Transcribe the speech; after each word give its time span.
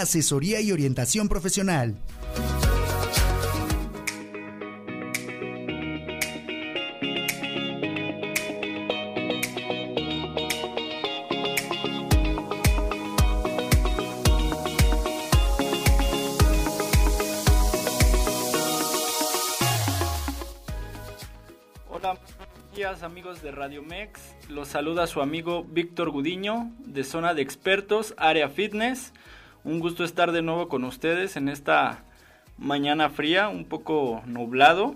asesoría 0.00 0.60
y 0.60 0.72
orientación 0.72 1.28
profesional. 1.28 1.96
Hola, 21.90 22.18
días 22.74 23.02
amigos 23.02 23.42
de 23.42 23.50
Radio 23.50 23.82
Mex. 23.82 24.20
Los 24.48 24.68
saluda 24.68 25.06
su 25.06 25.20
amigo 25.20 25.64
Víctor 25.64 26.10
Gudiño 26.10 26.70
de 26.78 27.04
Zona 27.04 27.34
de 27.34 27.42
Expertos, 27.42 28.14
Área 28.16 28.48
Fitness. 28.48 29.12
Un 29.66 29.80
gusto 29.80 30.04
estar 30.04 30.30
de 30.30 30.42
nuevo 30.42 30.68
con 30.68 30.84
ustedes 30.84 31.36
en 31.36 31.48
esta 31.48 32.04
mañana 32.56 33.10
fría, 33.10 33.48
un 33.48 33.64
poco 33.64 34.22
nublado 34.24 34.94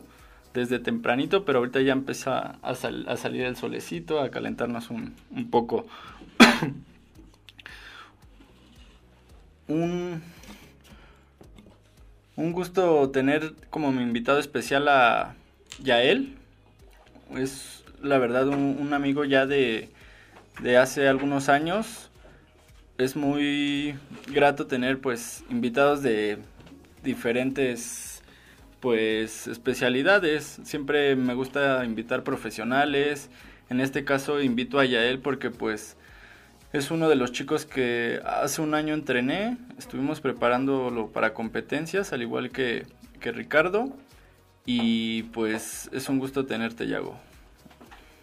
desde 0.54 0.78
tempranito, 0.78 1.44
pero 1.44 1.58
ahorita 1.58 1.80
ya 1.80 1.92
empieza 1.92 2.54
a, 2.62 2.76
sal- 2.76 3.04
a 3.08 3.16
salir 3.16 3.42
el 3.42 3.56
solecito, 3.56 4.20
a 4.20 4.30
calentarnos 4.30 4.90
un, 4.90 5.16
un 5.32 5.50
poco. 5.50 5.86
un, 9.66 10.22
un 12.36 12.52
gusto 12.52 13.10
tener 13.10 13.54
como 13.70 13.90
mi 13.90 14.04
invitado 14.04 14.38
especial 14.38 14.86
a 14.86 15.34
Yael. 15.82 16.36
Es 17.36 17.82
la 18.00 18.18
verdad 18.18 18.46
un, 18.46 18.78
un 18.80 18.94
amigo 18.94 19.24
ya 19.24 19.46
de, 19.46 19.88
de 20.62 20.76
hace 20.76 21.08
algunos 21.08 21.48
años. 21.48 22.09
Es 23.00 23.16
muy 23.16 23.94
grato 24.26 24.66
tener 24.66 25.00
pues 25.00 25.42
invitados 25.48 26.02
de 26.02 26.36
diferentes 27.02 28.22
pues 28.78 29.46
especialidades. 29.46 30.60
Siempre 30.64 31.16
me 31.16 31.32
gusta 31.32 31.82
invitar 31.86 32.24
profesionales. 32.24 33.30
En 33.70 33.80
este 33.80 34.04
caso 34.04 34.42
invito 34.42 34.78
a 34.78 34.84
Yael 34.84 35.18
porque 35.18 35.50
pues 35.50 35.96
es 36.74 36.90
uno 36.90 37.08
de 37.08 37.16
los 37.16 37.32
chicos 37.32 37.64
que 37.64 38.20
hace 38.26 38.60
un 38.60 38.74
año 38.74 38.92
entrené. 38.92 39.56
Estuvimos 39.78 40.20
preparándolo 40.20 41.08
para 41.08 41.32
competencias, 41.32 42.12
al 42.12 42.20
igual 42.20 42.50
que, 42.50 42.84
que 43.18 43.32
Ricardo. 43.32 43.96
Y 44.66 45.22
pues 45.32 45.88
es 45.94 46.10
un 46.10 46.18
gusto 46.18 46.44
tenerte, 46.44 46.86
Yago. 46.86 47.16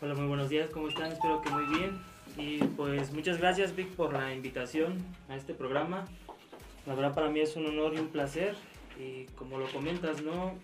Hola, 0.02 0.14
muy 0.14 0.28
buenos 0.28 0.50
días, 0.50 0.70
¿cómo 0.70 0.88
están? 0.88 1.12
Espero 1.12 1.42
que 1.42 1.50
muy 1.50 1.66
bien. 1.80 2.17
Y 2.38 2.60
pues 2.60 3.12
muchas 3.14 3.38
gracias 3.40 3.76
Vic 3.76 3.90
por 3.96 4.14
la 4.14 4.34
invitación 4.34 4.98
a 5.30 5.36
este 5.36 5.54
programa. 5.54 6.06
La 6.86 6.94
verdad 6.96 7.14
para 7.14 7.30
mí 7.30 7.40
es 7.40 7.56
un 7.56 7.66
honor 7.66 7.94
y 7.96 8.00
un 8.00 8.10
placer. 8.10 8.56
Y 9.00 9.26
como 9.36 9.58
lo 9.58 9.66
comentas, 9.72 10.22
¿no? 10.22 10.56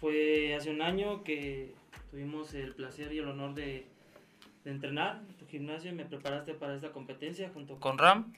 Fue 0.00 0.54
hace 0.54 0.70
un 0.70 0.82
año 0.82 1.22
que 1.24 1.72
tuvimos 2.10 2.54
el 2.54 2.74
placer 2.74 3.12
y 3.12 3.18
el 3.18 3.28
honor 3.28 3.54
de, 3.54 3.86
de 4.64 4.70
entrenar 4.70 5.20
en 5.28 5.34
tu 5.36 5.46
gimnasio 5.46 5.90
y 5.90 5.94
me 5.94 6.04
preparaste 6.04 6.54
para 6.54 6.74
esta 6.74 6.90
competencia 6.90 7.50
junto 7.52 7.76
con 7.76 7.98
Ram. 7.98 8.32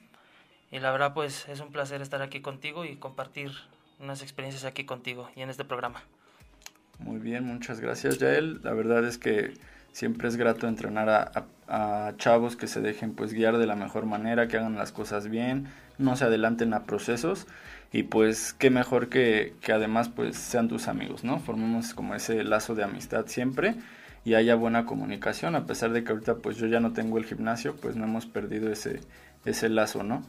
Y 0.71 0.79
la 0.79 0.91
verdad 0.91 1.13
pues 1.13 1.47
es 1.49 1.59
un 1.59 1.71
placer 1.71 2.01
estar 2.01 2.21
aquí 2.21 2.41
contigo 2.41 2.85
y 2.85 2.95
compartir 2.95 3.51
unas 3.99 4.21
experiencias 4.21 4.65
aquí 4.65 4.85
contigo 4.85 5.29
y 5.35 5.41
en 5.41 5.49
este 5.49 5.65
programa. 5.65 6.03
Muy 6.99 7.19
bien, 7.19 7.43
muchas 7.45 7.79
gracias, 7.79 8.17
Yael. 8.19 8.59
La 8.63 8.73
verdad 8.73 9.03
es 9.05 9.17
que 9.17 9.53
siempre 9.91 10.27
es 10.27 10.35
grato 10.35 10.67
entrenar 10.67 11.09
a, 11.09 11.21
a- 11.23 11.45
a 11.67 12.13
chavos 12.17 12.55
que 12.55 12.67
se 12.67 12.81
dejen 12.81 13.13
pues 13.13 13.33
guiar 13.33 13.57
de 13.57 13.67
la 13.67 13.75
mejor 13.75 14.05
manera, 14.05 14.47
que 14.47 14.57
hagan 14.57 14.75
las 14.75 14.91
cosas 14.91 15.29
bien, 15.29 15.67
no 15.97 16.15
se 16.15 16.25
adelanten 16.25 16.73
a 16.73 16.83
procesos 16.83 17.47
y 17.91 18.03
pues 18.03 18.53
qué 18.53 18.69
mejor 18.69 19.09
que, 19.09 19.53
que 19.61 19.71
además 19.71 20.09
pues 20.09 20.37
sean 20.37 20.67
tus 20.67 20.87
amigos, 20.87 21.23
¿no? 21.23 21.39
Formemos 21.39 21.93
como 21.93 22.15
ese 22.15 22.43
lazo 22.43 22.75
de 22.75 22.83
amistad 22.83 23.25
siempre 23.27 23.75
y 24.25 24.35
haya 24.35 24.55
buena 24.55 24.85
comunicación, 24.85 25.55
a 25.55 25.65
pesar 25.65 25.91
de 25.91 26.03
que 26.03 26.11
ahorita 26.11 26.35
pues 26.35 26.57
yo 26.57 26.67
ya 26.67 26.79
no 26.79 26.93
tengo 26.93 27.17
el 27.17 27.25
gimnasio, 27.25 27.75
pues 27.75 27.95
no 27.95 28.05
hemos 28.05 28.25
perdido 28.25 28.71
ese, 28.71 29.01
ese 29.45 29.69
lazo, 29.69 30.03
¿no? 30.03 30.23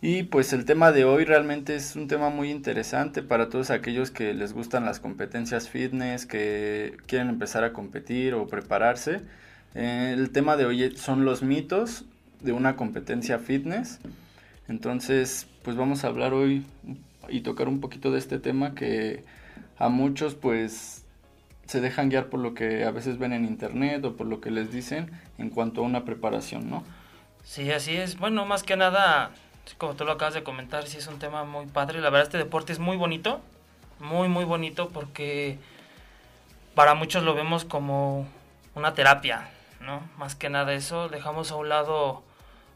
Y 0.00 0.24
pues 0.24 0.52
el 0.52 0.64
tema 0.66 0.92
de 0.92 1.04
hoy 1.04 1.24
realmente 1.24 1.74
es 1.74 1.96
un 1.96 2.06
tema 2.06 2.28
muy 2.28 2.50
interesante 2.50 3.22
para 3.22 3.48
todos 3.48 3.70
aquellos 3.70 4.10
que 4.10 4.34
les 4.34 4.52
gustan 4.52 4.84
las 4.84 5.00
competencias 5.00 5.68
fitness, 5.68 6.26
que 6.26 6.96
quieren 7.06 7.28
empezar 7.30 7.64
a 7.64 7.72
competir 7.72 8.34
o 8.34 8.46
prepararse. 8.46 9.22
El 9.74 10.30
tema 10.30 10.56
de 10.56 10.64
hoy 10.64 10.96
son 10.96 11.24
los 11.24 11.42
mitos 11.42 12.04
de 12.40 12.52
una 12.52 12.76
competencia 12.76 13.38
fitness. 13.38 14.00
Entonces, 14.68 15.46
pues 15.62 15.76
vamos 15.76 16.04
a 16.04 16.08
hablar 16.08 16.32
hoy 16.32 16.64
y 17.28 17.40
tocar 17.40 17.68
un 17.68 17.80
poquito 17.80 18.10
de 18.10 18.18
este 18.18 18.38
tema 18.38 18.74
que 18.74 19.24
a 19.78 19.88
muchos 19.88 20.34
pues 20.34 21.04
se 21.66 21.80
dejan 21.80 22.08
guiar 22.08 22.26
por 22.26 22.40
lo 22.40 22.54
que 22.54 22.84
a 22.84 22.90
veces 22.90 23.18
ven 23.18 23.32
en 23.32 23.44
internet 23.44 24.04
o 24.04 24.16
por 24.16 24.26
lo 24.26 24.40
que 24.40 24.50
les 24.50 24.70
dicen 24.72 25.10
en 25.38 25.50
cuanto 25.50 25.80
a 25.80 25.84
una 25.84 26.04
preparación, 26.04 26.70
¿no? 26.70 26.84
Sí, 27.44 27.70
así 27.70 27.96
es. 27.96 28.18
Bueno, 28.18 28.46
más 28.46 28.62
que 28.62 28.76
nada, 28.76 29.30
como 29.78 29.94
tú 29.94 30.04
lo 30.04 30.12
acabas 30.12 30.34
de 30.34 30.42
comentar, 30.42 30.86
sí 30.86 30.98
es 30.98 31.06
un 31.06 31.18
tema 31.18 31.44
muy 31.44 31.66
padre. 31.66 32.00
La 32.00 32.10
verdad, 32.10 32.26
este 32.26 32.38
deporte 32.38 32.72
es 32.72 32.78
muy 32.78 32.96
bonito, 32.96 33.40
muy, 34.00 34.28
muy 34.28 34.44
bonito 34.44 34.88
porque 34.88 35.58
para 36.74 36.94
muchos 36.94 37.22
lo 37.24 37.34
vemos 37.34 37.64
como 37.64 38.26
una 38.74 38.94
terapia, 38.94 39.48
¿no? 39.86 40.02
Más 40.18 40.34
que 40.34 40.50
nada 40.50 40.74
eso, 40.74 41.08
dejamos 41.08 41.52
a 41.52 41.56
un 41.56 41.68
lado 41.68 42.24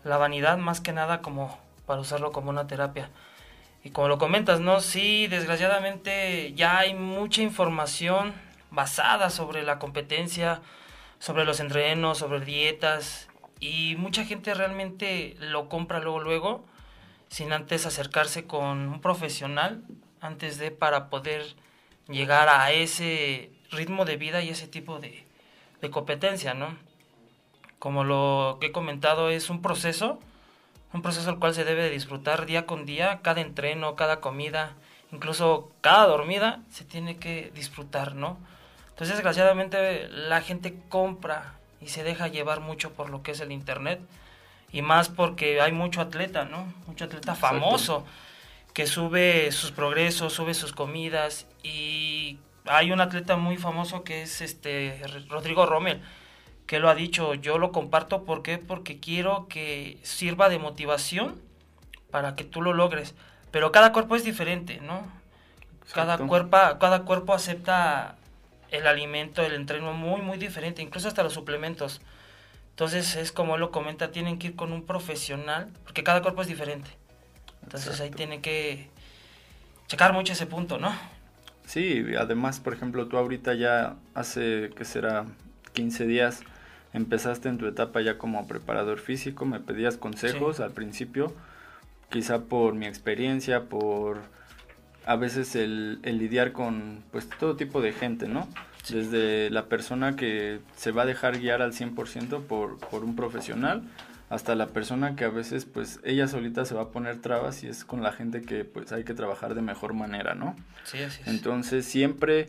la 0.04 0.16
vanidad, 0.16 0.56
más 0.56 0.81
que 0.81 0.93
nada 0.93 1.21
como 1.21 1.59
para 1.84 2.00
usarlo 2.00 2.32
como 2.32 2.50
una 2.50 2.66
terapia. 2.69 3.10
Y 3.82 3.91
como 3.91 4.09
lo 4.09 4.19
comentas, 4.19 4.60
¿no? 4.60 4.81
Sí, 4.81 5.26
desgraciadamente 5.26 6.53
ya 6.54 6.78
hay 6.78 6.94
mucha 6.94 7.43
información 7.43 8.32
basada 8.71 9.28
sobre 9.31 9.62
la 9.62 9.78
competencia, 9.78 10.62
sobre 11.19 11.44
los 11.44 11.60
entrenos, 11.60 12.19
sobre 12.19 12.41
dietas, 12.41 13.28
y 13.59 13.97
mucha 13.98 14.25
gente 14.25 14.54
realmente 14.54 15.37
lo 15.41 15.69
compra 15.69 16.00
luego, 16.00 16.21
luego, 16.21 16.65
sin 17.28 17.53
antes 17.53 17.87
acercarse 17.87 18.47
con 18.47 18.88
un 18.88 19.00
profesional, 19.00 19.82
antes 20.21 20.59
de 20.59 20.71
para 20.71 21.10
poder 21.10 21.42
llegar 22.09 22.48
a 22.48 22.72
ese 22.72 23.50
ritmo 23.71 24.04
de 24.04 24.16
vida 24.16 24.42
y 24.42 24.48
ese 24.50 24.69
tipo 24.69 24.98
de, 25.00 25.27
de 25.81 25.91
competencia, 25.91 26.54
¿no? 26.54 26.90
Como 27.80 28.04
lo 28.04 28.58
que 28.60 28.66
he 28.66 28.72
comentado, 28.72 29.30
es 29.30 29.48
un 29.48 29.62
proceso, 29.62 30.20
un 30.92 31.00
proceso 31.00 31.30
al 31.30 31.38
cual 31.38 31.54
se 31.54 31.64
debe 31.64 31.82
de 31.82 31.91
disfrutar 31.91 32.44
día 32.44 32.66
con 32.66 32.84
día, 32.84 33.20
cada 33.22 33.41
entreno, 33.41 33.96
cada 33.96 34.20
comida, 34.20 34.74
incluso 35.12 35.72
cada 35.80 36.06
dormida, 36.06 36.60
se 36.70 36.84
tiene 36.84 37.16
que 37.16 37.50
disfrutar, 37.54 38.14
¿no? 38.14 38.36
Entonces, 38.91 39.16
desgraciadamente, 39.16 40.08
la 40.10 40.42
gente 40.42 40.76
compra 40.91 41.54
y 41.80 41.88
se 41.88 42.04
deja 42.04 42.28
llevar 42.28 42.60
mucho 42.60 42.92
por 42.92 43.08
lo 43.08 43.22
que 43.22 43.30
es 43.30 43.41
el 43.41 43.50
internet 43.50 43.98
y 44.72 44.82
más 44.82 45.08
porque 45.08 45.62
hay 45.62 45.72
mucho 45.72 46.02
atleta, 46.02 46.44
¿no? 46.44 46.70
Mucho 46.86 47.06
atleta 47.06 47.34
famoso 47.34 48.04
que 48.74 48.86
sube 48.86 49.50
sus 49.52 49.70
progresos, 49.70 50.34
sube 50.34 50.52
sus 50.52 50.74
comidas 50.74 51.47
y 51.62 52.38
hay 52.66 52.92
un 52.92 53.00
atleta 53.00 53.36
muy 53.36 53.56
famoso 53.56 54.04
que 54.04 54.20
es 54.20 54.42
este 54.42 55.00
Rodrigo 55.30 55.64
Rommel 55.64 56.02
que 56.70 56.78
lo 56.78 56.88
ha 56.88 56.94
dicho, 56.94 57.34
yo 57.34 57.58
lo 57.58 57.72
comparto 57.72 58.22
¿por 58.22 58.44
qué? 58.44 58.56
porque 58.58 59.00
quiero 59.00 59.48
que 59.48 59.98
sirva 60.04 60.48
de 60.48 60.60
motivación 60.60 61.34
para 62.12 62.36
que 62.36 62.44
tú 62.44 62.62
lo 62.62 62.72
logres, 62.72 63.16
pero 63.50 63.72
cada 63.72 63.91
cuerpo 63.91 64.14
es 64.14 64.22
diferente, 64.22 64.78
¿no? 64.80 65.04
Cada 65.92 66.16
cuerpo, 66.16 66.56
cada 66.78 67.03
cuerpo 67.03 67.34
acepta 67.34 68.14
el 68.70 68.86
alimento, 68.86 69.42
el 69.42 69.54
entreno 69.54 69.94
muy, 69.94 70.22
muy 70.22 70.38
diferente, 70.38 70.80
incluso 70.80 71.09
hasta 71.09 71.25
los 71.25 71.32
suplementos. 71.32 72.03
Entonces 72.69 73.16
es 73.16 73.32
como 73.32 73.56
él 73.56 73.62
lo 73.62 73.72
comenta, 73.72 74.12
tienen 74.12 74.38
que 74.38 74.47
ir 74.47 74.54
con 74.54 74.72
un 74.72 74.86
profesional, 74.86 75.72
porque 75.82 76.04
cada 76.04 76.22
cuerpo 76.22 76.42
es 76.42 76.47
diferente. 76.47 76.88
Entonces 77.64 78.00
ahí 78.00 78.10
tienen 78.10 78.42
que 78.42 78.88
checar 79.89 80.12
mucho 80.12 80.34
ese 80.34 80.47
punto, 80.47 80.78
¿no? 80.78 80.95
Sí, 81.66 82.04
además, 82.16 82.60
por 82.60 82.74
ejemplo, 82.74 83.09
tú 83.09 83.16
ahorita 83.16 83.54
ya 83.54 83.97
hace, 84.15 84.71
que 84.77 84.84
será 84.84 85.27
15 85.72 86.06
días, 86.06 86.45
empezaste 86.92 87.48
en 87.48 87.59
tu 87.59 87.66
etapa 87.66 88.01
ya 88.01 88.19
como 88.19 88.47
preparador 88.48 88.98
físico, 88.98 89.45
me 89.47 89.60
pedías 89.60 89.97
consejos 89.97 90.57
Sí. 90.57 90.63
al 90.63 90.72
principio, 90.72 91.33
quizá 92.10 92.41
por 92.45 92.75
mi 92.75 92.87
experiencia, 92.87 93.65
por 93.65 94.19
a 95.07 95.16
veces 95.16 95.57
el, 95.57 95.98
el 96.03 96.19
lidiar 96.19 96.53
con 96.53 97.03
pues 97.13 97.28
todo 97.39 97.57
tipo 97.57 97.81
de 97.81 97.92
gente, 97.92 98.28
¿no? 98.28 98.48
Sí. 98.83 98.95
Desde 98.95 99.51
la 99.51 99.66
persona 99.66 100.16
que 100.16 100.60
se 100.77 100.91
va 100.91 101.03
a 101.03 101.07
dejar 101.07 101.39
guiar 101.39 101.63
al 101.63 101.72
100% 101.72 102.42
por, 102.42 102.78
por 102.78 103.04
un 103.04 103.15
profesional, 103.16 103.83
hasta 104.28 104.54
la 104.54 104.69
persona 104.69 105.16
que 105.16 105.25
a 105.25 105.28
veces 105.28 105.65
pues 105.65 106.01
ella 106.04 106.28
solita 106.28 106.65
se 106.65 106.75
va 106.75 106.83
a 106.83 106.89
poner 106.91 107.21
trabas 107.21 107.65
y 107.65 107.66
es 107.69 107.84
con 107.84 108.03
la 108.03 108.13
gente 108.13 108.43
que 108.43 108.65
pues 108.65 108.93
hay 108.93 109.04
que 109.04 109.15
trabajar 109.15 109.54
de 109.54 109.63
mejor 109.63 109.93
manera, 109.95 110.34
¿no? 110.34 110.54
Sí, 110.84 110.98
así 111.03 111.21
es. 111.22 111.28
Entonces 111.28 111.84
siempre 111.84 112.48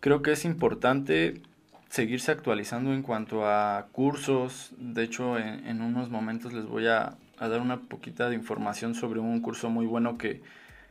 creo 0.00 0.22
que 0.22 0.32
es 0.32 0.44
importante 0.44 1.42
seguirse 1.90 2.30
actualizando 2.32 2.94
en 2.94 3.02
cuanto 3.02 3.46
a 3.46 3.88
cursos. 3.92 4.70
De 4.78 5.02
hecho, 5.02 5.36
en, 5.38 5.66
en 5.66 5.82
unos 5.82 6.08
momentos 6.08 6.52
les 6.52 6.64
voy 6.64 6.86
a, 6.86 7.16
a 7.38 7.48
dar 7.48 7.60
una 7.60 7.80
poquita 7.80 8.30
de 8.30 8.36
información 8.36 8.94
sobre 8.94 9.20
un 9.20 9.40
curso 9.40 9.68
muy 9.68 9.86
bueno 9.86 10.16
que, 10.16 10.40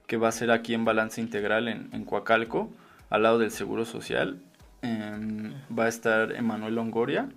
que 0.07 0.17
va 0.17 0.27
a 0.27 0.31
ser 0.31 0.51
aquí 0.51 0.73
en 0.73 0.85
Balance 0.85 1.21
Integral 1.21 1.67
en, 1.67 1.89
en 1.93 2.03
Coacalco, 2.03 2.69
al 3.09 3.23
lado 3.23 3.39
del 3.39 3.51
Seguro 3.51 3.85
Social. 3.85 4.41
Em, 4.81 5.53
va 5.77 5.85
a 5.85 5.87
estar 5.87 6.33
Emanuel 6.33 6.75
Longoria, 6.75 7.29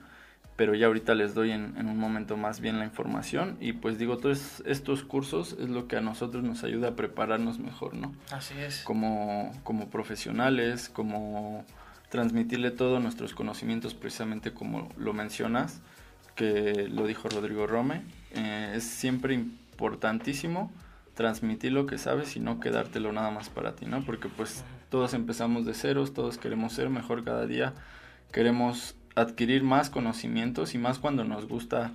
pero 0.57 0.75
ya 0.75 0.87
ahorita 0.87 1.15
les 1.15 1.35
doy 1.35 1.53
en, 1.53 1.75
en, 1.77 1.87
un 1.87 1.99
momento 1.99 2.37
más 2.37 2.61
bien 2.61 2.79
la 2.79 2.85
información. 2.85 3.57
Y 3.61 3.75
pues 3.75 3.97
digo, 3.97 4.19
todos 4.19 4.63
estos 4.67 5.05
cursos 5.05 5.57
es 5.61 5.69
lo 5.69 5.87
que 5.87 5.97
a 5.97 6.01
nosotros 6.01 6.43
nos 6.43 6.65
ayuda 6.65 6.89
a 6.89 6.97
prepararnos 6.97 7.59
mejor, 7.59 7.95
¿no? 7.95 8.13
Así 8.33 8.55
es. 8.59 8.83
Como, 8.83 9.53
como 9.63 9.89
profesionales, 9.89 10.89
como 10.89 11.65
transmitirle 12.13 12.71
todos 12.71 13.03
nuestros 13.03 13.33
conocimientos 13.33 13.95
precisamente 13.95 14.53
como 14.53 14.91
lo 14.99 15.15
mencionas, 15.15 15.81
que 16.35 16.87
lo 16.91 17.07
dijo 17.07 17.31
Rodrigo 17.31 17.67
Rome. 17.67 18.03
Eh, 18.33 18.75
es 18.77 18.85
siempre 18.85 19.33
importantísimo 19.33 20.71
transmitir 21.15 21.73
lo 21.73 21.87
que 21.87 21.97
sabes 21.97 22.37
y 22.37 22.41
no 22.41 22.61
quedártelo 22.61 23.13
nada 23.13 23.31
más 23.31 23.49
para 23.49 23.77
ti, 23.77 23.87
¿no? 23.87 24.05
Porque 24.05 24.29
pues 24.29 24.63
todos 24.91 25.15
empezamos 25.15 25.65
de 25.65 25.73
ceros, 25.73 26.13
todos 26.13 26.37
queremos 26.37 26.75
ser 26.75 26.91
mejor 26.91 27.25
cada 27.25 27.47
día, 27.47 27.73
queremos 28.31 28.95
adquirir 29.15 29.63
más 29.63 29.89
conocimientos 29.89 30.75
y 30.75 30.79
más 30.79 30.99
cuando 30.99 31.25
nos 31.25 31.49
gusta 31.49 31.93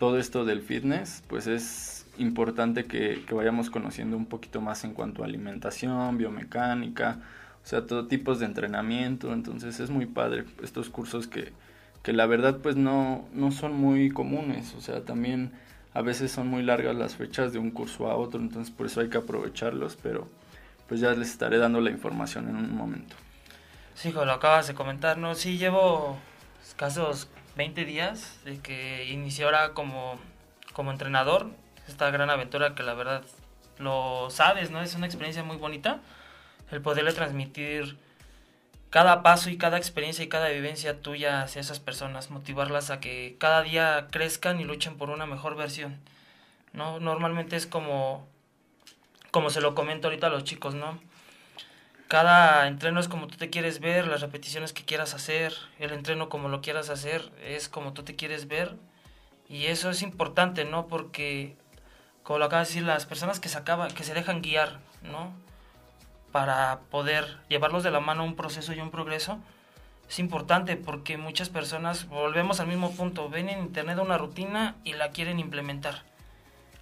todo 0.00 0.18
esto 0.18 0.44
del 0.44 0.62
fitness, 0.62 1.22
pues 1.28 1.46
es 1.46 2.08
importante 2.18 2.86
que, 2.86 3.24
que 3.24 3.34
vayamos 3.34 3.70
conociendo 3.70 4.16
un 4.16 4.26
poquito 4.26 4.60
más 4.60 4.82
en 4.82 4.94
cuanto 4.94 5.22
a 5.22 5.26
alimentación, 5.26 6.18
biomecánica, 6.18 7.20
o 7.64 7.66
sea, 7.66 7.86
todo 7.86 8.06
tipos 8.06 8.38
de 8.40 8.46
entrenamiento, 8.46 9.32
entonces 9.32 9.80
es 9.80 9.90
muy 9.90 10.06
padre 10.06 10.44
estos 10.62 10.88
cursos 10.88 11.26
que, 11.26 11.52
que 12.02 12.12
la 12.12 12.26
verdad 12.26 12.58
pues 12.62 12.76
no, 12.76 13.26
no 13.32 13.52
son 13.52 13.74
muy 13.74 14.10
comunes, 14.10 14.74
o 14.74 14.80
sea, 14.80 15.04
también 15.04 15.52
a 15.92 16.02
veces 16.02 16.32
son 16.32 16.48
muy 16.48 16.62
largas 16.62 16.94
las 16.96 17.16
fechas 17.16 17.52
de 17.52 17.58
un 17.58 17.70
curso 17.70 18.10
a 18.10 18.16
otro, 18.16 18.40
entonces 18.40 18.72
por 18.74 18.86
eso 18.86 19.00
hay 19.00 19.08
que 19.08 19.18
aprovecharlos, 19.18 19.96
pero 20.02 20.28
pues 20.88 21.00
ya 21.00 21.12
les 21.12 21.30
estaré 21.30 21.58
dando 21.58 21.80
la 21.80 21.90
información 21.90 22.48
en 22.48 22.56
un 22.56 22.76
momento. 22.76 23.14
Sí, 23.94 24.12
lo 24.12 24.32
acabas 24.32 24.66
de 24.66 24.74
comentar, 24.74 25.18
¿no? 25.18 25.34
Sí, 25.34 25.58
llevo 25.58 26.18
escasos 26.66 27.28
20 27.56 27.84
días 27.84 28.38
de 28.44 28.58
que 28.58 29.08
inicié 29.10 29.44
ahora 29.44 29.74
como, 29.74 30.18
como 30.72 30.90
entrenador, 30.90 31.50
esta 31.86 32.10
gran 32.10 32.30
aventura 32.30 32.74
que 32.74 32.82
la 32.82 32.94
verdad 32.94 33.22
lo 33.78 34.30
sabes, 34.30 34.70
¿no? 34.70 34.80
Es 34.80 34.94
una 34.94 35.06
experiencia 35.06 35.42
muy 35.42 35.56
bonita 35.56 36.00
el 36.70 36.80
poderle 36.80 37.12
transmitir 37.12 37.96
cada 38.90 39.22
paso 39.22 39.50
y 39.50 39.58
cada 39.58 39.76
experiencia 39.76 40.24
y 40.24 40.28
cada 40.28 40.48
vivencia 40.48 41.00
tuya 41.00 41.42
hacia 41.42 41.60
esas 41.60 41.80
personas, 41.80 42.30
motivarlas 42.30 42.90
a 42.90 43.00
que 43.00 43.36
cada 43.38 43.62
día 43.62 44.08
crezcan 44.10 44.60
y 44.60 44.64
luchen 44.64 44.96
por 44.96 45.10
una 45.10 45.26
mejor 45.26 45.56
versión. 45.56 46.00
¿no? 46.72 47.00
Normalmente 47.00 47.56
es 47.56 47.66
como, 47.66 48.26
como 49.30 49.50
se 49.50 49.60
lo 49.60 49.74
comento 49.74 50.08
ahorita 50.08 50.28
a 50.28 50.30
los 50.30 50.44
chicos, 50.44 50.74
¿no? 50.74 51.00
Cada 52.08 52.66
entreno 52.66 52.98
es 52.98 53.06
como 53.06 53.28
tú 53.28 53.36
te 53.36 53.50
quieres 53.50 53.78
ver, 53.78 54.08
las 54.08 54.20
repeticiones 54.20 54.72
que 54.72 54.84
quieras 54.84 55.14
hacer, 55.14 55.54
el 55.78 55.92
entreno 55.92 56.28
como 56.28 56.48
lo 56.48 56.60
quieras 56.60 56.90
hacer, 56.90 57.30
es 57.44 57.68
como 57.68 57.92
tú 57.92 58.02
te 58.02 58.16
quieres 58.16 58.48
ver. 58.48 58.74
Y 59.48 59.66
eso 59.66 59.90
es 59.90 60.02
importante, 60.02 60.64
¿no? 60.64 60.88
Porque, 60.88 61.56
como 62.24 62.40
lo 62.40 62.46
acaba 62.46 62.62
de 62.62 62.68
decir, 62.68 62.82
las 62.82 63.06
personas 63.06 63.38
que 63.38 63.48
se, 63.48 63.58
acaba, 63.58 63.88
que 63.88 64.02
se 64.02 64.14
dejan 64.14 64.42
guiar, 64.42 64.80
¿no? 65.02 65.32
Para 66.32 66.80
poder 66.90 67.38
llevarlos 67.48 67.82
de 67.82 67.90
la 67.90 68.00
mano 68.00 68.22
a 68.22 68.26
un 68.26 68.36
proceso 68.36 68.72
y 68.72 68.80
un 68.80 68.90
progreso, 68.90 69.38
es 70.10 70.18
importante 70.18 70.76
porque 70.76 71.16
muchas 71.16 71.48
personas, 71.48 72.08
volvemos 72.08 72.58
al 72.58 72.66
mismo 72.66 72.90
punto, 72.90 73.28
ven 73.28 73.48
en 73.48 73.60
internet 73.60 73.98
una 74.00 74.18
rutina 74.18 74.74
y 74.82 74.94
la 74.94 75.10
quieren 75.10 75.38
implementar. 75.38 76.02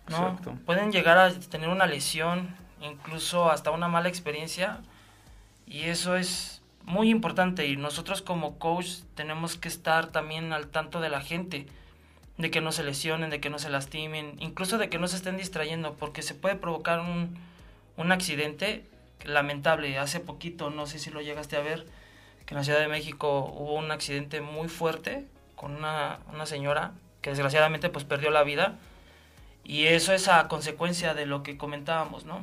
¿no? 0.08 0.38
Pueden 0.64 0.92
llegar 0.92 1.18
a 1.18 1.30
tener 1.32 1.68
una 1.68 1.86
lesión, 1.86 2.56
incluso 2.80 3.50
hasta 3.50 3.70
una 3.70 3.86
mala 3.86 4.08
experiencia, 4.08 4.80
y 5.66 5.82
eso 5.82 6.16
es 6.16 6.62
muy 6.84 7.10
importante. 7.10 7.66
Y 7.66 7.76
nosotros 7.76 8.22
como 8.22 8.58
coach 8.58 9.00
tenemos 9.14 9.56
que 9.56 9.68
estar 9.68 10.06
también 10.06 10.54
al 10.54 10.68
tanto 10.68 11.00
de 11.00 11.10
la 11.10 11.20
gente, 11.20 11.66
de 12.38 12.50
que 12.50 12.62
no 12.62 12.72
se 12.72 12.82
lesionen, 12.82 13.28
de 13.28 13.40
que 13.40 13.50
no 13.50 13.58
se 13.58 13.68
lastimen, 13.68 14.36
incluso 14.38 14.78
de 14.78 14.88
que 14.88 14.98
no 14.98 15.06
se 15.06 15.16
estén 15.16 15.36
distrayendo, 15.36 15.94
porque 15.94 16.22
se 16.22 16.34
puede 16.34 16.56
provocar 16.56 17.00
un, 17.00 17.36
un 17.98 18.10
accidente 18.10 18.86
lamentable. 19.24 19.98
Hace 19.98 20.20
poquito, 20.20 20.70
no 20.70 20.86
sé 20.86 20.98
si 20.98 21.10
lo 21.10 21.20
llegaste 21.20 21.56
a 21.56 21.60
ver, 21.60 21.86
que 22.46 22.54
en 22.54 22.58
la 22.58 22.64
Ciudad 22.64 22.80
de 22.80 22.88
México 22.88 23.44
hubo 23.44 23.74
un 23.74 23.90
accidente 23.90 24.40
muy 24.40 24.68
fuerte 24.68 25.26
con 25.54 25.74
una, 25.76 26.20
una 26.32 26.46
señora 26.46 26.92
que 27.20 27.30
desgraciadamente 27.30 27.90
pues 27.90 28.04
perdió 28.04 28.30
la 28.30 28.42
vida. 28.42 28.76
Y 29.64 29.86
eso 29.86 30.12
es 30.12 30.28
a 30.28 30.48
consecuencia 30.48 31.14
de 31.14 31.26
lo 31.26 31.42
que 31.42 31.58
comentábamos, 31.58 32.24
¿no? 32.24 32.40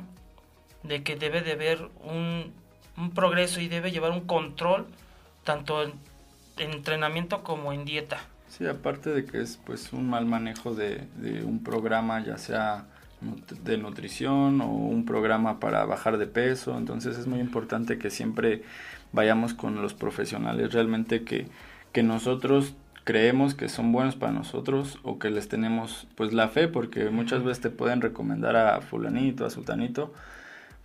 De 0.82 1.02
que 1.02 1.16
debe 1.16 1.40
de 1.40 1.52
haber 1.52 1.88
un, 2.04 2.52
un 2.96 3.10
progreso 3.10 3.60
y 3.60 3.68
debe 3.68 3.90
llevar 3.90 4.12
un 4.12 4.26
control 4.26 4.86
tanto 5.42 5.82
en, 5.82 5.94
en, 6.58 6.72
entrenamiento 6.72 7.42
como 7.42 7.72
en 7.72 7.84
dieta. 7.84 8.20
Sí, 8.48 8.66
aparte 8.66 9.10
de 9.10 9.24
que 9.24 9.40
es 9.40 9.58
pues 9.64 9.92
un 9.92 10.08
mal 10.08 10.24
manejo 10.24 10.74
de, 10.74 11.08
de 11.16 11.42
un 11.42 11.64
programa, 11.64 12.24
ya 12.24 12.38
sea 12.38 12.86
de 13.20 13.78
nutrición 13.78 14.60
o 14.60 14.68
un 14.68 15.04
programa 15.04 15.60
para 15.60 15.84
bajar 15.84 16.18
de 16.18 16.26
peso. 16.26 16.76
Entonces 16.76 17.18
es 17.18 17.26
muy 17.26 17.40
importante 17.40 17.98
que 17.98 18.10
siempre 18.10 18.62
vayamos 19.12 19.54
con 19.54 19.80
los 19.80 19.94
profesionales 19.94 20.72
realmente 20.72 21.24
que, 21.24 21.46
que 21.92 22.02
nosotros 22.02 22.74
creemos 23.04 23.54
que 23.54 23.68
son 23.68 23.92
buenos 23.92 24.16
para 24.16 24.32
nosotros 24.32 24.98
o 25.04 25.18
que 25.18 25.30
les 25.30 25.48
tenemos 25.48 26.08
pues 26.16 26.32
la 26.32 26.48
fe 26.48 26.66
porque 26.66 27.08
muchas 27.10 27.44
veces 27.44 27.60
te 27.62 27.70
pueden 27.70 28.00
recomendar 28.00 28.56
a 28.56 28.80
fulanito, 28.80 29.46
a 29.46 29.50
sultanito, 29.50 30.12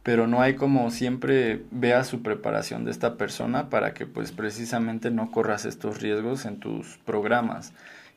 pero 0.04 0.28
no 0.28 0.40
hay 0.40 0.54
como 0.54 0.92
siempre 0.92 1.64
vea 1.72 2.04
su 2.04 2.22
preparación 2.22 2.86
de 2.86 2.92
esta 2.92 3.18
persona 3.18 3.70
para 3.70 3.96
que 3.96 4.06
pues 4.06 4.32
precisamente 4.32 5.10
no 5.10 5.32
corras 5.32 5.66
estos 5.66 6.00
riesgos 6.00 6.46
en 6.46 6.60
tus 6.60 7.00
programas. 7.06 7.74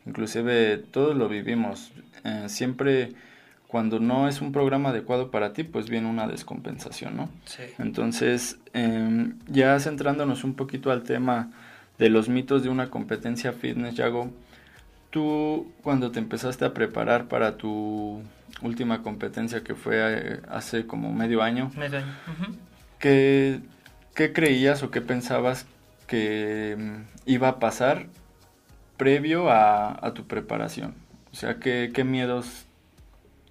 Inclusive 0.06 0.76
todos 0.78 1.17
lo 1.17 1.28
vivimos. 1.28 1.93
Eh, 2.25 2.44
siempre 2.49 3.14
cuando 3.75 3.99
no 3.99 4.29
es 4.29 4.41
un 4.41 4.53
programa 4.53 4.91
adecuado 4.91 5.32
para 5.32 5.53
ti, 5.53 5.65
pues 5.65 5.91
viene 5.91 6.09
una 6.09 6.29
descompensación, 6.29 7.17
¿no? 7.17 7.29
Sí. 7.44 7.65
Entonces, 7.81 8.61
eh, 8.73 9.32
ya 9.49 9.81
centrándonos 9.81 10.44
un 10.44 10.55
poquito 10.55 10.93
al 10.93 11.03
tema 11.03 11.50
de 11.99 12.09
los 12.09 12.29
mitos 12.29 12.62
de 12.62 12.69
una 12.69 12.88
competencia 12.88 13.53
fitness, 13.53 13.97
Yago, 13.97 14.31
tú 15.11 15.73
cuando 15.82 16.12
te 16.12 16.21
empezaste 16.21 16.65
a 16.65 16.73
preparar 16.73 17.26
para 17.26 17.56
tu 17.56 18.23
última 18.62 19.03
competencia 19.03 19.65
que 19.65 19.75
fue 19.75 19.97
eh, 19.99 20.41
hace 20.49 20.87
como 20.87 21.12
medio 21.12 21.43
año, 21.43 21.73
medio 21.77 21.99
año. 21.99 22.15
Uh 22.29 22.44
-huh. 22.44 22.55
¿qué, 23.01 23.58
¿qué 24.15 24.32
creías 24.32 24.84
o 24.84 24.93
qué 24.93 25.01
pensabas 25.01 25.67
que 26.06 26.77
um, 26.79 27.03
iba 27.27 27.48
a 27.48 27.58
pasar 27.58 28.06
previo 28.96 29.51
a, 29.51 29.98
a 30.01 30.15
tu 30.15 30.29
preparación? 30.29 30.94
O 31.32 31.34
sea, 31.34 31.56
¿qué, 31.58 31.91
qué 31.93 32.05
miedos 32.05 32.69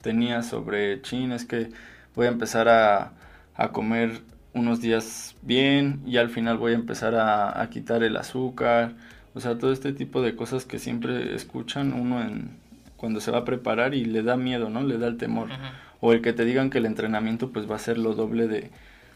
tenía 0.03 0.43
sobre 0.43 1.01
chin 1.01 1.31
es 1.31 1.45
que 1.45 1.69
voy 2.13 2.27
a 2.27 2.29
empezar 2.29 2.67
a, 2.67 3.13
a, 3.55 3.69
comer 3.69 4.21
unos 4.53 4.81
días 4.81 5.35
bien 5.41 6.01
y 6.05 6.17
al 6.17 6.29
final 6.29 6.57
voy 6.57 6.73
a 6.73 6.75
empezar 6.75 7.15
a, 7.15 7.59
a, 7.59 7.69
quitar 7.69 8.03
el 8.03 8.17
azúcar 8.17 8.93
o 9.33 9.39
sea 9.39 9.57
todo 9.57 9.71
este 9.71 9.93
tipo 9.93 10.21
de 10.21 10.35
cosas 10.35 10.65
que 10.65 10.77
siempre 10.77 11.33
escuchan 11.33 11.93
uno 11.93 12.21
en 12.21 12.51
cuando 12.97 13.19
se 13.21 13.31
va 13.31 13.39
a 13.39 13.45
preparar 13.45 13.95
y 13.95 14.05
le 14.05 14.21
da 14.21 14.35
miedo 14.35 14.69
no 14.69 14.83
le 14.83 14.97
da 14.97 15.07
el 15.07 15.17
temor. 15.17 15.47
Uh 15.47 15.53
-huh. 15.53 15.71
o 16.01 16.13
el 16.13 16.21
que 16.21 16.33
te 16.33 16.45
digan 16.45 16.69
que 16.69 16.77
el 16.79 16.85
entrenamiento 16.85 17.51
pues 17.51 17.69
va 17.69 17.77
a 17.77 17.79
ser 17.79 17.97
lo 17.97 18.13
doble 18.13 18.47
de, 18.47 18.69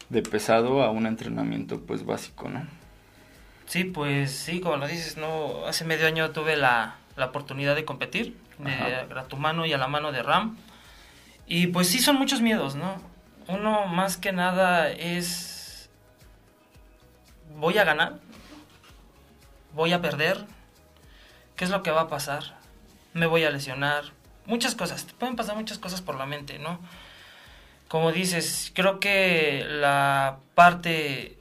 de 0.08 0.22
pesado 0.22 0.82
a 0.82 0.90
un 0.90 1.06
entrenamiento 1.06 1.80
pues 1.80 2.04
básico 2.04 2.48
no 2.48 2.66
sí 3.66 3.84
pues 3.84 4.30
sí 4.32 4.60
como 4.60 4.78
lo 4.78 4.88
dices 4.88 5.18
no 5.18 5.66
hace 5.66 5.84
medio 5.84 6.06
año 6.06 6.30
tuve 6.30 6.56
la, 6.56 6.96
la 7.16 7.26
oportunidad 7.26 7.76
de 7.76 7.84
competir 7.84 8.34
de, 8.58 8.72
a 9.18 9.24
tu 9.24 9.36
mano 9.36 9.66
y 9.66 9.72
a 9.74 9.78
la 9.78 9.86
mano 9.86 10.12
de 10.12 10.22
Ram 10.22 10.56
y 11.48 11.68
pues 11.68 11.88
sí 11.88 11.98
son 11.98 12.16
muchos 12.16 12.40
miedos, 12.40 12.74
¿no? 12.74 13.00
Uno 13.48 13.86
más 13.86 14.18
que 14.18 14.32
nada 14.32 14.90
es, 14.90 15.88
¿voy 17.56 17.78
a 17.78 17.84
ganar? 17.84 18.18
¿Voy 19.74 19.92
a 19.92 20.02
perder? 20.02 20.44
¿Qué 21.56 21.64
es 21.64 21.70
lo 21.70 21.82
que 21.82 21.90
va 21.90 22.02
a 22.02 22.08
pasar? 22.08 22.58
¿Me 23.14 23.26
voy 23.26 23.44
a 23.44 23.50
lesionar? 23.50 24.04
Muchas 24.44 24.74
cosas, 24.74 25.06
te 25.06 25.14
pueden 25.14 25.36
pasar 25.36 25.56
muchas 25.56 25.78
cosas 25.78 26.02
por 26.02 26.16
la 26.16 26.26
mente, 26.26 26.58
¿no? 26.58 26.80
Como 27.88 28.12
dices, 28.12 28.70
creo 28.74 29.00
que 29.00 29.64
la 29.66 30.40
parte 30.54 31.38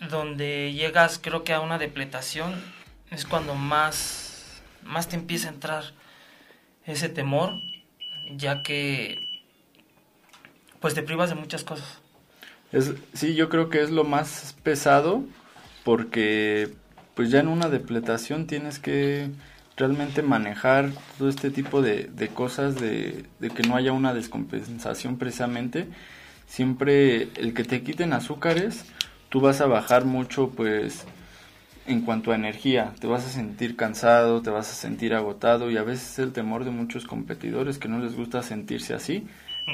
donde 0.00 0.72
llegas, 0.72 1.20
creo 1.22 1.44
que 1.44 1.52
a 1.52 1.60
una 1.60 1.78
depletación, 1.78 2.60
es 3.10 3.24
cuando 3.24 3.54
más, 3.54 4.62
más 4.82 5.08
te 5.08 5.16
empieza 5.16 5.48
a 5.48 5.52
entrar 5.52 5.84
ese 6.84 7.08
temor, 7.08 7.54
ya 8.30 8.62
que 8.62 9.27
pues 10.80 10.94
te 10.94 11.02
privas 11.02 11.30
de 11.30 11.36
muchas 11.36 11.64
cosas. 11.64 12.00
Sí, 13.14 13.34
yo 13.34 13.48
creo 13.48 13.70
que 13.70 13.82
es 13.82 13.90
lo 13.90 14.04
más 14.04 14.54
pesado 14.62 15.24
porque 15.84 16.74
pues 17.14 17.30
ya 17.30 17.40
en 17.40 17.48
una 17.48 17.68
depletación 17.68 18.46
tienes 18.46 18.78
que 18.78 19.30
realmente 19.76 20.22
manejar 20.22 20.90
todo 21.16 21.28
este 21.28 21.50
tipo 21.50 21.80
de, 21.80 22.04
de 22.04 22.28
cosas, 22.28 22.76
de, 22.76 23.24
de 23.38 23.50
que 23.50 23.62
no 23.62 23.76
haya 23.76 23.92
una 23.92 24.12
descompensación 24.12 25.16
precisamente, 25.18 25.88
siempre 26.46 27.28
el 27.36 27.54
que 27.54 27.64
te 27.64 27.82
quiten 27.82 28.12
azúcares, 28.12 28.84
tú 29.30 29.40
vas 29.40 29.60
a 29.60 29.66
bajar 29.66 30.04
mucho 30.04 30.50
pues 30.50 31.06
en 31.86 32.02
cuanto 32.02 32.32
a 32.32 32.34
energía, 32.34 32.92
te 33.00 33.06
vas 33.06 33.24
a 33.24 33.30
sentir 33.30 33.76
cansado, 33.76 34.42
te 34.42 34.50
vas 34.50 34.70
a 34.70 34.74
sentir 34.74 35.14
agotado 35.14 35.70
y 35.70 35.78
a 35.78 35.82
veces 35.82 36.12
es 36.12 36.18
el 36.18 36.32
temor 36.32 36.64
de 36.64 36.70
muchos 36.70 37.06
competidores 37.06 37.78
que 37.78 37.88
no 37.88 37.98
les 37.98 38.14
gusta 38.14 38.42
sentirse 38.42 38.94
así, 38.94 39.26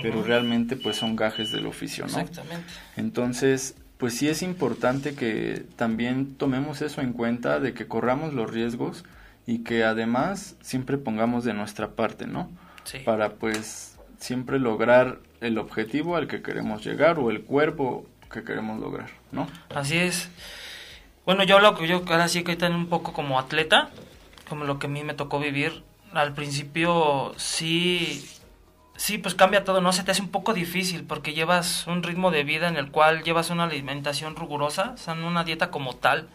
pero 0.02 0.22
realmente 0.22 0.76
pues 0.76 0.96
son 0.96 1.16
gajes 1.16 1.52
del 1.52 1.66
oficio, 1.66 2.04
¿no? 2.06 2.18
Exactamente. 2.18 2.72
Entonces, 2.96 3.76
pues 3.98 4.16
sí 4.16 4.28
es 4.28 4.42
importante 4.42 5.14
que 5.14 5.64
también 5.76 6.34
tomemos 6.34 6.82
eso 6.82 7.00
en 7.00 7.12
cuenta, 7.12 7.60
de 7.60 7.74
que 7.74 7.86
corramos 7.86 8.34
los 8.34 8.50
riesgos 8.50 9.04
y 9.46 9.58
que 9.58 9.84
además 9.84 10.56
siempre 10.60 10.98
pongamos 10.98 11.44
de 11.44 11.54
nuestra 11.54 11.90
parte, 11.92 12.26
¿no? 12.26 12.50
Sí. 12.84 12.98
Para 12.98 13.34
pues 13.34 13.98
siempre 14.18 14.58
lograr 14.58 15.18
el 15.40 15.58
objetivo 15.58 16.16
al 16.16 16.26
que 16.26 16.42
queremos 16.42 16.84
llegar 16.84 17.18
o 17.18 17.30
el 17.30 17.42
cuerpo 17.42 18.06
que 18.30 18.42
queremos 18.42 18.80
lograr, 18.80 19.10
¿no? 19.32 19.46
Así 19.74 19.96
es. 19.96 20.28
Bueno, 21.24 21.44
yo 21.44 21.56
hablo, 21.56 21.82
yo 21.84 22.02
ahora 22.06 22.28
sí 22.28 22.42
que 22.42 22.52
ahorita 22.52 22.68
un 22.68 22.88
poco 22.88 23.12
como 23.12 23.38
atleta, 23.38 23.90
como 24.48 24.64
lo 24.64 24.78
que 24.78 24.86
a 24.86 24.90
mí 24.90 25.04
me 25.04 25.14
tocó 25.14 25.38
vivir. 25.40 25.82
Al 26.12 26.34
principio 26.34 27.34
sí, 27.36 28.28
sí, 28.96 29.18
pues 29.18 29.34
cambia 29.34 29.64
todo, 29.64 29.80
¿no? 29.80 29.92
Se 29.92 30.02
te 30.02 30.10
hace 30.10 30.22
un 30.22 30.30
poco 30.30 30.54
difícil 30.54 31.04
porque 31.04 31.34
llevas 31.34 31.86
un 31.86 32.02
ritmo 32.02 32.30
de 32.30 32.44
vida 32.44 32.68
en 32.68 32.76
el 32.76 32.90
cual 32.90 33.22
llevas 33.22 33.50
una 33.50 33.64
alimentación 33.64 34.36
rigurosa, 34.36 34.92
o 34.94 34.96
sea, 34.96 35.14
una 35.14 35.44
dieta 35.44 35.70
como 35.70 35.94
tal. 35.94 36.28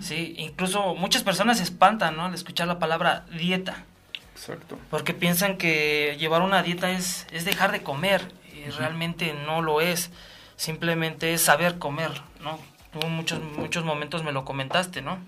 Sí, 0.00 0.34
incluso 0.36 0.96
muchas 0.96 1.22
personas 1.22 1.58
se 1.58 1.62
espantan, 1.62 2.16
¿no? 2.16 2.24
Al 2.24 2.34
escuchar 2.34 2.66
la 2.66 2.80
palabra 2.80 3.24
dieta, 3.30 3.84
Exacto. 4.34 4.76
porque 4.90 5.14
piensan 5.14 5.58
que 5.58 6.16
llevar 6.18 6.42
una 6.42 6.64
dieta 6.64 6.90
es, 6.90 7.28
es 7.30 7.44
dejar 7.44 7.70
de 7.70 7.84
comer 7.84 8.32
y 8.52 8.68
realmente 8.70 9.32
no 9.46 9.62
lo 9.62 9.80
es. 9.80 10.10
Simplemente 10.56 11.32
es 11.32 11.42
saber 11.42 11.78
comer, 11.78 12.10
¿no? 12.42 12.58
Tú 12.92 13.06
en 13.06 13.12
muchos, 13.12 13.40
muchos 13.56 13.84
momentos 13.84 14.24
me 14.24 14.32
lo 14.32 14.44
comentaste, 14.44 15.02
¿no? 15.02 15.18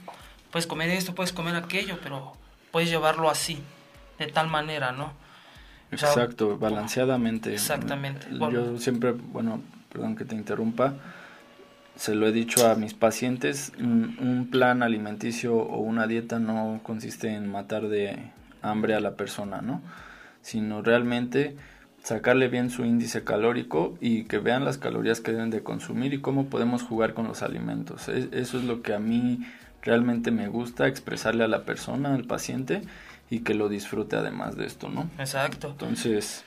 Puedes 0.51 0.67
comer 0.67 0.91
esto, 0.91 1.15
puedes 1.15 1.33
comer 1.33 1.55
aquello, 1.55 2.01
pero 2.03 2.33
puedes 2.73 2.91
llevarlo 2.91 3.31
así, 3.31 3.63
de 4.19 4.27
tal 4.27 4.49
manera, 4.49 4.91
¿no? 4.91 5.13
O 5.93 5.97
sea, 5.97 6.09
Exacto, 6.09 6.59
balanceadamente. 6.59 7.53
Exactamente. 7.53 8.27
Yo 8.53 8.79
siempre, 8.79 9.13
bueno, 9.13 9.61
perdón 9.91 10.17
que 10.17 10.25
te 10.25 10.35
interrumpa, 10.35 10.95
se 11.97 12.15
lo 12.15 12.27
he 12.27 12.33
dicho 12.33 12.67
a 12.69 12.75
mis 12.75 12.95
pacientes, 12.95 13.73
un, 13.79 14.17
un 14.21 14.49
plan 14.51 14.83
alimenticio 14.83 15.55
o 15.57 15.79
una 15.81 16.07
dieta 16.07 16.39
no 16.39 16.81
consiste 16.83 17.29
en 17.35 17.51
matar 17.51 17.89
de 17.89 18.31
hambre 18.63 18.95
a 18.95 19.01
la 19.01 19.17
persona, 19.17 19.61
¿no? 19.61 19.83
Sino 20.41 20.81
realmente 20.83 21.57
sacarle 22.03 22.49
bien 22.49 22.71
su 22.71 22.85
índice 22.85 23.23
calórico 23.23 23.97
y 24.01 24.25
que 24.25 24.39
vean 24.39 24.65
las 24.65 24.79
calorías 24.79 25.21
que 25.21 25.33
deben 25.33 25.51
de 25.51 25.63
consumir 25.63 26.15
y 26.15 26.21
cómo 26.21 26.47
podemos 26.47 26.83
jugar 26.83 27.13
con 27.15 27.29
los 27.29 27.43
alimentos. 27.43 28.09
E- 28.09 28.29
Eso 28.33 28.59
es 28.59 28.65
lo 28.65 28.83
que 28.83 28.95
a 28.95 28.99
mí 28.99 29.47
realmente 29.83 30.31
me 30.31 30.49
gusta 30.49 30.89
expresarle 30.89 31.45
a 31.45 31.49
la 31.49 31.65
persona, 31.65 32.15
al 32.15 32.25
paciente 32.25 32.83
y 33.33 33.41
que 33.41 33.55
lo 33.55 33.69
disfrute 33.69 34.17
además 34.17 34.57
de 34.57 34.67
esto, 34.67 34.89
¿no? 34.91 35.09
Exacto. 35.19 35.69
Entonces, 35.69 36.45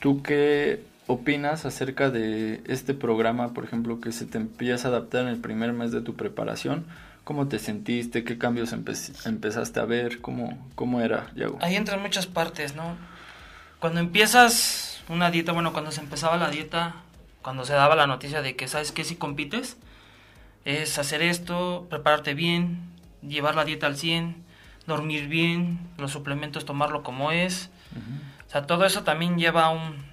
¿tú 0.00 0.22
qué 0.22 0.82
opinas 1.06 1.64
acerca 1.64 2.10
de 2.10 2.60
este 2.66 2.92
programa, 2.94 3.54
por 3.54 3.64
ejemplo, 3.64 4.00
que 4.00 4.12
se 4.12 4.26
te 4.26 4.36
empieza 4.36 4.88
a 4.88 4.90
adaptar 4.90 5.22
en 5.22 5.28
el 5.28 5.38
primer 5.38 5.72
mes 5.72 5.92
de 5.92 6.02
tu 6.02 6.14
preparación? 6.16 6.84
¿Cómo 7.24 7.48
te 7.48 7.58
sentiste? 7.58 8.22
¿Qué 8.22 8.36
cambios 8.36 8.72
empe- 8.74 9.26
empezaste 9.26 9.80
a 9.80 9.84
ver? 9.86 10.20
¿Cómo, 10.20 10.58
cómo 10.74 11.00
era, 11.00 11.30
Yago? 11.34 11.58
Ahí 11.62 11.76
entran 11.76 12.02
muchas 12.02 12.26
partes, 12.26 12.74
¿no? 12.74 12.96
Cuando 13.78 14.00
empiezas 14.00 15.02
una 15.08 15.30
dieta, 15.30 15.52
bueno, 15.52 15.72
cuando 15.72 15.90
se 15.92 16.00
empezaba 16.00 16.36
la 16.36 16.50
dieta, 16.50 16.96
cuando 17.40 17.64
se 17.64 17.72
daba 17.72 17.96
la 17.96 18.06
noticia 18.06 18.42
de 18.42 18.56
que, 18.56 18.68
¿sabes 18.68 18.92
qué? 18.92 19.04
Si 19.04 19.16
compites, 19.16 19.78
es 20.66 20.98
hacer 20.98 21.22
esto, 21.22 21.86
prepararte 21.88 22.34
bien, 22.34 22.80
llevar 23.26 23.54
la 23.54 23.64
dieta 23.64 23.86
al 23.86 23.96
100, 23.96 24.49
dormir 24.86 25.28
bien, 25.28 25.78
los 25.98 26.12
suplementos 26.12 26.64
tomarlo 26.64 27.02
como 27.02 27.32
es. 27.32 27.70
O 28.46 28.50
sea, 28.50 28.66
todo 28.66 28.84
eso 28.84 29.02
también 29.04 29.38
lleva 29.38 29.70
un, 29.70 30.04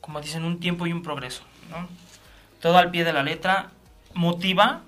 como 0.00 0.20
dicen, 0.20 0.44
un 0.44 0.60
tiempo 0.60 0.86
y 0.86 0.92
un 0.92 1.02
progreso, 1.02 1.42
¿no? 1.70 1.88
Todo 2.60 2.78
al 2.78 2.90
pie 2.90 3.04
de 3.04 3.12
la 3.12 3.22
letra, 3.22 3.70
motiva, 4.14 4.82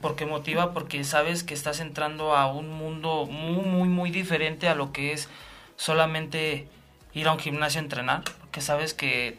porque 0.00 0.26
motiva 0.26 0.72
porque 0.72 1.04
sabes 1.04 1.42
que 1.42 1.54
estás 1.54 1.80
entrando 1.80 2.36
a 2.36 2.46
un 2.52 2.70
mundo 2.70 3.26
muy, 3.26 3.64
muy, 3.64 3.88
muy 3.88 4.10
diferente 4.10 4.68
a 4.68 4.74
lo 4.74 4.92
que 4.92 5.12
es 5.12 5.28
solamente 5.76 6.68
ir 7.14 7.28
a 7.28 7.32
un 7.32 7.38
gimnasio 7.38 7.80
a 7.80 7.84
entrenar, 7.84 8.22
porque 8.40 8.60
sabes 8.60 8.94
que, 8.94 9.38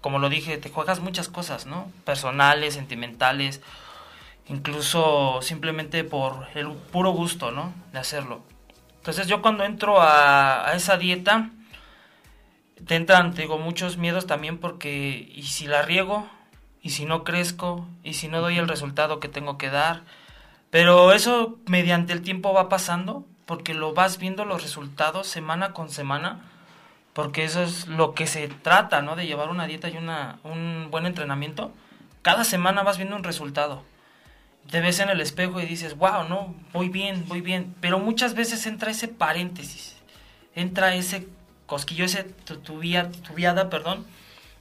como 0.00 0.18
lo 0.18 0.28
dije, 0.28 0.58
te 0.58 0.70
juegas 0.70 1.00
muchas 1.00 1.28
cosas, 1.28 1.66
¿no? 1.66 1.90
Personales, 2.04 2.74
sentimentales, 2.74 3.60
incluso 4.48 5.40
simplemente 5.42 6.04
por 6.04 6.46
el 6.54 6.68
puro 6.68 7.10
gusto, 7.10 7.50
¿no? 7.50 7.72
De 7.92 7.98
hacerlo. 7.98 8.42
Entonces 8.96 9.26
yo 9.26 9.42
cuando 9.42 9.64
entro 9.64 10.00
a, 10.00 10.68
a 10.68 10.74
esa 10.74 10.96
dieta, 10.96 11.50
te 12.86 12.96
entran, 12.96 13.34
te 13.34 13.42
digo, 13.42 13.58
muchos 13.58 13.96
miedos 13.96 14.26
también 14.26 14.58
porque, 14.58 15.30
¿y 15.34 15.42
si 15.44 15.66
la 15.66 15.82
riego? 15.82 16.28
¿Y 16.82 16.90
si 16.90 17.04
no 17.04 17.24
crezco? 17.24 17.86
¿Y 18.02 18.14
si 18.14 18.28
no 18.28 18.40
doy 18.40 18.58
el 18.58 18.68
resultado 18.68 19.20
que 19.20 19.28
tengo 19.28 19.58
que 19.58 19.70
dar? 19.70 20.02
Pero 20.70 21.12
eso 21.12 21.58
mediante 21.66 22.12
el 22.12 22.22
tiempo 22.22 22.52
va 22.52 22.68
pasando 22.68 23.24
porque 23.46 23.74
lo 23.74 23.92
vas 23.92 24.18
viendo 24.18 24.44
los 24.44 24.62
resultados 24.62 25.26
semana 25.26 25.72
con 25.72 25.90
semana 25.90 26.40
porque 27.12 27.44
eso 27.44 27.62
es 27.62 27.88
lo 27.88 28.14
que 28.14 28.26
se 28.26 28.48
trata, 28.48 29.02
¿no? 29.02 29.16
De 29.16 29.26
llevar 29.26 29.50
una 29.50 29.66
dieta 29.66 29.88
y 29.88 29.96
una, 29.96 30.38
un 30.44 30.88
buen 30.90 31.06
entrenamiento. 31.06 31.72
Cada 32.22 32.44
semana 32.44 32.82
vas 32.82 32.96
viendo 32.96 33.16
un 33.16 33.24
resultado. 33.24 33.82
Te 34.70 34.80
ves 34.80 35.00
en 35.00 35.10
el 35.10 35.20
espejo 35.20 35.60
y 35.60 35.66
dices, 35.66 35.96
wow, 35.96 36.24
no, 36.28 36.54
voy 36.72 36.88
bien, 36.88 37.24
voy 37.28 37.40
bien. 37.40 37.74
Pero 37.80 37.98
muchas 37.98 38.34
veces 38.34 38.66
entra 38.66 38.90
ese 38.90 39.08
paréntesis, 39.08 39.96
entra 40.54 40.94
ese 40.94 41.28
cosquillo, 41.66 42.04
ese 42.04 42.24
tu- 42.24 42.58
tubia- 42.58 43.10
tubiada, 43.10 43.68
perdón, 43.70 44.06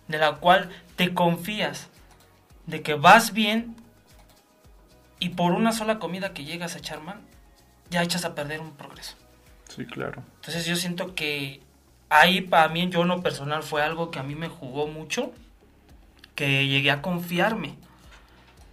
de 0.07 0.17
la 0.17 0.33
cual 0.35 0.69
te 0.97 1.13
confías 1.13 1.87
de 2.67 2.81
que 2.81 2.93
vas 2.95 3.33
bien 3.33 3.75
y 5.19 5.29
por 5.29 5.51
una 5.53 5.71
sola 5.71 5.99
comida 5.99 6.33
que 6.33 6.43
llegas 6.45 6.75
a 6.75 6.79
echar 6.79 7.01
mal, 7.01 7.21
ya 7.89 8.01
echas 8.03 8.25
a 8.25 8.35
perder 8.35 8.59
un 8.59 8.71
progreso. 8.71 9.15
Sí, 9.69 9.85
claro. 9.85 10.23
Entonces 10.35 10.65
yo 10.65 10.75
siento 10.75 11.15
que 11.15 11.61
ahí 12.09 12.41
para 12.41 12.67
mí, 12.69 12.89
yo 12.89 13.03
en 13.03 13.07
lo 13.09 13.21
personal, 13.21 13.63
fue 13.63 13.81
algo 13.83 14.11
que 14.11 14.19
a 14.19 14.23
mí 14.23 14.35
me 14.35 14.49
jugó 14.49 14.87
mucho, 14.87 15.31
que 16.35 16.67
llegué 16.67 16.91
a 16.91 17.01
confiarme. 17.01 17.75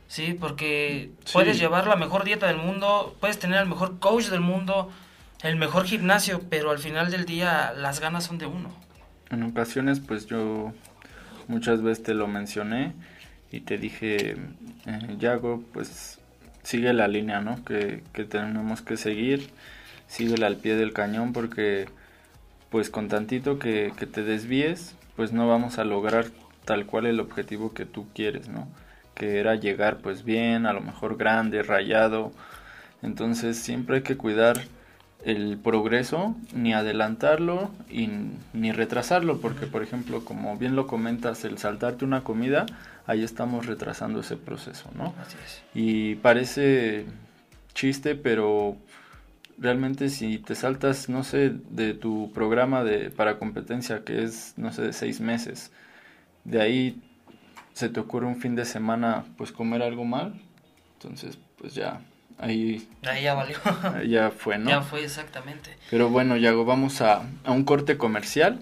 Sí, 0.08 0.34
porque 0.38 1.10
Sí. 1.24 1.32
puedes 1.34 1.58
llevar 1.58 1.86
la 1.86 1.94
mejor 1.96 2.24
dieta 2.24 2.46
del 2.46 2.56
mundo, 2.56 3.14
puedes 3.20 3.38
tener 3.38 3.60
el 3.62 3.68
mejor 3.68 3.98
coach 3.98 4.26
del 4.26 4.40
mundo, 4.40 4.90
el 5.42 5.56
mejor 5.56 5.84
gimnasio, 5.84 6.40
pero 6.50 6.70
al 6.70 6.78
final 6.78 7.10
del 7.10 7.24
día 7.26 7.72
las 7.76 8.00
ganas 8.00 8.24
son 8.24 8.38
de 8.38 8.46
uno. 8.46 8.70
En 9.30 9.42
ocasiones, 9.42 10.00
pues 10.00 10.26
yo 10.26 10.72
muchas 11.46 11.82
veces 11.82 12.02
te 12.02 12.14
lo 12.14 12.26
mencioné 12.26 12.94
y 13.52 13.60
te 13.60 13.76
dije, 13.78 14.32
eh, 14.86 15.16
Yago, 15.18 15.62
pues 15.74 16.18
sigue 16.62 16.92
la 16.94 17.06
línea, 17.06 17.40
¿no? 17.40 17.62
Que, 17.64 18.02
que 18.14 18.24
tenemos 18.24 18.80
que 18.82 18.96
seguir, 18.96 19.50
síguela 20.06 20.46
al 20.46 20.56
pie 20.56 20.74
del 20.76 20.92
cañón 20.94 21.32
porque 21.34 21.86
pues 22.70 22.90
con 22.90 23.08
tantito 23.08 23.58
que, 23.58 23.92
que 23.96 24.06
te 24.06 24.22
desvíes, 24.22 24.94
pues 25.16 25.32
no 25.32 25.46
vamos 25.48 25.78
a 25.78 25.84
lograr 25.84 26.26
tal 26.64 26.86
cual 26.86 27.06
el 27.06 27.20
objetivo 27.20 27.72
que 27.72 27.86
tú 27.86 28.06
quieres, 28.14 28.48
¿no? 28.48 28.68
Que 29.18 29.38
era 29.38 29.56
llegar 29.56 29.98
pues 29.98 30.24
bien, 30.24 30.64
a 30.66 30.72
lo 30.72 30.80
mejor 30.80 31.16
grande, 31.16 31.62
rayado. 31.62 32.32
Entonces 33.02 33.58
siempre 33.58 33.96
hay 33.96 34.02
que 34.02 34.16
cuidar 34.16 34.62
el 35.24 35.58
progreso, 35.58 36.36
ni 36.54 36.72
adelantarlo 36.72 37.70
y 37.90 38.08
ni 38.52 38.72
retrasarlo, 38.72 39.40
porque 39.40 39.66
por 39.66 39.82
ejemplo, 39.82 40.24
como 40.24 40.56
bien 40.56 40.76
lo 40.76 40.86
comentas, 40.86 41.44
el 41.44 41.58
saltarte 41.58 42.04
una 42.04 42.22
comida, 42.22 42.66
ahí 43.06 43.24
estamos 43.24 43.66
retrasando 43.66 44.20
ese 44.20 44.36
proceso, 44.36 44.90
¿no? 44.94 45.14
Así 45.20 45.36
es. 45.44 45.62
Y 45.74 46.14
parece 46.16 47.06
chiste, 47.74 48.14
pero 48.14 48.76
realmente 49.58 50.08
si 50.08 50.38
te 50.38 50.54
saltas, 50.54 51.08
no 51.08 51.24
sé, 51.24 51.52
de 51.70 51.94
tu 51.94 52.30
programa 52.32 52.84
de 52.84 53.10
para 53.10 53.38
competencia, 53.38 54.04
que 54.04 54.22
es, 54.22 54.54
no 54.56 54.72
sé, 54.72 54.82
de 54.82 54.92
seis 54.92 55.20
meses, 55.20 55.72
de 56.44 56.60
ahí 56.60 57.02
se 57.78 57.88
te 57.88 58.00
ocurre 58.00 58.26
un 58.26 58.34
fin 58.40 58.56
de 58.56 58.64
semana, 58.64 59.24
pues 59.36 59.52
comer 59.52 59.82
algo 59.82 60.04
mal, 60.04 60.34
entonces, 60.94 61.38
pues 61.58 61.74
ya, 61.76 62.00
ahí 62.36 62.88
Ahí 63.06 63.22
ya 63.22 63.34
valió. 63.34 63.56
ya 64.04 64.32
fue, 64.32 64.58
¿no? 64.58 64.68
Ya 64.68 64.82
fue 64.82 65.04
exactamente. 65.04 65.76
Pero 65.88 66.08
bueno, 66.08 66.36
Yago, 66.36 66.64
vamos 66.64 67.00
a, 67.02 67.22
a 67.44 67.52
un 67.52 67.62
corte 67.62 67.96
comercial 67.96 68.58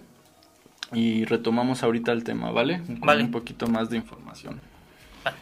y 0.93 1.25
retomamos 1.25 1.83
ahorita 1.83 2.13
el 2.13 2.25
tema, 2.25 2.51
¿vale? 2.51 2.83
Con 2.83 3.01
Vale. 3.01 3.25
un 3.25 3.31
poquito 3.31 3.67
más 3.69 3.89
de 3.89 3.97
información. 3.97 4.61
Vale. 5.25 5.37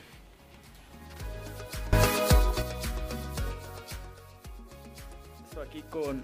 Aquí 5.67 5.83
con 5.91 6.23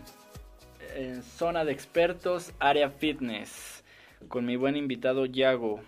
en 0.97 1.23
Zona 1.23 1.65
de 1.65 1.73
Expertos, 1.73 2.53
Área 2.59 2.91
Fitness, 2.91 3.83
con 4.29 4.45
mi 4.45 4.57
buen 4.57 4.77
invitado 4.77 5.27
Yago. 5.27 5.81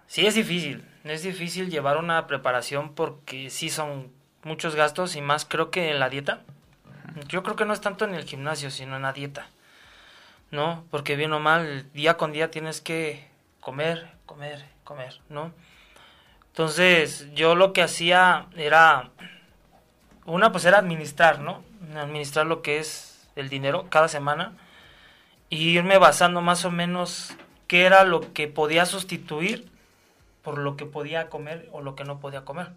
Sí 0.05 0.27
es 0.27 0.36
difícil, 0.36 0.84
es 1.05 1.24
difícil 1.24 1.72
llevar 1.72 1.98
una 1.98 2.27
preparación 2.27 2.93
porque 2.93 3.50
sí 3.50 3.70
son 3.70 4.12
muchos 4.43 4.75
gastos 4.75 5.15
y 5.15 5.22
más 5.22 5.46
creo 5.46 5.72
que 5.72 5.89
en 5.89 6.00
la 6.00 6.10
dieta. 6.10 6.41
Yo 7.29 7.41
creo 7.41 7.55
que 7.55 7.65
no 7.65 7.74
es 7.74 7.82
tanto 7.82 8.05
en 8.05 8.13
el 8.13 8.25
gimnasio, 8.25 8.70
sino 8.70 8.98
en 8.98 9.01
la 9.01 9.13
dieta, 9.13 9.48
¿no? 10.51 10.86
Porque 10.91 11.15
bien 11.15 11.34
o 11.34 11.39
mal, 11.39 11.91
día 11.93 12.17
con 12.17 12.32
día 12.32 12.51
tienes 12.51 12.82
que 12.82 13.25
comer, 13.62 14.12
comer, 14.27 14.63
comer, 14.84 15.20
¿no? 15.29 15.51
Entonces, 16.53 17.33
yo 17.33 17.55
lo 17.55 17.74
que 17.74 17.81
hacía 17.81 18.45
era, 18.55 19.10
una 20.27 20.51
pues 20.51 20.65
era 20.65 20.77
administrar, 20.77 21.39
¿no? 21.39 21.63
Administrar 21.95 22.45
lo 22.45 22.62
que 22.62 22.77
es 22.77 23.27
el 23.36 23.50
dinero 23.50 23.88
cada 23.89 24.07
semana 24.07 24.53
y 25.50 25.69
irme 25.69 25.98
basando 25.98 26.41
más 26.41 26.63
o 26.63 26.69
menos 26.69 27.33
qué 27.65 27.88
era 27.88 28.03
lo 28.03 28.33
que 28.33 28.48
podía 28.48 28.86
sustituir 28.86 29.72
por 30.43 30.60
lo 30.60 30.77
que 30.77 30.86
podía 30.86 31.27
comer 31.27 31.67
o 31.72 31.81
lo 31.81 31.95
que 31.95 32.03
no 32.03 32.19
podía 32.19 32.45
comer, 32.45 32.69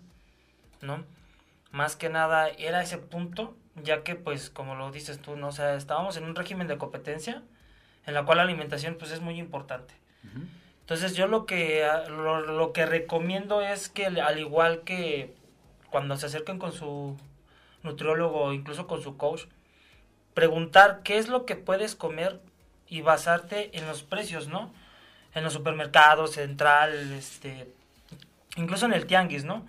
¿no? 0.81 1.05
Más 1.71 1.97
que 1.97 2.09
nada 2.09 2.49
era 2.49 2.81
ese 2.81 2.97
punto, 2.97 3.55
ya 3.75 4.03
que 4.05 4.15
pues 4.15 4.49
como 4.49 4.75
lo 4.75 4.91
dices 4.91 5.21
tú, 5.21 5.37
¿no? 5.37 5.49
O 5.49 5.53
sea, 5.53 5.75
estábamos 5.75 6.17
en 6.17 6.25
un 6.25 6.35
régimen 6.35 6.67
de 6.67 6.79
competencia 6.79 7.43
en 8.07 8.15
la 8.15 8.25
cual 8.25 8.39
la 8.39 8.45
alimentación 8.45 8.97
pues 8.99 9.11
es 9.11 9.21
muy 9.21 9.39
importante. 9.39 9.93
Entonces 10.87 11.17
yo 11.17 11.27
lo 11.27 11.47
que, 11.47 11.85
lo, 12.09 12.73
que 12.73 12.87
recomiendo 12.87 13.61
es 13.61 13.89
que 13.89 14.07
al 14.07 14.39
igual 14.39 14.83
que 14.83 15.35
cuando 15.91 16.17
se 16.17 16.27
acerquen 16.27 16.61
con 16.61 16.71
su 16.71 17.17
nutriólogo 17.83 18.45
o 18.45 18.53
incluso 18.53 18.87
con 18.87 19.03
su 19.03 19.17
coach, 19.17 19.47
preguntar 20.33 21.01
qué 21.03 21.19
es 21.19 21.27
lo 21.27 21.45
que 21.45 21.57
puedes 21.57 21.97
comer 21.97 22.41
y 22.87 23.01
basarte 23.01 23.77
en 23.77 23.85
los 23.89 24.05
precios, 24.05 24.47
¿no? 24.47 24.73
En 25.35 25.43
los 25.43 25.55
supermercados, 25.55 26.35
central, 26.35 27.13
este, 27.15 27.67
incluso 28.55 28.87
en 28.87 28.93
el 28.93 29.07
tianguis, 29.07 29.43
¿no? 29.43 29.67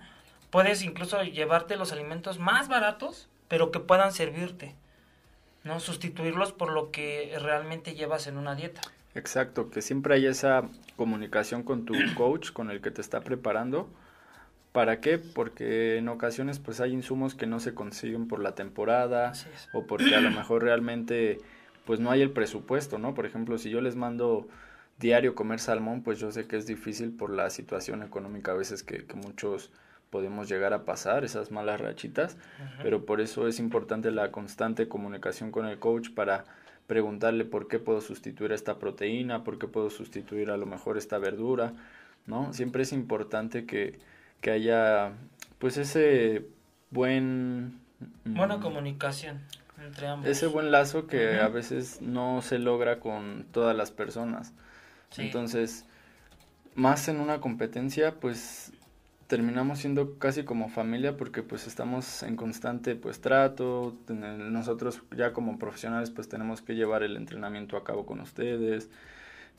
Puedes 0.50 0.84
incluso 0.84 1.20
llevarte 1.24 1.74
los 1.74 1.90
alimentos 1.90 2.38
más 2.38 2.68
baratos, 2.68 3.28
pero 3.48 3.72
que 3.72 3.80
puedan 3.80 4.12
servirte, 4.12 4.76
¿no? 5.64 5.80
Sustituirlos 5.80 6.52
por 6.52 6.70
lo 6.70 6.92
que 6.92 7.36
realmente 7.40 7.96
llevas 7.96 8.28
en 8.28 8.38
una 8.38 8.54
dieta. 8.54 8.82
Exacto, 9.18 9.68
que 9.68 9.82
siempre 9.82 10.14
hay 10.14 10.26
esa 10.26 10.62
comunicación 10.96 11.64
con 11.64 11.84
tu 11.84 11.92
coach, 12.16 12.52
con 12.52 12.70
el 12.70 12.80
que 12.80 12.92
te 12.92 13.00
está 13.00 13.20
preparando. 13.20 13.90
¿Para 14.70 15.00
qué? 15.00 15.18
Porque 15.18 15.96
en 15.96 16.08
ocasiones 16.08 16.60
pues 16.60 16.80
hay 16.80 16.92
insumos 16.92 17.34
que 17.34 17.46
no 17.46 17.58
se 17.58 17.74
consiguen 17.74 18.28
por 18.28 18.40
la 18.40 18.54
temporada 18.54 19.32
o 19.72 19.86
porque 19.86 20.14
a 20.14 20.20
lo 20.20 20.30
mejor 20.30 20.62
realmente 20.62 21.38
pues 21.84 21.98
no 21.98 22.10
hay 22.10 22.22
el 22.22 22.30
presupuesto, 22.30 22.98
¿no? 22.98 23.14
Por 23.14 23.26
ejemplo, 23.26 23.58
si 23.58 23.70
yo 23.70 23.80
les 23.80 23.96
mando 23.96 24.46
diario 25.00 25.34
comer 25.34 25.58
salmón, 25.58 26.02
pues 26.02 26.20
yo 26.20 26.30
sé 26.30 26.46
que 26.46 26.56
es 26.56 26.66
difícil 26.66 27.10
por 27.10 27.30
la 27.30 27.50
situación 27.50 28.02
económica 28.02 28.52
a 28.52 28.54
veces 28.54 28.82
que, 28.82 29.04
muchos 29.14 29.72
podemos 30.10 30.48
llegar 30.48 30.72
a 30.74 30.84
pasar, 30.84 31.24
esas 31.24 31.50
malas 31.50 31.80
rachitas, 31.80 32.36
pero 32.82 33.04
por 33.04 33.20
eso 33.20 33.48
es 33.48 33.58
importante 33.58 34.10
la 34.10 34.30
constante 34.30 34.86
comunicación 34.86 35.50
con 35.50 35.66
el 35.66 35.78
coach 35.78 36.10
para 36.14 36.44
preguntarle 36.88 37.44
por 37.44 37.68
qué 37.68 37.78
puedo 37.78 38.00
sustituir 38.00 38.50
esta 38.50 38.78
proteína, 38.78 39.44
por 39.44 39.58
qué 39.58 39.68
puedo 39.68 39.90
sustituir 39.90 40.50
a 40.50 40.56
lo 40.56 40.66
mejor 40.66 40.96
esta 40.96 41.18
verdura, 41.18 41.74
¿no? 42.26 42.52
Siempre 42.54 42.82
es 42.82 42.92
importante 42.92 43.66
que, 43.66 43.98
que 44.40 44.50
haya 44.50 45.12
pues 45.58 45.76
ese 45.76 46.46
buen... 46.90 47.78
Mm, 48.24 48.34
Buena 48.34 48.58
comunicación 48.58 49.40
entre 49.84 50.08
ambos. 50.08 50.28
Ese 50.28 50.46
buen 50.46 50.70
lazo 50.72 51.06
que 51.06 51.38
a 51.38 51.48
veces 51.48 52.00
no 52.00 52.40
se 52.40 52.58
logra 52.58 53.00
con 53.00 53.44
todas 53.52 53.76
las 53.76 53.90
personas. 53.90 54.54
Entonces, 55.18 55.84
más 56.74 57.06
en 57.08 57.20
una 57.20 57.40
competencia, 57.40 58.14
pues 58.14 58.72
terminamos 59.28 59.80
siendo 59.80 60.18
casi 60.18 60.42
como 60.42 60.70
familia 60.70 61.16
porque 61.16 61.42
pues 61.42 61.66
estamos 61.66 62.22
en 62.22 62.34
constante 62.34 62.96
pues 62.96 63.20
trato, 63.20 63.94
nosotros 64.08 65.02
ya 65.16 65.32
como 65.32 65.58
profesionales 65.58 66.10
pues 66.10 66.28
tenemos 66.28 66.62
que 66.62 66.74
llevar 66.74 67.02
el 67.02 67.16
entrenamiento 67.16 67.76
a 67.76 67.84
cabo 67.84 68.06
con 68.06 68.20
ustedes, 68.20 68.90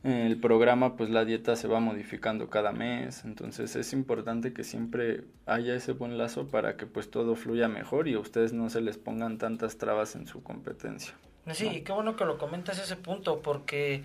el 0.04 0.40
programa 0.40 0.96
pues 0.96 1.12
la 1.12 1.24
dieta 1.24 1.56
se 1.56 1.68
va 1.68 1.80
modificando 1.80 2.50
cada 2.50 2.72
mes, 2.72 3.24
entonces 3.26 3.76
es 3.76 3.94
importante 3.94 4.54
que 4.54 4.64
siempre 4.64 5.26
haya 5.46 5.76
ese 5.76 5.92
buen 5.92 6.18
lazo 6.18 6.48
para 6.48 6.76
que 6.76 6.88
pues 6.88 7.12
todo 7.12 7.36
fluya 7.36 7.68
mejor 7.68 8.08
y 8.08 8.16
a 8.16 8.20
ustedes 8.20 8.54
no 8.54 8.72
se 8.72 8.82
les 8.82 8.98
pongan 8.98 9.38
tantas 9.38 9.78
trabas 9.78 10.16
en 10.16 10.26
su 10.26 10.42
competencia. 10.42 11.14
Sí, 11.52 11.82
qué 11.82 11.92
bueno 11.92 12.16
que 12.16 12.26
lo 12.26 12.40
comentas 12.40 12.80
ese 12.80 12.96
punto 12.96 13.42
porque 13.42 14.04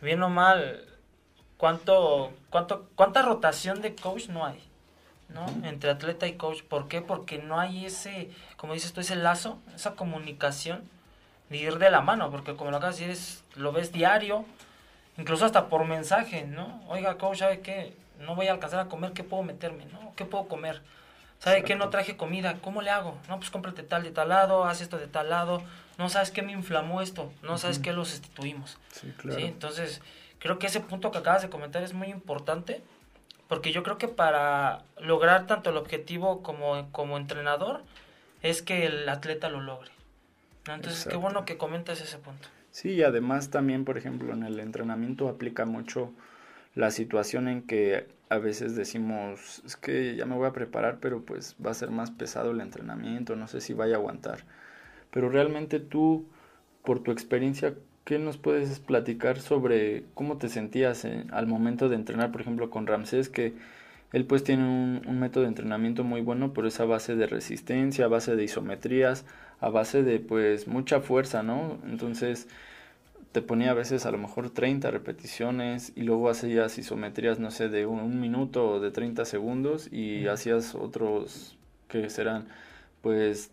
bien 0.00 0.22
o 0.22 0.30
mal, 0.30 0.86
¿cuánto, 1.58 2.32
cuánto, 2.48 2.88
¿cuánta 2.94 3.20
rotación 3.20 3.82
de 3.82 3.94
coach 3.94 4.28
no 4.28 4.46
hay? 4.46 4.60
¿No? 5.28 5.46
Entre 5.66 5.90
atleta 5.90 6.26
y 6.26 6.34
coach. 6.34 6.62
¿Por 6.62 6.88
qué? 6.88 7.00
Porque 7.00 7.38
no 7.38 7.58
hay 7.58 7.86
ese, 7.86 8.30
como 8.56 8.74
dices 8.74 8.92
tú, 8.92 9.00
ese 9.00 9.16
lazo, 9.16 9.58
esa 9.74 9.94
comunicación 9.94 10.82
de 11.50 11.58
ir 11.58 11.78
de 11.78 11.90
la 11.90 12.00
mano, 12.00 12.30
porque 12.30 12.56
como 12.56 12.70
lo 12.70 12.78
acabas 12.78 12.98
de 12.98 13.08
decir, 13.08 13.42
lo 13.56 13.72
ves 13.72 13.92
diario, 13.92 14.44
incluso 15.18 15.44
hasta 15.44 15.68
por 15.68 15.84
mensaje, 15.84 16.44
¿no? 16.44 16.82
Oiga, 16.88 17.18
coach, 17.18 17.38
¿sabe 17.38 17.60
qué? 17.60 17.94
No 18.20 18.34
voy 18.34 18.48
a 18.48 18.52
alcanzar 18.52 18.80
a 18.80 18.88
comer, 18.88 19.12
¿qué 19.12 19.24
puedo 19.24 19.42
meterme? 19.42 19.84
¿No? 19.86 20.12
¿Qué 20.16 20.24
puedo 20.24 20.48
comer? 20.48 20.82
¿Sabe 21.38 21.62
qué? 21.62 21.74
No 21.74 21.90
traje 21.90 22.16
comida, 22.16 22.54
¿cómo 22.62 22.80
le 22.80 22.90
hago? 22.90 23.18
No, 23.28 23.36
pues 23.36 23.50
cómprate 23.50 23.82
tal 23.82 24.02
de 24.02 24.10
tal 24.10 24.30
lado, 24.30 24.64
haz 24.64 24.80
esto 24.80 24.98
de 24.98 25.08
tal 25.08 25.28
lado. 25.28 25.62
No, 25.98 26.08
¿sabes 26.08 26.30
qué 26.30 26.42
me 26.42 26.52
inflamó 26.52 27.02
esto? 27.02 27.32
No, 27.42 27.58
¿sabes 27.58 27.78
qué 27.78 27.92
lo 27.92 28.04
sustituimos? 28.04 28.78
Sí, 28.90 29.12
claro. 29.18 29.38
¿Sí? 29.38 29.44
Entonces, 29.44 30.00
creo 30.38 30.58
que 30.58 30.68
ese 30.68 30.80
punto 30.80 31.10
que 31.10 31.18
acabas 31.18 31.42
de 31.42 31.50
comentar 31.50 31.82
es 31.82 31.92
muy 31.92 32.08
importante 32.08 32.82
porque 33.48 33.72
yo 33.72 33.82
creo 33.82 33.98
que 33.98 34.08
para 34.08 34.84
lograr 34.98 35.46
tanto 35.46 35.70
el 35.70 35.76
objetivo 35.76 36.42
como, 36.42 36.90
como 36.92 37.16
entrenador 37.16 37.82
es 38.42 38.62
que 38.62 38.86
el 38.86 39.08
atleta 39.08 39.48
lo 39.48 39.60
logre. 39.60 39.90
Entonces, 40.66 41.06
qué 41.06 41.16
bueno 41.16 41.44
que 41.44 41.56
comentas 41.56 42.00
ese 42.00 42.18
punto. 42.18 42.48
Sí, 42.70 42.92
y 42.92 43.02
además 43.02 43.50
también, 43.50 43.84
por 43.84 43.98
ejemplo, 43.98 44.32
en 44.32 44.42
el 44.42 44.58
entrenamiento 44.60 45.28
aplica 45.28 45.64
mucho 45.64 46.12
la 46.74 46.90
situación 46.90 47.48
en 47.48 47.62
que 47.62 48.08
a 48.28 48.38
veces 48.38 48.74
decimos, 48.74 49.62
es 49.64 49.76
que 49.76 50.16
ya 50.16 50.26
me 50.26 50.34
voy 50.34 50.48
a 50.48 50.52
preparar, 50.52 50.98
pero 51.00 51.22
pues 51.22 51.54
va 51.64 51.70
a 51.70 51.74
ser 51.74 51.90
más 51.90 52.10
pesado 52.10 52.50
el 52.50 52.60
entrenamiento, 52.60 53.36
no 53.36 53.46
sé 53.46 53.60
si 53.60 53.74
vaya 53.74 53.94
a 53.94 53.98
aguantar. 53.98 54.40
Pero 55.10 55.28
realmente 55.28 55.78
tú, 55.78 56.26
por 56.82 57.00
tu 57.02 57.12
experiencia, 57.12 57.74
¿Qué 58.04 58.18
nos 58.18 58.36
puedes 58.36 58.80
platicar 58.80 59.40
sobre 59.40 60.04
cómo 60.12 60.36
te 60.36 60.50
sentías 60.50 61.06
eh, 61.06 61.24
al 61.30 61.46
momento 61.46 61.88
de 61.88 61.96
entrenar, 61.96 62.32
por 62.32 62.42
ejemplo, 62.42 62.68
con 62.68 62.86
Ramsés, 62.86 63.30
que 63.30 63.54
él 64.12 64.26
pues 64.26 64.44
tiene 64.44 64.62
un, 64.62 65.18
método 65.18 65.44
de 65.44 65.48
entrenamiento 65.48 66.04
muy 66.04 66.20
bueno 66.20 66.52
por 66.52 66.66
esa 66.66 66.84
base 66.84 67.16
de 67.16 67.26
resistencia, 67.26 68.04
a 68.04 68.08
base 68.08 68.36
de 68.36 68.44
isometrías, 68.44 69.24
a 69.58 69.70
base 69.70 70.02
de 70.02 70.20
pues 70.20 70.68
mucha 70.68 71.00
fuerza, 71.00 71.42
¿no? 71.42 71.78
Entonces, 71.88 72.46
te 73.32 73.42
ponía 73.42 73.70
a 73.72 73.74
veces 73.74 74.06
a 74.06 74.12
lo 74.12 74.18
mejor 74.18 74.50
30 74.50 74.90
repeticiones 74.90 75.92
y 75.96 76.02
luego 76.02 76.28
hacías 76.28 76.78
isometrías, 76.78 77.40
no 77.40 77.50
sé, 77.50 77.70
de 77.70 77.86
un, 77.86 78.20
minuto 78.20 78.68
o 78.68 78.80
de 78.80 78.90
30 78.90 79.24
segundos 79.24 79.92
y 79.92 80.26
hacías 80.28 80.74
otros 80.74 81.56
que 81.88 82.10
serán 82.10 82.46
pues 83.02 83.50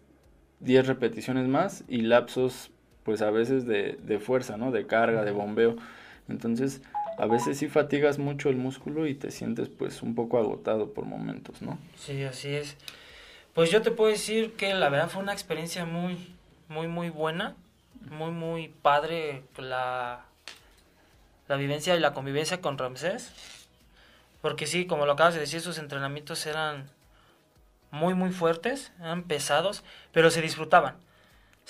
10 0.60 0.88
repeticiones 0.88 1.48
más 1.48 1.84
y 1.88 2.02
lapsos 2.02 2.72
pues 3.12 3.22
a 3.22 3.30
veces 3.30 3.66
de, 3.66 4.00
de 4.02 4.20
fuerza, 4.20 4.56
¿no? 4.56 4.72
De 4.72 4.88
carga, 4.88 5.26
de 5.26 5.32
bombeo. 5.32 5.76
Entonces, 6.30 6.82
a 7.18 7.26
veces 7.26 7.58
sí 7.58 7.68
fatigas 7.68 8.20
mucho 8.20 8.48
el 8.50 8.56
músculo 8.56 9.06
y 9.06 9.16
te 9.16 9.32
sientes 9.32 9.68
pues 9.68 10.02
un 10.02 10.16
poco 10.16 10.38
agotado 10.38 10.94
por 10.94 11.04
momentos, 11.04 11.62
¿no? 11.62 11.78
Sí, 11.98 12.24
así 12.24 12.56
es. 12.56 12.78
Pues 13.54 13.70
yo 13.70 13.82
te 13.82 13.92
puedo 13.92 14.10
decir 14.10 14.54
que 14.54 14.74
la 14.74 14.88
verdad 14.88 15.10
fue 15.10 15.22
una 15.22 15.34
experiencia 15.34 15.84
muy, 15.84 16.34
muy, 16.70 16.88
muy 16.88 17.10
buena 17.10 17.56
muy, 18.10 18.32
muy 18.32 18.68
padre 18.70 19.44
la, 19.58 20.22
la 21.48 21.56
vivencia 21.58 21.96
y 21.96 22.00
la 22.00 22.14
convivencia 22.14 22.62
con 22.62 22.78
Ramsés. 22.78 23.32
Porque 24.42 24.66
sí, 24.66 24.88
como 24.88 25.06
lo 25.06 25.12
acabas 25.12 25.36
de 25.36 25.40
decir, 25.42 25.62
sus 25.62 25.78
entrenamientos 25.78 26.46
eran 26.46 26.90
muy, 27.92 28.14
muy 28.14 28.32
fuertes, 28.32 28.92
eran 29.00 29.24
pesados, 29.24 29.84
pero 30.14 30.32
se 30.32 30.42
disfrutaban. 30.42 30.96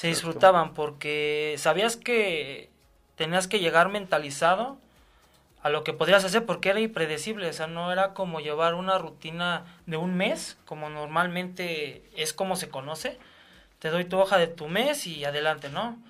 Se 0.02 0.08
disfrutaban 0.08 0.74
porque 0.74 1.54
sabías 1.60 1.96
que 1.96 2.72
tenías 3.18 3.48
que 3.48 3.60
llegar 3.60 3.90
mentalizado 3.90 4.80
a 5.62 5.70
lo 5.70 5.84
que 5.84 5.94
podías 5.94 6.26
hacer 6.26 6.44
porque 6.44 6.70
era 6.70 6.80
impredecible, 6.80 7.48
o 7.48 7.54
sea, 7.54 7.68
no 7.68 7.92
era 7.92 8.16
como 8.16 8.40
llevar 8.40 8.74
una 8.74 8.98
rutina 8.98 9.64
de 9.86 9.98
un 9.98 10.16
mes, 10.16 10.58
como 10.66 10.90
normalmente 10.90 12.02
es 12.18 12.34
como 12.34 12.56
se 12.56 12.68
conoce. 12.68 13.20
Te 13.78 13.90
doy 13.92 14.06
tu 14.06 14.18
hoja 14.18 14.40
de 14.40 14.48
tu 14.48 14.68
mes 14.68 15.06
y 15.06 15.24
adelante, 15.24 15.70
¿no? 15.70 16.02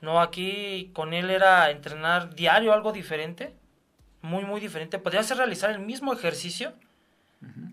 No, 0.00 0.20
aquí 0.20 0.92
con 0.92 1.12
él 1.12 1.28
era 1.28 1.72
entrenar 1.72 2.36
diario 2.36 2.72
algo 2.72 2.92
diferente, 2.92 3.52
muy, 4.22 4.44
muy 4.44 4.60
diferente. 4.60 5.00
Podías 5.00 5.36
realizar 5.36 5.70
el 5.70 5.80
mismo 5.80 6.12
ejercicio, 6.12 6.72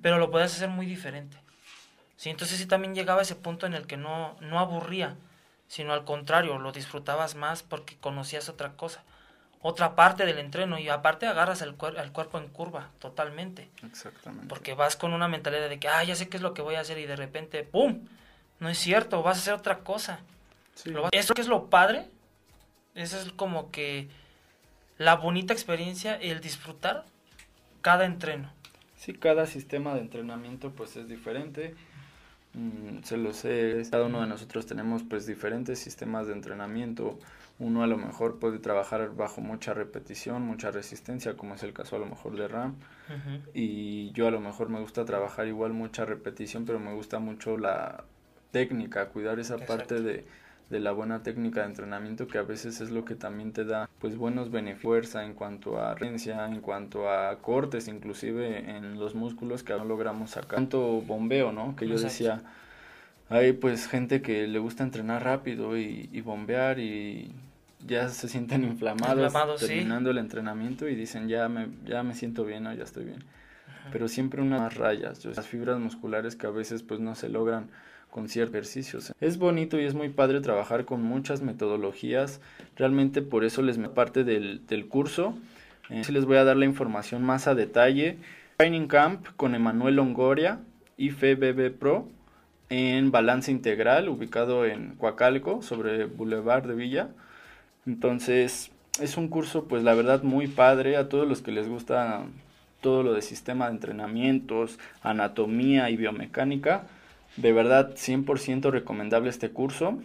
pero 0.01 0.17
lo 0.17 0.31
podías 0.31 0.55
hacer 0.55 0.69
muy 0.69 0.87
diferente. 0.87 1.37
Sí, 2.15 2.31
entonces 2.31 2.57
sí 2.57 2.65
también 2.65 2.95
llegaba 2.95 3.19
a 3.19 3.21
ese 3.21 3.35
punto 3.35 3.67
en 3.67 3.75
el 3.75 3.85
que 3.85 3.97
no, 3.97 4.37
no 4.41 4.57
aburría, 4.57 5.15
sino 5.67 5.93
al 5.93 6.05
contrario, 6.05 6.57
lo 6.59 6.71
disfrutabas 6.71 7.35
más 7.35 7.63
porque 7.63 7.97
conocías 7.97 8.49
otra 8.49 8.73
cosa, 8.73 9.03
otra 9.61 9.95
parte 9.95 10.25
del 10.25 10.39
entreno 10.39 10.79
y 10.79 10.89
aparte 10.89 11.27
agarras 11.27 11.61
el, 11.61 11.75
al 11.97 12.11
cuerpo 12.11 12.37
en 12.37 12.47
curva 12.47 12.89
totalmente. 12.99 13.69
Exactamente. 13.83 14.47
Porque 14.47 14.73
vas 14.73 14.95
con 14.95 15.13
una 15.13 15.27
mentalidad 15.27 15.69
de 15.69 15.79
que, 15.79 15.87
ah, 15.87 16.03
ya 16.03 16.15
sé 16.15 16.29
qué 16.29 16.37
es 16.37 16.43
lo 16.43 16.53
que 16.53 16.61
voy 16.61 16.75
a 16.75 16.81
hacer 16.81 16.97
y 16.97 17.05
de 17.05 17.15
repente, 17.15 17.63
¡pum! 17.63 18.07
No 18.59 18.69
es 18.69 18.77
cierto, 18.77 19.21
vas 19.23 19.37
a 19.37 19.41
hacer 19.41 19.53
otra 19.53 19.79
cosa. 19.79 20.19
Sí. 20.75 20.93
Eso 21.11 21.33
que 21.33 21.41
es 21.41 21.47
lo 21.47 21.69
padre 21.69 22.07
esa 22.97 23.21
es 23.21 23.31
como 23.31 23.69
que 23.69 24.07
la 24.97 25.15
bonita 25.15 25.53
experiencia, 25.53 26.15
el 26.15 26.41
disfrutar 26.41 27.05
cada 27.81 28.05
entreno. 28.05 28.51
Sí, 28.95 29.13
cada 29.13 29.45
sistema 29.45 29.93
de 29.93 30.01
entrenamiento 30.01 30.71
pues 30.71 30.97
es 30.97 31.07
diferente. 31.07 31.75
Mm, 32.57 33.03
se 33.03 33.17
lo 33.17 33.33
sé, 33.33 33.83
cada 33.91 34.05
uno 34.05 34.21
de 34.21 34.27
nosotros 34.27 34.65
tenemos 34.65 35.03
pues 35.03 35.27
diferentes 35.27 35.77
sistemas 35.77 36.25
de 36.25 36.33
entrenamiento. 36.33 37.19
Uno 37.59 37.83
a 37.83 37.87
lo 37.87 37.97
mejor 37.97 38.39
puede 38.39 38.57
trabajar 38.57 39.15
bajo 39.15 39.41
mucha 39.41 39.75
repetición, 39.75 40.41
mucha 40.41 40.71
resistencia, 40.71 41.37
como 41.37 41.53
es 41.53 41.61
el 41.61 41.73
caso 41.73 41.95
a 41.97 41.99
lo 41.99 42.07
mejor 42.07 42.35
de 42.35 42.47
RAM. 42.47 42.75
Y 43.53 44.11
yo 44.13 44.27
a 44.27 44.31
lo 44.31 44.41
mejor 44.41 44.69
me 44.69 44.79
gusta 44.79 45.05
trabajar 45.05 45.47
igual 45.47 45.73
mucha 45.73 46.03
repetición, 46.05 46.65
pero 46.65 46.79
me 46.79 46.93
gusta 46.93 47.19
mucho 47.19 47.57
la 47.57 48.05
técnica, 48.51 49.09
cuidar 49.09 49.39
esa 49.39 49.57
parte 49.57 50.01
de 50.01 50.25
de 50.69 50.79
la 50.81 50.91
buena 50.91 51.23
técnica 51.23 51.61
de 51.61 51.67
entrenamiento 51.67 52.27
que 52.27 52.37
a 52.37 52.41
veces 52.41 52.81
es 52.81 52.91
lo 52.91 53.05
que 53.05 53.15
también 53.15 53.53
te 53.53 53.63
da 53.63 53.89
pues 53.99 54.17
buenos 54.17 54.51
beneficios 54.51 55.15
en 55.15 55.33
cuanto 55.33 55.81
a 55.81 55.95
rencia, 55.95 56.45
en 56.45 56.59
cuanto 56.59 57.09
a 57.09 57.37
cortes 57.39 57.87
inclusive 57.87 58.69
en 58.69 58.99
los 58.99 59.15
músculos 59.15 59.63
que 59.63 59.73
no 59.73 59.85
logramos 59.85 60.31
sacar. 60.31 60.55
Tanto 60.55 61.01
bombeo, 61.01 61.53
¿no? 61.53 61.75
Que 61.75 61.87
yo 61.87 61.97
decía, 61.97 62.41
hay 63.29 63.53
pues 63.53 63.87
gente 63.87 64.21
que 64.21 64.45
le 64.47 64.59
gusta 64.59 64.83
entrenar 64.83 65.23
rápido 65.23 65.77
y, 65.77 66.21
bombear 66.21 66.79
y 66.79 67.33
ya 67.85 68.09
se 68.09 68.27
sienten 68.27 68.63
inflamados, 68.65 69.33
terminando 69.59 70.11
el 70.11 70.17
entrenamiento 70.17 70.87
y 70.89 70.95
dicen 70.95 71.29
ya 71.29 71.47
me, 71.47 71.69
ya 71.85 72.03
me 72.03 72.13
siento 72.13 72.43
bien 72.43 72.67
o 72.67 72.73
ya 72.73 72.83
estoy 72.83 73.05
bien. 73.05 73.23
Pero 73.91 74.09
siempre 74.09 74.41
unas 74.41 74.75
rayas, 74.75 75.23
las 75.23 75.47
fibras 75.47 75.79
musculares 75.79 76.35
que 76.35 76.45
a 76.45 76.49
veces 76.49 76.83
pues 76.83 76.99
no 76.99 77.15
se 77.15 77.29
logran 77.29 77.69
con 78.09 78.29
ciertos 78.29 78.55
ejercicios. 78.55 79.13
Es 79.21 79.37
bonito 79.37 79.79
y 79.79 79.85
es 79.85 79.93
muy 79.93 80.09
padre 80.09 80.41
trabajar 80.41 80.85
con 80.85 81.01
muchas 81.01 81.41
metodologías. 81.41 82.41
Realmente 82.75 83.21
por 83.21 83.43
eso 83.43 83.61
les 83.61 83.77
me 83.77 83.89
parte 83.89 84.23
del, 84.23 84.65
del 84.67 84.87
curso. 84.87 85.37
Eh, 85.89 86.03
les 86.09 86.25
voy 86.25 86.37
a 86.37 86.43
dar 86.43 86.57
la 86.57 86.65
información 86.65 87.23
más 87.23 87.47
a 87.47 87.55
detalle. 87.55 88.17
Training 88.57 88.87
Camp 88.87 89.27
con 89.35 89.53
Emanuel 89.53 89.95
Longoria, 89.95 90.59
IFBB 90.97 91.71
Pro, 91.77 92.07
en 92.69 93.11
Balance 93.11 93.51
Integral, 93.51 94.09
ubicado 94.09 94.65
en 94.65 94.95
Coacalco, 94.95 95.61
sobre 95.61 96.05
Boulevard 96.05 96.65
de 96.65 96.73
Villa. 96.73 97.09
Entonces, 97.85 98.71
es 98.99 99.15
un 99.15 99.27
curso, 99.27 99.65
pues 99.65 99.83
la 99.83 99.93
verdad, 99.93 100.23
muy 100.23 100.47
padre 100.47 100.97
a 100.97 101.07
todos 101.07 101.27
los 101.27 101.41
que 101.41 101.51
les 101.51 101.69
gusta 101.69 102.25
todo 102.81 103.03
lo 103.03 103.13
de 103.13 103.21
sistema 103.21 103.67
de 103.67 103.73
entrenamientos, 103.73 104.79
anatomía 105.01 105.89
y 105.89 105.97
biomecánica 105.97 106.87
de 107.37 107.53
verdad, 107.53 107.93
100% 107.95 108.71
recomendable 108.71 109.29
este 109.29 109.49
curso. 109.49 109.99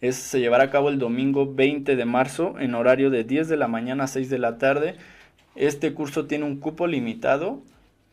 Es, 0.00 0.16
se 0.16 0.40
llevará 0.40 0.64
a 0.64 0.70
cabo 0.70 0.88
el 0.88 0.98
domingo 0.98 1.52
20 1.52 1.94
de 1.96 2.04
marzo 2.04 2.58
en 2.58 2.74
horario 2.74 3.10
de 3.10 3.24
10 3.24 3.48
de 3.48 3.56
la 3.56 3.68
mañana 3.68 4.04
a 4.04 4.08
6 4.08 4.30
de 4.30 4.38
la 4.38 4.58
tarde. 4.58 4.96
Este 5.54 5.92
curso 5.92 6.26
tiene 6.26 6.44
un 6.44 6.56
cupo 6.56 6.86
limitado, 6.86 7.60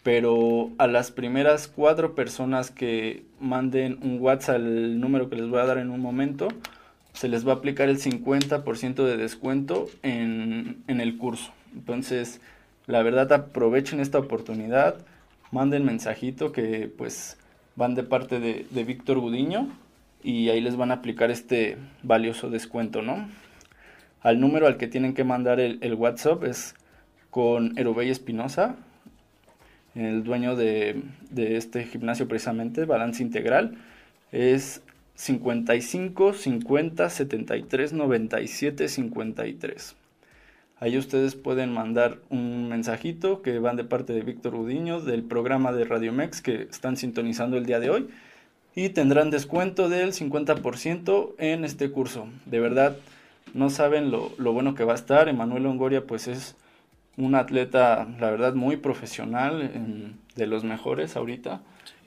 pero 0.04 0.72
a 0.78 0.88
las 0.88 1.12
primeras 1.12 1.68
cuatro 1.68 2.16
personas 2.16 2.72
que 2.72 3.24
manden 3.40 4.00
un 4.02 4.20
WhatsApp 4.20 4.56
al 4.56 5.00
número 5.00 5.30
que 5.30 5.36
les 5.36 5.48
voy 5.48 5.60
a 5.60 5.66
dar 5.66 5.78
en 5.78 5.90
un 5.90 6.00
momento, 6.00 6.48
se 7.14 7.28
les 7.28 7.48
va 7.48 7.54
a 7.54 7.56
aplicar 7.56 7.90
el 7.90 8.00
50% 8.00 9.06
de 9.06 9.18
descuento 9.18 9.88
en, 10.04 10.84
en 10.88 11.02
el 11.02 11.18
curso. 11.18 11.52
Entonces, 11.74 12.42
la 12.88 13.04
verdad 13.04 13.32
aprovechen 13.32 14.00
esta 14.00 14.20
oportunidad, 14.20 15.06
manden 15.52 15.86
mensajito 15.86 16.52
que 16.52 16.92
pues 16.96 17.38
van 17.80 17.96
de 17.96 18.04
parte 18.04 18.42
de, 18.42 18.66
de 18.70 18.84
Víctor 18.84 19.20
Gudiño 19.20 19.70
y 20.22 20.50
ahí 20.50 20.60
les 20.60 20.76
van 20.76 20.92
a 20.92 20.96
aplicar 20.96 21.32
este 21.32 21.78
valioso 22.04 22.50
descuento, 22.50 23.02
¿no? 23.02 23.30
Al 24.22 24.42
número 24.42 24.68
al 24.68 24.76
que 24.76 24.88
tienen 24.88 25.14
que 25.14 25.24
mandar 25.24 25.62
el, 25.62 25.80
el 25.82 25.94
WhatsApp 25.94 26.44
es 26.44 26.76
con 27.30 27.78
Erobey 27.78 28.10
Espinosa, 28.10 28.76
el 29.96 30.26
dueño 30.26 30.58
de, 30.58 31.04
de, 31.30 31.56
este 31.56 31.86
gimnasio 31.86 32.28
precisamente, 32.28 32.84
Balance 32.84 33.24
Integral, 33.24 33.78
es 34.34 34.82
55 35.16 36.34
50 36.34 37.10
73 37.10 37.94
97 37.94 38.90
53. 38.90 39.96
Ahí 40.82 40.98
ustedes 40.98 41.36
pueden 41.36 41.74
mandar 41.74 42.20
un 42.30 42.70
mensajito 42.70 43.42
que 43.42 43.60
van 43.60 43.76
de 43.76 43.84
parte 43.84 44.14
de 44.14 44.22
Víctor 44.22 44.56
Udiño 44.56 45.02
del 45.02 45.24
programa 45.24 45.74
de 45.74 45.84
Radio 45.84 46.14
Mex 46.14 46.42
que 46.42 46.64
están 46.64 46.96
sintonizando 46.96 47.58
el 47.58 47.66
día 47.66 47.82
de 47.82 47.90
hoy 47.90 48.08
y 48.76 48.90
tendrán 48.90 49.30
descuento 49.30 49.90
del 49.90 50.14
50% 50.14 51.34
en 51.38 51.66
este 51.66 51.92
curso. 51.92 52.30
De 52.46 52.62
verdad, 52.62 52.96
no 53.54 53.70
saben 53.70 54.10
lo, 54.10 54.30
bueno 54.38 54.74
que 54.74 54.86
va 54.86 54.94
a 54.94 54.96
estar. 54.96 55.28
Emanuel 55.28 55.64
Longoria 55.64 56.08
pues 56.08 56.30
es 56.30 56.56
un 57.18 57.36
atleta, 57.36 58.08
la 58.18 58.32
verdad, 58.32 58.54
muy 58.54 58.78
profesional, 58.78 60.16
de 60.38 60.48
los 60.48 60.64
mejores 60.64 61.18
ahorita. 61.18 61.62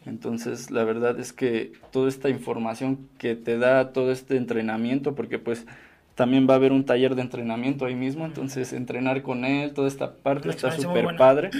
Entonces, 0.07 0.71
la 0.71 0.85
verdad 0.85 1.21
es 1.21 1.35
que 1.35 1.73
toda 1.91 2.09
esta 2.09 2.31
información 2.31 3.07
que 3.19 3.37
te 3.37 3.59
da 3.59 3.93
todo 3.93 4.11
este 4.11 4.39
entrenamiento, 4.39 5.15
porque 5.15 5.39
pues 5.39 5.67
también 6.15 6.47
va 6.49 6.55
a 6.55 6.57
haber 6.57 6.73
un 6.73 6.85
taller 6.85 7.15
de 7.15 7.23
entrenamiento 7.23 7.87
ahí 7.87 7.95
mismo, 7.95 8.27
entonces 8.27 8.73
entrenar 8.73 9.23
con 9.23 9.45
él, 9.45 9.73
toda 9.73 9.89
esta 9.89 10.15
parte 10.15 10.51
está 10.51 10.71
súper 10.73 11.17
padre. 11.17 11.51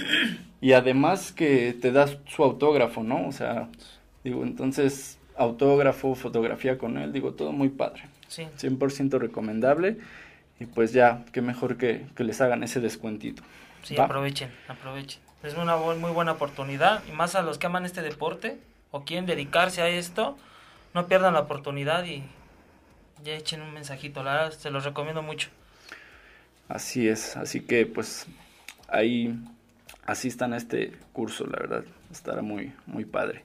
Y 0.61 0.73
además 0.73 1.31
que 1.31 1.73
te 1.73 1.91
das 1.91 2.17
su 2.27 2.43
autógrafo, 2.43 3.03
¿no? 3.03 3.27
O 3.27 3.31
sea, 3.31 3.69
digo, 4.23 4.43
entonces 4.43 5.19
autógrafo, 5.35 6.15
fotografía 6.15 6.77
con 6.77 6.97
él, 6.97 7.11
digo, 7.11 7.33
todo 7.33 7.51
muy 7.51 7.69
padre. 7.69 8.03
Sí. 8.27 8.47
100% 8.57 9.19
recomendable. 9.19 9.97
Y 10.59 10.65
pues 10.65 10.93
ya, 10.93 11.25
qué 11.31 11.41
mejor 11.41 11.77
que, 11.77 12.05
que 12.15 12.23
les 12.23 12.39
hagan 12.39 12.63
ese 12.63 12.79
descuentito. 12.79 13.43
Sí, 13.81 13.99
aprovechen, 13.99 14.51
aprovechen. 14.67 15.21
Es 15.41 15.55
una 15.55 15.75
muy 15.75 16.11
buena 16.11 16.31
oportunidad. 16.33 17.01
Y 17.09 17.11
más 17.11 17.35
a 17.35 17.41
los 17.41 17.57
que 17.57 17.65
aman 17.65 17.85
este 17.85 18.01
deporte 18.01 18.57
o 18.91 19.03
quieren 19.03 19.25
dedicarse 19.25 19.81
a 19.81 19.89
esto, 19.89 20.37
no 20.93 21.07
pierdan 21.07 21.33
la 21.33 21.41
oportunidad 21.41 22.05
y 22.05 22.23
ya 23.23 23.35
echen 23.35 23.61
un 23.61 23.73
mensajito, 23.73 24.23
la 24.23 24.33
verdad, 24.33 24.51
se 24.51 24.69
los 24.69 24.83
recomiendo 24.83 25.21
mucho. 25.21 25.49
Así 26.67 27.07
es, 27.07 27.35
así 27.37 27.61
que 27.61 27.85
pues 27.85 28.27
ahí 28.87 29.35
asistan 30.05 30.53
a 30.53 30.57
este 30.57 30.93
curso, 31.11 31.45
la 31.45 31.59
verdad, 31.59 31.83
estará 32.11 32.41
muy, 32.41 32.73
muy 32.85 33.05
padre. 33.05 33.43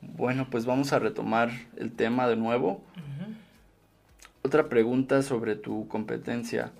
Bueno, 0.00 0.48
pues 0.50 0.64
vamos 0.64 0.92
a 0.92 0.98
retomar 0.98 1.50
el 1.76 1.92
tema 1.92 2.28
de 2.28 2.36
nuevo. 2.36 2.82
Otra 4.42 4.68
pregunta 4.68 5.22
sobre 5.22 5.56
tu 5.56 5.88
competencia. 5.88 6.70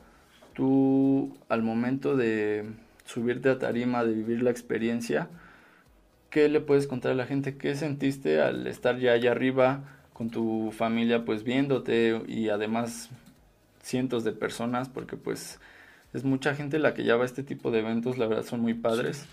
Tú 0.55 1.37
al 1.49 1.63
momento 1.63 2.17
de 2.17 2.71
subirte 3.05 3.49
a 3.51 3.59
tarima, 3.59 4.05
de 4.05 4.15
vivir 4.15 4.43
la 4.43 4.51
experiencia, 4.51 5.29
¿qué 6.31 6.49
le 6.49 6.61
puedes 6.61 6.87
contar 6.87 7.13
a 7.13 7.17
la 7.17 7.27
gente? 7.27 7.57
¿Qué 7.57 7.75
sentiste 7.75 8.41
al 8.41 8.67
estar 8.67 8.99
ya 8.99 9.13
allá 9.13 9.33
arriba 9.33 9.98
con 10.19 10.31
tu 10.31 10.73
familia 10.77 11.25
pues 11.25 11.45
viéndote 11.45 12.21
y 12.27 12.49
además 12.49 13.09
cientos 13.81 14.25
de 14.25 14.33
personas? 14.33 14.89
Porque 14.89 15.17
pues 15.17 15.61
es 16.13 16.25
mucha 16.25 16.57
gente 16.57 16.81
la 16.81 16.93
que 16.93 17.05
ya 17.05 17.15
va 17.15 17.23
a 17.23 17.27
este 17.27 17.45
tipo 17.45 17.71
de 17.71 17.79
eventos, 17.79 18.19
la 18.19 18.27
verdad 18.27 18.45
son 18.45 18.61
muy 18.61 18.75
padres, 18.75 19.27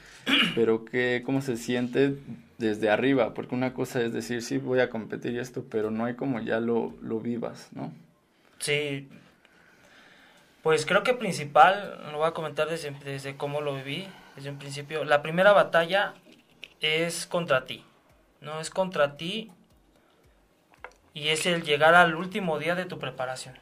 pero 0.53 0.85
que, 0.85 1.23
¿cómo 1.25 1.41
se 1.41 1.57
siente 1.57 2.17
desde 2.59 2.91
arriba? 2.91 3.33
Porque 3.33 3.55
una 3.55 3.73
cosa 3.73 3.99
es 4.03 4.13
decir, 4.13 4.43
sí, 4.43 4.59
voy 4.59 4.79
a 4.79 4.91
competir 4.91 5.33
y 5.33 5.39
esto, 5.39 5.65
pero 5.67 5.89
no 5.89 6.05
hay 6.05 6.13
como 6.13 6.39
ya 6.39 6.59
lo, 6.59 6.93
lo 7.01 7.19
vivas, 7.19 7.69
¿no? 7.71 7.91
Sí, 8.59 9.09
pues 10.61 10.85
creo 10.85 11.01
que 11.01 11.15
principal, 11.15 11.99
lo 12.11 12.19
voy 12.19 12.27
a 12.27 12.31
comentar 12.31 12.69
desde, 12.69 12.91
desde 13.03 13.37
cómo 13.37 13.59
lo 13.61 13.75
viví, 13.75 14.07
desde 14.35 14.51
un 14.51 14.59
principio. 14.59 15.03
La 15.03 15.23
primera 15.23 15.51
batalla 15.51 16.13
es 16.79 17.25
contra 17.25 17.65
ti, 17.65 17.83
¿no? 18.39 18.59
Es 18.59 18.69
contra 18.69 19.17
ti 19.17 19.51
y 21.15 21.29
es 21.29 21.45
el 21.47 21.63
llegar 21.63 21.95
al 21.95 22.13
último 22.13 22.59
día 22.59 22.75
de 22.75 22.85
tu 22.85 22.99
preparación. 22.99 23.57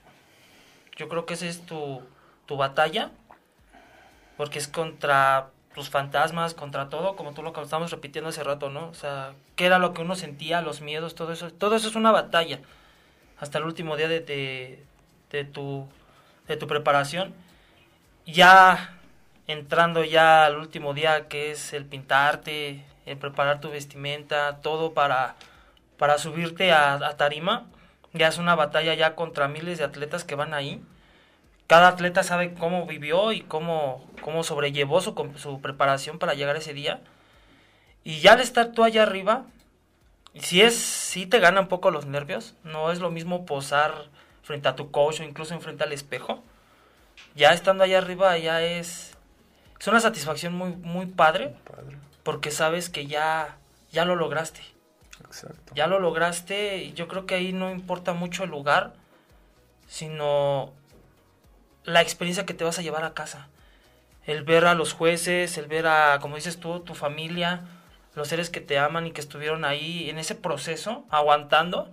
Yo 0.97 1.07
creo 1.07 1.25
que 1.25 1.35
esa 1.35 1.45
es 1.45 1.65
tu, 1.65 2.01
tu 2.47 2.57
batalla, 2.57 3.11
porque 4.35 4.57
es 4.57 4.67
contra 4.67 5.51
tus 5.75 5.89
fantasmas, 5.89 6.55
contra 6.55 6.89
todo, 6.89 7.15
como 7.15 7.33
tú 7.33 7.43
lo 7.43 7.53
estamos 7.61 7.91
repitiendo 7.91 8.31
hace 8.31 8.43
rato, 8.43 8.69
¿no? 8.69 8.87
O 8.87 8.93
sea, 8.95 9.33
qué 9.55 9.67
era 9.67 9.77
lo 9.77 9.93
que 9.93 10.01
uno 10.01 10.15
sentía, 10.15 10.61
los 10.61 10.81
miedos, 10.81 11.13
todo 11.13 11.31
eso, 11.31 11.51
todo 11.51 11.75
eso 11.75 11.87
es 11.87 11.95
una 11.95 12.11
batalla, 12.11 12.59
hasta 13.39 13.59
el 13.59 13.65
último 13.65 13.97
día 13.97 14.07
de, 14.07 14.83
de 15.29 15.45
tu, 15.45 15.87
de 16.47 16.57
tu 16.57 16.65
preparación. 16.67 17.35
Ya 18.25 18.97
entrando 19.45 20.03
ya 20.03 20.45
al 20.45 20.57
último 20.57 20.95
día, 20.95 21.27
que 21.27 21.51
es 21.51 21.73
el 21.73 21.85
pintarte, 21.85 22.83
el 23.05 23.17
preparar 23.17 23.61
tu 23.61 23.69
vestimenta, 23.69 24.59
todo 24.61 24.93
para, 24.93 25.35
para 26.03 26.17
subirte 26.17 26.73
a, 26.73 26.95
a 26.95 27.15
tarima, 27.15 27.67
ya 28.11 28.27
es 28.27 28.37
una 28.37 28.55
batalla 28.55 28.93
ya 28.93 29.15
contra 29.15 29.47
miles 29.47 29.77
de 29.77 29.85
atletas 29.85 30.25
que 30.25 30.35
van 30.35 30.53
ahí 30.53 30.83
cada 31.67 31.87
atleta 31.87 32.23
sabe 32.23 32.53
cómo 32.53 32.85
vivió 32.85 33.31
y 33.31 33.41
cómo, 33.41 34.05
cómo 34.21 34.43
sobrellevó 34.43 35.01
su, 35.01 35.15
su 35.37 35.61
preparación 35.61 36.19
para 36.19 36.33
llegar 36.33 36.55
ese 36.55 36.73
día. 36.73 37.01
Y 38.03 38.19
ya 38.19 38.33
al 38.33 38.41
estar 38.41 38.73
tú 38.73 38.83
allá 38.83 39.03
arriba, 39.03 39.45
si 40.35 40.61
es, 40.61 40.75
si 40.75 41.25
te 41.25 41.39
gana 41.39 41.61
un 41.61 41.67
poco 41.67 41.89
los 41.89 42.05
nervios, 42.05 42.53
no 42.63 42.91
es 42.91 42.99
lo 42.99 43.11
mismo 43.11 43.45
posar 43.45 43.93
frente 44.43 44.67
a 44.67 44.75
tu 44.75 44.91
coach 44.91 45.21
o 45.21 45.23
incluso 45.23 45.53
enfrente 45.53 45.83
al 45.83 45.93
espejo. 45.93 46.43
Ya 47.35 47.53
estando 47.53 47.83
allá 47.83 47.99
arriba 47.99 48.37
ya 48.37 48.61
es, 48.61 49.15
es 49.79 49.87
una 49.87 50.01
satisfacción 50.01 50.53
muy, 50.53 50.71
muy 50.75 51.05
padre, 51.05 51.55
porque 52.23 52.51
sabes 52.51 52.89
que 52.89 53.07
ya, 53.07 53.57
ya 53.91 54.03
lo 54.03 54.15
lograste. 54.15 54.61
Ya 55.75 55.87
lo 55.87 55.99
lograste 55.99 56.83
y 56.83 56.93
yo 56.93 57.07
creo 57.07 57.25
que 57.25 57.35
ahí 57.35 57.53
no 57.53 57.71
importa 57.71 58.13
mucho 58.13 58.43
el 58.43 58.49
lugar, 58.49 58.93
sino 59.87 60.73
la 61.83 62.01
experiencia 62.01 62.45
que 62.45 62.53
te 62.53 62.63
vas 62.63 62.79
a 62.79 62.81
llevar 62.81 63.03
a 63.03 63.13
casa. 63.13 63.47
El 64.25 64.43
ver 64.43 64.65
a 64.65 64.75
los 64.75 64.93
jueces, 64.93 65.57
el 65.57 65.67
ver 65.67 65.87
a, 65.87 66.19
como 66.19 66.35
dices 66.35 66.59
tú, 66.59 66.79
tu 66.79 66.93
familia, 66.93 67.61
los 68.15 68.27
seres 68.27 68.49
que 68.49 68.61
te 68.61 68.77
aman 68.77 69.07
y 69.07 69.11
que 69.11 69.21
estuvieron 69.21 69.65
ahí 69.65 70.09
en 70.09 70.17
ese 70.17 70.35
proceso, 70.35 71.05
aguantando, 71.09 71.91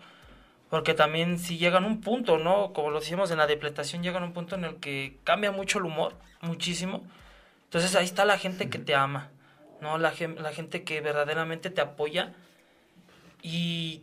porque 0.69 0.95
también 0.95 1.39
si 1.39 1.59
llegan 1.59 1.85
a 1.85 1.89
un 1.89 2.01
punto, 2.01 2.39
¿no? 2.39 2.73
Como 2.73 2.91
lo 2.91 3.01
decíamos 3.01 3.31
en 3.33 3.39
la 3.39 3.49
depletación, 3.49 4.03
llegan 4.03 4.23
a 4.23 4.27
un 4.27 4.33
punto 4.33 4.55
en 4.55 4.65
el 4.65 4.77
que 4.77 5.17
cambia 5.25 5.51
mucho 5.51 5.79
el 5.79 5.87
humor, 5.87 6.15
muchísimo. 6.41 7.03
Entonces 7.65 7.97
ahí 7.97 8.05
está 8.05 8.25
la 8.25 8.39
gente 8.39 8.71
que 8.71 8.79
te 8.79 8.95
ama, 8.95 9.31
¿no? 9.81 9.99
La, 9.99 10.13
la 10.37 10.53
gente 10.53 10.85
que 10.85 11.01
verdaderamente 11.01 11.71
te 11.71 11.81
apoya 11.81 12.33
y 13.43 14.03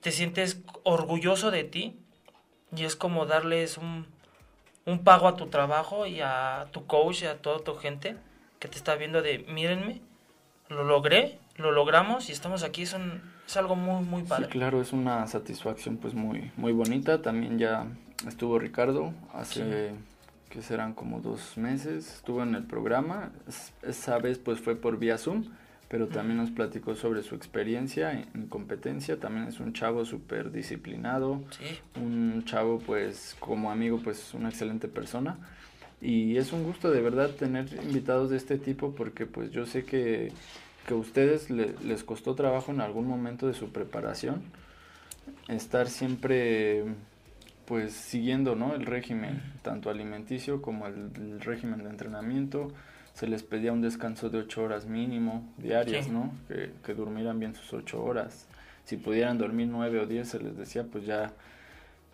te 0.00 0.12
sientes 0.12 0.60
orgulloso 0.84 1.50
de 1.50 1.64
ti 1.64 1.98
y 2.74 2.84
es 2.84 2.96
como 2.96 3.26
darles 3.26 3.78
un 3.78 4.06
un 4.88 5.04
pago 5.04 5.28
a 5.28 5.36
tu 5.36 5.46
trabajo 5.46 6.06
y 6.06 6.20
a 6.20 6.66
tu 6.72 6.86
coach 6.86 7.22
y 7.22 7.26
a 7.26 7.42
toda 7.42 7.58
tu 7.62 7.74
gente 7.74 8.16
que 8.58 8.68
te 8.68 8.76
está 8.76 8.96
viendo 8.96 9.20
de 9.20 9.40
mírenme, 9.40 10.00
lo 10.68 10.82
logré, 10.82 11.38
lo 11.56 11.72
logramos 11.72 12.30
y 12.30 12.32
estamos 12.32 12.62
aquí, 12.62 12.82
es, 12.82 12.96
es 13.46 13.56
algo 13.56 13.76
muy, 13.76 14.02
muy 14.04 14.22
padre. 14.22 14.46
Sí, 14.46 14.50
claro, 14.50 14.80
es 14.80 14.92
una 14.92 15.26
satisfacción 15.26 15.98
pues 15.98 16.14
muy, 16.14 16.50
muy 16.56 16.72
bonita. 16.72 17.20
También 17.20 17.58
ya 17.58 17.86
estuvo 18.26 18.58
Ricardo 18.58 19.12
hace 19.34 19.92
que 20.48 20.62
serán 20.62 20.94
como 20.94 21.20
dos 21.20 21.58
meses, 21.58 22.14
estuvo 22.14 22.42
en 22.42 22.54
el 22.54 22.64
programa, 22.64 23.30
esa 23.82 24.18
vez 24.18 24.38
pues 24.38 24.58
fue 24.58 24.74
por 24.74 24.98
vía 24.98 25.18
Zoom 25.18 25.44
pero 25.88 26.06
también 26.08 26.36
nos 26.36 26.50
platicó 26.50 26.94
sobre 26.94 27.22
su 27.22 27.34
experiencia 27.34 28.12
en, 28.12 28.46
competencia. 28.48 29.18
También 29.18 29.46
es 29.48 29.58
un 29.58 29.72
chavo 29.72 30.04
súper 30.04 30.52
disciplinado, 30.52 31.42
un 31.96 32.44
chavo 32.44 32.78
pues 32.78 33.36
como 33.40 33.70
amigo 33.70 34.00
pues 34.02 34.34
una 34.34 34.50
excelente 34.50 34.88
persona. 34.88 35.38
Y 36.00 36.36
es 36.36 36.52
un 36.52 36.62
gusto 36.62 36.90
de 36.90 37.00
verdad 37.00 37.30
tener 37.30 37.66
invitados 37.82 38.30
de 38.30 38.36
este 38.36 38.58
tipo 38.58 38.94
porque 38.94 39.26
pues 39.26 39.50
yo 39.50 39.66
sé 39.66 39.84
que, 39.84 40.30
que 40.86 40.94
a 40.94 40.96
ustedes 40.96 41.50
les 41.50 42.04
costó 42.04 42.34
trabajo 42.34 42.70
en 42.70 42.80
algún 42.80 43.06
momento 43.06 43.48
de 43.48 43.54
su 43.54 43.70
preparación 43.70 44.42
estar 45.48 45.88
siempre 45.88 46.84
pues 47.64 47.92
siguiendo 47.92 48.54
¿no? 48.54 48.74
el 48.74 48.86
régimen, 48.86 49.42
tanto 49.62 49.90
alimenticio 49.90 50.62
como 50.62 50.86
el 50.86 51.40
régimen 51.40 51.82
de 51.82 51.90
entrenamiento 51.90 52.72
se 53.18 53.26
les 53.26 53.42
pedía 53.42 53.72
un 53.72 53.80
descanso 53.80 54.30
de 54.30 54.38
ocho 54.38 54.62
horas 54.62 54.86
mínimo 54.86 55.44
diarias, 55.56 56.06
¿no? 56.06 56.30
Que, 56.46 56.70
que, 56.86 56.94
durmieran 56.94 57.40
bien 57.40 57.52
sus 57.52 57.72
ocho 57.72 58.00
horas. 58.04 58.46
Si 58.84 58.96
pudieran 58.96 59.38
dormir 59.38 59.66
nueve 59.66 59.98
o 59.98 60.06
diez, 60.06 60.28
se 60.28 60.38
les 60.38 60.56
decía, 60.56 60.84
pues 60.84 61.04
ya, 61.04 61.32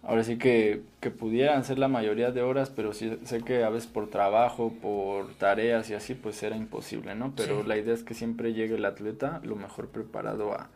ahora 0.02 0.24
sí 0.24 0.38
que, 0.38 0.80
que 1.00 1.10
pudieran 1.10 1.62
ser 1.62 1.78
la 1.78 1.88
mayoría 1.88 2.30
de 2.30 2.40
horas, 2.40 2.70
pero 2.74 2.94
sí, 2.94 3.18
sé 3.24 3.42
que 3.42 3.64
a 3.64 3.68
veces 3.68 3.86
por 3.86 4.08
trabajo, 4.08 4.72
por 4.80 5.34
tareas 5.34 5.90
y 5.90 5.94
así, 5.94 6.14
pues 6.14 6.42
era 6.42 6.56
imposible, 6.56 7.14
¿no? 7.14 7.34
Pero 7.36 7.64
la 7.64 7.76
idea 7.76 7.92
es 7.92 8.02
que 8.02 8.14
siempre 8.14 8.54
llegue 8.54 8.76
el 8.76 8.86
atleta 8.86 9.42
lo 9.44 9.56
mejor 9.56 9.88
preparado 9.88 10.54
a, 10.54 10.70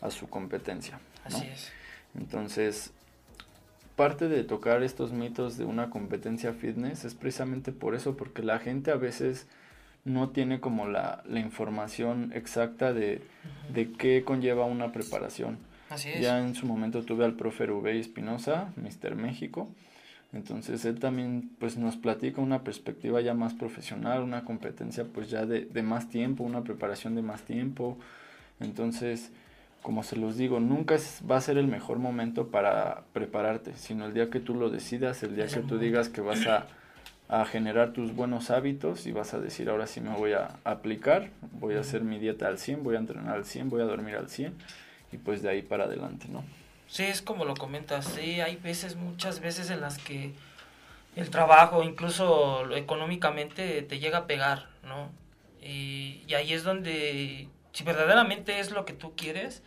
a 0.00 0.10
su 0.12 0.28
competencia. 0.28 1.00
¿no? 1.28 1.36
Así 1.36 1.48
es. 1.48 1.72
Entonces, 2.16 2.92
parte 3.96 4.28
de 4.28 4.44
tocar 4.44 4.84
estos 4.84 5.10
mitos 5.10 5.58
de 5.58 5.64
una 5.64 5.90
competencia 5.90 6.52
fitness 6.52 7.04
es 7.04 7.16
precisamente 7.16 7.72
por 7.72 7.96
eso, 7.96 8.16
porque 8.16 8.44
la 8.44 8.60
gente 8.60 8.92
a 8.92 8.96
veces 8.96 9.48
no 10.04 10.30
tiene 10.30 10.60
como 10.60 10.86
la, 10.86 11.22
la 11.26 11.40
información 11.40 12.32
exacta 12.34 12.92
de, 12.92 13.22
de, 13.72 13.92
qué 13.92 14.22
conlleva 14.24 14.64
una 14.64 14.92
preparación. 14.92 15.58
Así 15.88 16.10
es. 16.10 16.20
Ya 16.20 16.40
en 16.40 16.54
su 16.54 16.66
momento 16.66 17.02
tuve 17.02 17.24
al 17.24 17.34
profe 17.34 17.66
Rubén 17.66 17.96
Espinosa, 17.96 18.72
Mister 18.76 19.16
México, 19.16 19.68
entonces 20.32 20.84
él 20.84 20.98
también 20.98 21.50
pues 21.58 21.76
nos 21.76 21.96
platica 21.96 22.40
una 22.40 22.64
perspectiva 22.64 23.20
ya 23.20 23.34
más 23.34 23.54
profesional, 23.54 24.22
una 24.22 24.44
competencia 24.44 25.04
pues 25.04 25.30
ya 25.30 25.46
de, 25.46 25.64
de 25.64 25.82
más 25.82 26.08
tiempo, 26.08 26.42
una 26.42 26.64
preparación 26.64 27.14
de 27.14 27.22
más 27.22 27.42
tiempo. 27.42 27.96
Entonces, 28.60 29.30
como 29.82 30.02
se 30.02 30.16
los 30.16 30.36
digo, 30.36 30.60
nunca 30.60 30.96
va 31.30 31.36
a 31.36 31.40
ser 31.40 31.56
el 31.58 31.68
mejor 31.68 31.98
momento 31.98 32.48
para 32.48 33.04
prepararte, 33.12 33.74
sino 33.76 34.06
el 34.06 34.14
día 34.14 34.30
que 34.30 34.40
tú 34.40 34.54
lo 34.54 34.70
decidas, 34.70 35.22
el 35.22 35.36
día 35.36 35.46
que 35.46 35.60
tú 35.60 35.78
digas 35.78 36.08
que 36.08 36.20
vas 36.20 36.46
a 36.46 36.66
a 37.28 37.44
generar 37.44 37.92
tus 37.92 38.14
buenos 38.14 38.50
hábitos 38.50 39.06
y 39.06 39.12
vas 39.12 39.34
a 39.34 39.40
decir 39.40 39.70
ahora 39.70 39.86
sí 39.86 40.00
me 40.00 40.14
voy 40.14 40.34
a 40.34 40.56
aplicar, 40.64 41.30
voy 41.52 41.74
a 41.76 41.80
hacer 41.80 42.02
mi 42.02 42.18
dieta 42.18 42.48
al 42.48 42.58
100, 42.58 42.82
voy 42.82 42.96
a 42.96 42.98
entrenar 42.98 43.36
al 43.36 43.44
100, 43.44 43.70
voy 43.70 43.80
a 43.80 43.84
dormir 43.84 44.16
al 44.16 44.28
100 44.28 44.54
y 45.12 45.16
pues 45.18 45.42
de 45.42 45.48
ahí 45.48 45.62
para 45.62 45.84
adelante, 45.84 46.26
¿no? 46.28 46.44
Sí, 46.86 47.04
es 47.04 47.22
como 47.22 47.44
lo 47.44 47.54
comentas, 47.54 48.04
sí, 48.04 48.40
hay 48.40 48.56
veces, 48.56 48.96
muchas 48.96 49.40
veces 49.40 49.70
en 49.70 49.80
las 49.80 49.98
que 49.98 50.32
el 51.16 51.30
trabajo, 51.30 51.82
incluso 51.82 52.70
económicamente, 52.74 53.82
te 53.82 53.98
llega 53.98 54.18
a 54.18 54.26
pegar, 54.26 54.68
¿no? 54.82 55.08
Y, 55.62 56.24
y 56.26 56.34
ahí 56.34 56.52
es 56.52 56.62
donde, 56.62 57.48
si 57.72 57.84
verdaderamente 57.84 58.60
es 58.60 58.70
lo 58.70 58.84
que 58.84 58.92
tú 58.92 59.14
quieres, 59.16 59.62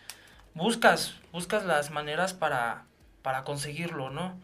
buscas, 0.54 1.15
buscas 1.32 1.65
las 1.65 1.89
maneras 1.89 2.34
para, 2.34 2.86
para 3.24 3.43
conseguirlo, 3.43 4.10
¿no? 4.10 4.38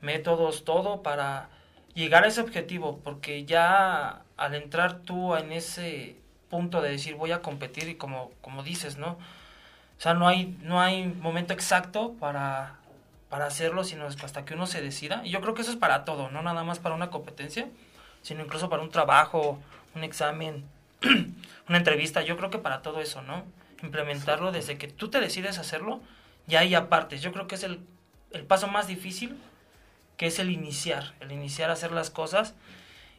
Métodos, 0.00 0.64
todo 0.64 1.02
para 1.02 1.48
llegar 1.94 2.24
a 2.24 2.28
ese 2.28 2.40
objetivo, 2.40 3.00
porque 3.02 3.44
ya 3.44 4.22
al 4.36 4.54
entrar 4.54 5.00
tú 5.00 5.36
en 5.36 5.52
ese 5.52 6.16
punto 6.48 6.82
de 6.82 6.90
decir 6.90 7.14
voy 7.14 7.32
a 7.32 7.42
competir 7.42 7.88
y 7.88 7.94
como, 7.94 8.30
como 8.40 8.62
dices, 8.62 8.96
¿no? 8.96 9.12
O 9.12 10.02
sea, 10.02 10.14
no 10.14 10.26
hay, 10.26 10.56
no 10.62 10.80
hay 10.80 11.06
momento 11.06 11.52
exacto 11.52 12.14
para, 12.18 12.76
para 13.28 13.46
hacerlo, 13.46 13.84
sino 13.84 14.06
hasta 14.06 14.44
que 14.44 14.54
uno 14.54 14.66
se 14.66 14.80
decida. 14.80 15.20
Y 15.24 15.30
yo 15.30 15.40
creo 15.40 15.54
que 15.54 15.62
eso 15.62 15.70
es 15.70 15.76
para 15.76 16.04
todo, 16.04 16.30
no 16.30 16.42
nada 16.42 16.64
más 16.64 16.78
para 16.78 16.94
una 16.94 17.10
competencia, 17.10 17.68
sino 18.22 18.42
incluso 18.42 18.70
para 18.70 18.82
un 18.82 18.90
trabajo, 18.90 19.58
un 19.94 20.04
examen, 20.04 20.64
una 21.68 21.78
entrevista. 21.78 22.22
Yo 22.22 22.36
creo 22.36 22.50
que 22.50 22.58
para 22.58 22.82
todo 22.82 23.00
eso, 23.00 23.22
¿no? 23.22 23.44
Implementarlo 23.82 24.52
desde 24.52 24.78
que 24.78 24.88
tú 24.88 25.10
te 25.10 25.20
decides 25.20 25.58
hacerlo, 25.58 26.00
ya 26.46 26.60
hay 26.60 26.74
aparte. 26.74 27.18
Yo 27.18 27.32
creo 27.32 27.46
que 27.46 27.56
es 27.56 27.62
el, 27.62 27.80
el 28.32 28.44
paso 28.44 28.68
más 28.68 28.86
difícil 28.86 29.38
que 30.20 30.26
es 30.26 30.38
el 30.38 30.50
iniciar, 30.50 31.14
el 31.20 31.32
iniciar 31.32 31.70
a 31.70 31.72
hacer 31.72 31.92
las 31.92 32.10
cosas. 32.10 32.54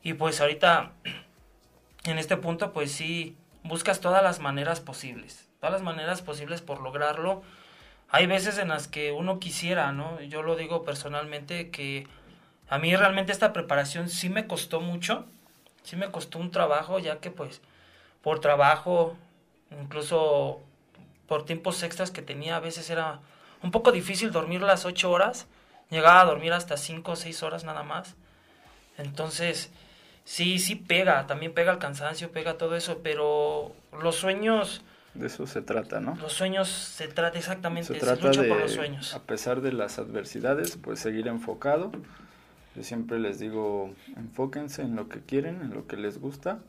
Y 0.04 0.14
pues 0.14 0.40
ahorita, 0.40 0.92
en 2.04 2.20
este 2.20 2.38
punto, 2.38 2.74
pues 2.74 2.92
sí, 2.92 3.36
buscas 3.64 4.02
todas 4.02 4.22
las 4.22 4.40
maneras 4.40 4.82
posibles, 4.82 5.50
todas 5.60 5.74
las 5.74 5.82
maneras 5.82 6.22
posibles 6.22 6.62
por 6.62 6.80
lograrlo. 6.80 7.42
Hay 8.10 8.28
veces 8.28 8.60
en 8.60 8.68
las 8.68 8.88
que 8.88 9.14
uno 9.14 9.40
quisiera, 9.40 9.92
¿no? 9.92 10.22
Yo 10.22 10.44
lo 10.44 10.56
digo 10.56 10.84
personalmente 10.84 11.72
que 11.72 12.06
a 12.70 12.78
mí 12.78 12.96
realmente 12.96 13.32
esta 13.32 13.52
preparación 13.52 14.08
sí 14.08 14.30
me 14.30 14.46
costó 14.46 14.80
mucho, 14.80 15.26
sí 15.82 15.96
me 15.96 16.12
costó 16.12 16.38
un 16.38 16.52
trabajo, 16.52 17.00
ya 17.00 17.18
que 17.18 17.32
pues 17.32 17.62
por 18.22 18.42
trabajo, 18.42 19.18
incluso 19.72 20.62
por 21.26 21.46
tiempos 21.46 21.82
extras 21.82 22.12
que 22.12 22.22
tenía, 22.22 22.58
a 22.58 22.60
veces 22.60 22.92
era 22.92 23.22
un 23.64 23.72
poco 23.72 23.92
difícil 23.92 24.32
dormir 24.32 24.62
las 24.62 24.86
ocho 24.86 25.10
horas, 25.10 25.48
llegaba 25.92 26.22
a 26.22 26.26
dormir 26.26 26.54
hasta 26.54 26.78
cinco 26.78 27.12
o 27.12 27.16
seis 27.16 27.44
horas 27.44 27.64
nada 27.64 27.84
más. 27.84 28.16
Entonces, 28.98 29.70
sí, 30.26 30.58
sí 30.58 30.76
pega, 30.76 31.28
también 31.28 31.54
pega 31.54 31.72
el 31.72 31.78
cansancio, 31.78 32.32
pega 32.32 32.58
todo 32.58 32.76
eso, 32.76 33.02
pero 33.04 33.74
los 34.02 34.16
sueños... 34.16 34.82
De 35.14 35.28
eso 35.28 35.46
se 35.46 35.62
trata, 35.62 36.00
¿no? 36.00 36.16
Los 36.16 36.34
sueños 36.34 36.70
se 36.70 37.10
trata 37.10 37.38
exactamente, 37.38 37.94
se 37.94 38.00
trata 38.00 38.30
de, 38.30 38.48
por 38.48 38.60
los 38.60 38.72
sueños. 38.72 39.14
A 39.14 39.22
pesar 39.24 39.60
de 39.62 39.74
las 39.74 40.00
adversidades, 40.00 40.78
pues 40.78 41.00
seguir 41.00 41.28
enfocado. 41.28 41.92
Yo 42.76 42.84
siempre 42.84 43.20
les 43.20 43.38
digo, 43.38 43.94
enfóquense 44.16 44.82
en 44.84 44.96
lo 44.96 45.10
que 45.10 45.20
quieren, 45.20 45.62
en 45.62 45.74
lo 45.74 45.86
que 45.86 45.98
les 45.98 46.18
gusta 46.18 46.60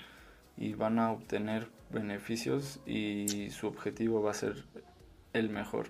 y 0.56 0.74
van 0.74 0.98
a 0.98 1.12
obtener 1.12 1.68
beneficios 1.90 2.80
y 2.84 3.50
su 3.50 3.68
objetivo 3.68 4.20
va 4.22 4.32
a 4.32 4.34
ser 4.34 4.64
el 5.32 5.48
mejor. 5.48 5.86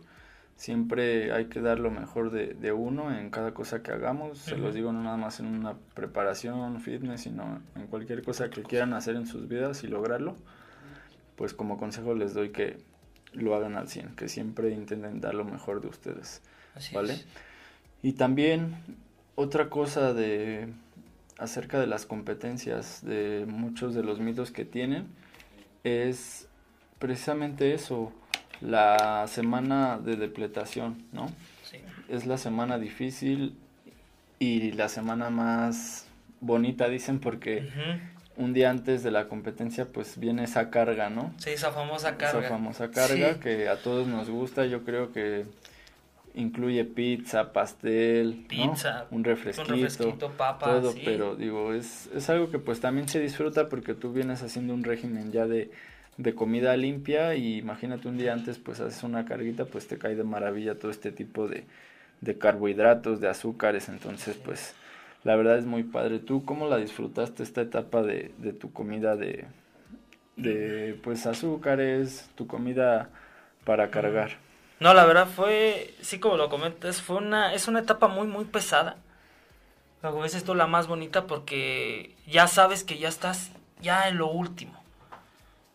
Siempre 0.62 1.32
hay 1.32 1.46
que 1.46 1.60
dar 1.60 1.80
lo 1.80 1.90
mejor 1.90 2.30
de, 2.30 2.54
de 2.54 2.70
uno 2.70 3.12
en 3.12 3.30
cada 3.30 3.52
cosa 3.52 3.82
que 3.82 3.90
hagamos. 3.90 4.38
Se 4.38 4.56
los 4.56 4.76
digo 4.76 4.92
no 4.92 5.02
nada 5.02 5.16
más 5.16 5.40
en 5.40 5.46
una 5.46 5.74
preparación, 5.94 6.80
fitness, 6.80 7.22
sino 7.22 7.60
en 7.74 7.88
cualquier 7.88 8.22
cosa 8.22 8.48
que 8.48 8.62
quieran 8.62 8.94
hacer 8.94 9.16
en 9.16 9.26
sus 9.26 9.48
vidas 9.48 9.82
y 9.82 9.88
lograrlo. 9.88 10.36
Pues 11.34 11.52
como 11.52 11.78
consejo 11.78 12.14
les 12.14 12.32
doy 12.32 12.50
que 12.50 12.76
lo 13.32 13.56
hagan 13.56 13.74
al 13.74 13.88
100, 13.88 14.14
que 14.14 14.28
siempre 14.28 14.70
intenten 14.70 15.20
dar 15.20 15.34
lo 15.34 15.44
mejor 15.44 15.80
de 15.80 15.88
ustedes. 15.88 16.42
¿Vale? 16.94 17.16
Y 18.00 18.12
también 18.12 18.76
otra 19.34 19.68
cosa 19.68 20.14
de 20.14 20.72
acerca 21.38 21.80
de 21.80 21.88
las 21.88 22.06
competencias, 22.06 23.04
de 23.04 23.46
muchos 23.48 23.96
de 23.96 24.04
los 24.04 24.20
mitos 24.20 24.52
que 24.52 24.64
tienen, 24.64 25.08
es 25.82 26.46
precisamente 27.00 27.74
eso, 27.74 28.12
la 28.62 29.26
semana 29.28 29.98
de 29.98 30.16
depletación, 30.16 31.02
¿no? 31.12 31.28
Sí. 31.64 31.78
Es 32.08 32.26
la 32.26 32.38
semana 32.38 32.78
difícil 32.78 33.56
y 34.38 34.72
la 34.72 34.88
semana 34.88 35.30
más 35.30 36.06
bonita, 36.40 36.88
dicen, 36.88 37.20
porque 37.20 37.68
un 38.36 38.52
día 38.52 38.70
antes 38.70 39.02
de 39.02 39.10
la 39.10 39.28
competencia, 39.28 39.86
pues 39.86 40.18
viene 40.18 40.44
esa 40.44 40.70
carga, 40.70 41.10
¿no? 41.10 41.32
Sí, 41.38 41.50
esa 41.50 41.72
famosa 41.72 42.16
carga. 42.16 42.40
Esa 42.40 42.48
famosa 42.48 42.90
carga 42.90 43.40
que 43.40 43.68
a 43.68 43.76
todos 43.76 44.06
nos 44.06 44.28
gusta, 44.28 44.66
yo 44.66 44.84
creo 44.84 45.12
que 45.12 45.46
incluye 46.34 46.84
pizza, 46.84 47.52
pastel, 47.52 48.46
pizza, 48.48 49.06
un 49.10 49.22
refresquito, 49.22 50.14
todo, 50.58 50.94
pero 51.04 51.36
digo, 51.36 51.74
es, 51.74 52.08
es 52.14 52.30
algo 52.30 52.50
que 52.50 52.58
pues 52.58 52.80
también 52.80 53.08
se 53.08 53.20
disfruta 53.20 53.68
porque 53.68 53.94
tú 53.94 54.12
vienes 54.12 54.42
haciendo 54.42 54.72
un 54.72 54.82
régimen 54.82 55.30
ya 55.30 55.46
de, 55.46 55.70
de 56.16 56.34
comida 56.34 56.76
limpia 56.76 57.34
y 57.34 57.58
imagínate 57.58 58.08
un 58.08 58.18
día 58.18 58.32
antes 58.32 58.58
pues 58.58 58.80
haces 58.80 59.02
una 59.02 59.24
carguita, 59.24 59.64
pues 59.64 59.88
te 59.88 59.98
cae 59.98 60.14
de 60.14 60.24
maravilla 60.24 60.78
todo 60.78 60.90
este 60.90 61.12
tipo 61.12 61.48
de, 61.48 61.64
de 62.20 62.38
carbohidratos, 62.38 63.20
de 63.20 63.28
azúcares, 63.28 63.88
entonces 63.88 64.36
pues 64.36 64.74
la 65.24 65.36
verdad 65.36 65.58
es 65.58 65.66
muy 65.66 65.84
padre. 65.84 66.18
¿Tú 66.18 66.44
cómo 66.44 66.68
la 66.68 66.76
disfrutaste 66.76 67.42
esta 67.42 67.62
etapa 67.62 68.02
de, 68.02 68.32
de 68.38 68.52
tu 68.52 68.72
comida 68.72 69.16
de, 69.16 69.46
de 70.36 70.98
pues 71.02 71.26
azúcares, 71.26 72.28
tu 72.34 72.46
comida 72.46 73.10
para 73.64 73.90
cargar? 73.90 74.32
No, 74.80 74.94
la 74.94 75.04
verdad 75.06 75.28
fue, 75.28 75.94
sí 76.00 76.18
como 76.18 76.36
lo 76.36 76.48
comentas, 76.48 77.00
fue 77.00 77.16
una, 77.16 77.54
es 77.54 77.68
una 77.68 77.80
etapa 77.80 78.08
muy, 78.08 78.26
muy 78.26 78.44
pesada. 78.44 78.96
Como 80.00 80.24
dices 80.24 80.42
tú, 80.42 80.56
la 80.56 80.66
más 80.66 80.88
bonita 80.88 81.28
porque 81.28 82.16
ya 82.26 82.48
sabes 82.48 82.82
que 82.82 82.98
ya 82.98 83.08
estás 83.08 83.52
ya 83.80 84.08
en 84.08 84.18
lo 84.18 84.26
último. 84.26 84.81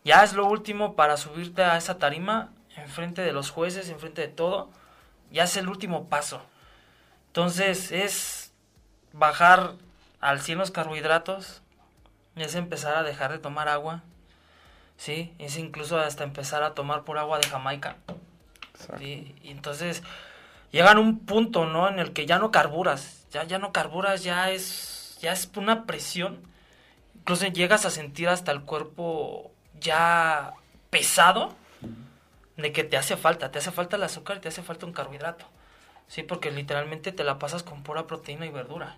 Ya 0.08 0.24
es 0.24 0.32
lo 0.32 0.46
último 0.46 0.96
para 0.96 1.18
subirte 1.18 1.62
a 1.62 1.76
esa 1.76 1.98
tarima, 1.98 2.48
enfrente 2.76 3.20
de 3.20 3.34
los 3.34 3.50
jueces, 3.50 3.90
enfrente 3.90 4.22
de 4.22 4.28
todo. 4.28 4.70
Ya 5.30 5.44
es 5.44 5.54
el 5.58 5.68
último 5.68 6.08
paso. 6.08 6.40
Entonces 7.26 7.92
es 7.92 8.50
bajar 9.12 9.74
al 10.18 10.40
100 10.40 10.56
los 10.56 10.70
carbohidratos, 10.70 11.60
es 12.36 12.54
empezar 12.54 12.96
a 12.96 13.02
dejar 13.02 13.32
de 13.32 13.38
tomar 13.38 13.68
agua, 13.68 14.02
¿sí? 14.96 15.34
Es 15.38 15.58
incluso 15.58 15.98
hasta 15.98 16.24
empezar 16.24 16.62
a 16.62 16.72
tomar 16.72 17.04
por 17.04 17.18
agua 17.18 17.38
de 17.38 17.46
Jamaica. 17.46 17.98
Y, 19.00 19.34
entonces 19.44 20.02
llegan 20.72 20.96
a 20.96 21.00
un 21.00 21.18
punto, 21.18 21.66
¿no? 21.66 21.86
En 21.86 21.98
el 21.98 22.14
que 22.14 22.24
ya 22.24 22.38
no 22.38 22.50
carburas, 22.50 23.26
ya, 23.30 23.44
ya 23.44 23.58
no 23.58 23.72
carburas, 23.72 24.24
ya 24.24 24.50
es, 24.52 25.18
ya 25.20 25.32
es 25.32 25.50
una 25.54 25.84
presión. 25.84 26.40
Incluso 27.14 27.46
llegas 27.48 27.84
a 27.84 27.90
sentir 27.90 28.30
hasta 28.30 28.52
el 28.52 28.62
cuerpo 28.62 29.52
ya 29.80 30.52
pesado 30.90 31.54
de 32.56 32.72
que 32.72 32.84
te 32.84 32.96
hace 32.96 33.16
falta, 33.16 33.50
te 33.50 33.58
hace 33.58 33.70
falta 33.70 33.96
el 33.96 34.02
azúcar 34.02 34.38
y 34.38 34.40
te 34.40 34.48
hace 34.48 34.62
falta 34.62 34.86
un 34.86 34.92
carbohidrato. 34.92 35.46
Sí, 36.08 36.22
porque 36.22 36.50
literalmente 36.50 37.12
te 37.12 37.24
la 37.24 37.38
pasas 37.38 37.62
con 37.62 37.82
pura 37.82 38.06
proteína 38.06 38.46
y 38.46 38.50
verdura. 38.50 38.96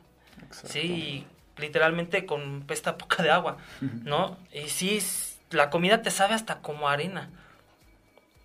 Sí, 0.51 1.27
literalmente 1.57 2.25
con 2.25 2.63
pesta 2.63 2.97
poca 2.97 3.23
de 3.23 3.31
agua, 3.31 3.59
¿no? 3.81 4.39
Y 4.53 4.69
sí, 4.69 5.03
la 5.51 5.71
comida 5.71 6.03
te 6.03 6.11
sabe 6.11 6.35
hasta 6.35 6.61
como 6.61 6.89
arena 6.89 7.31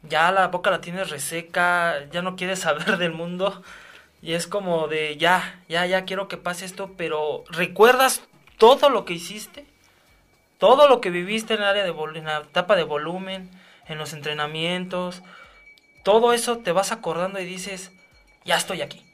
ya 0.09 0.31
la 0.31 0.47
boca 0.47 0.71
la 0.71 0.81
tienes 0.81 1.09
reseca, 1.09 2.05
ya 2.11 2.21
no 2.21 2.35
quieres 2.35 2.59
saber 2.65 2.97
del 2.97 3.11
mundo 3.11 3.63
y 4.21 4.33
es 4.33 4.47
como 4.47 4.87
de 4.87 5.17
ya, 5.17 5.61
ya, 5.69 5.85
ya 5.85 6.05
quiero 6.05 6.27
que 6.27 6.37
pase 6.37 6.65
esto, 6.65 6.93
pero 6.97 7.43
recuerdas 7.49 8.23
todo 8.57 8.89
lo 8.89 9.05
que 9.05 9.13
hiciste, 9.13 9.65
todo 10.65 10.87
lo 10.87 10.99
que 10.99 11.11
viviste 11.11 11.53
en 11.53 11.61
el 11.61 11.67
área 11.67 11.83
de 11.83 11.91
en 11.91 12.25
la 12.25 12.39
etapa 12.39 12.75
de 12.75 12.81
volumen, 12.81 13.51
en 13.87 13.99
los 13.99 14.13
entrenamientos, 14.13 15.21
todo 16.03 16.33
eso 16.33 16.57
te 16.57 16.71
vas 16.71 16.91
acordando 16.91 17.39
y 17.39 17.45
dices, 17.45 17.91
ya 18.45 18.55
estoy 18.55 18.81
aquí. 18.81 19.05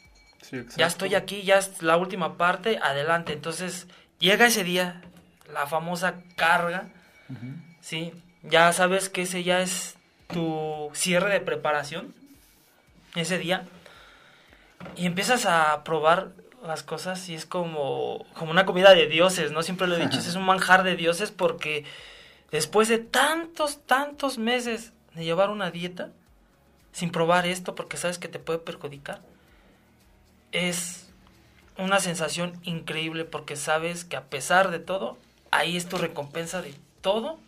ya 0.77 0.87
estoy 0.87 1.13
aquí, 1.13 1.41
ya 1.41 1.57
es 1.57 1.81
la 1.81 1.97
última 1.97 2.37
parte, 2.37 2.79
adelante. 2.81 3.33
Entonces, 3.33 3.89
llega 4.17 4.45
ese 4.47 4.63
día, 4.63 5.01
la 5.51 5.67
famosa 5.67 6.21
carga, 6.37 6.87
¿sí? 7.81 8.13
Ya 8.43 8.71
sabes 8.71 9.09
que 9.09 9.23
ese 9.23 9.43
ya 9.43 9.59
es 9.59 9.97
tu 10.27 10.89
cierre 10.93 11.33
de 11.33 11.41
preparación 11.41 12.15
ese 13.15 13.37
día 13.37 13.65
y 14.95 15.05
empiezas 15.05 15.45
a 15.45 15.83
probar 15.83 16.31
las 16.65 16.83
cosas 16.83 17.27
y 17.29 17.35
es 17.35 17.45
como, 17.45 18.25
como 18.33 18.51
una 18.51 18.65
comida 18.65 18.93
de 18.93 19.07
dioses, 19.07 19.51
¿no? 19.51 19.63
Siempre 19.63 19.87
lo 19.87 19.95
he 19.95 19.99
dicho, 19.99 20.19
es 20.19 20.35
un 20.35 20.45
manjar 20.45 20.83
de 20.83 20.95
dioses 20.95 21.31
porque 21.31 21.85
después 22.51 22.87
de 22.87 22.99
tantos, 22.99 23.79
tantos 23.85 24.37
meses 24.37 24.93
de 25.15 25.23
llevar 25.23 25.49
una 25.49 25.71
dieta 25.71 26.09
sin 26.91 27.11
probar 27.11 27.45
esto 27.45 27.75
porque 27.75 27.97
sabes 27.97 28.17
que 28.17 28.27
te 28.27 28.39
puede 28.39 28.59
perjudicar, 28.59 29.21
es 30.51 31.07
una 31.77 31.99
sensación 31.99 32.53
increíble 32.63 33.25
porque 33.25 33.55
sabes 33.55 34.05
que 34.05 34.17
a 34.17 34.25
pesar 34.25 34.71
de 34.71 34.79
todo, 34.79 35.17
ahí 35.51 35.77
es 35.77 35.87
tu 35.87 35.97
recompensa 35.97 36.61
de 36.61 36.75
todo, 37.01 37.39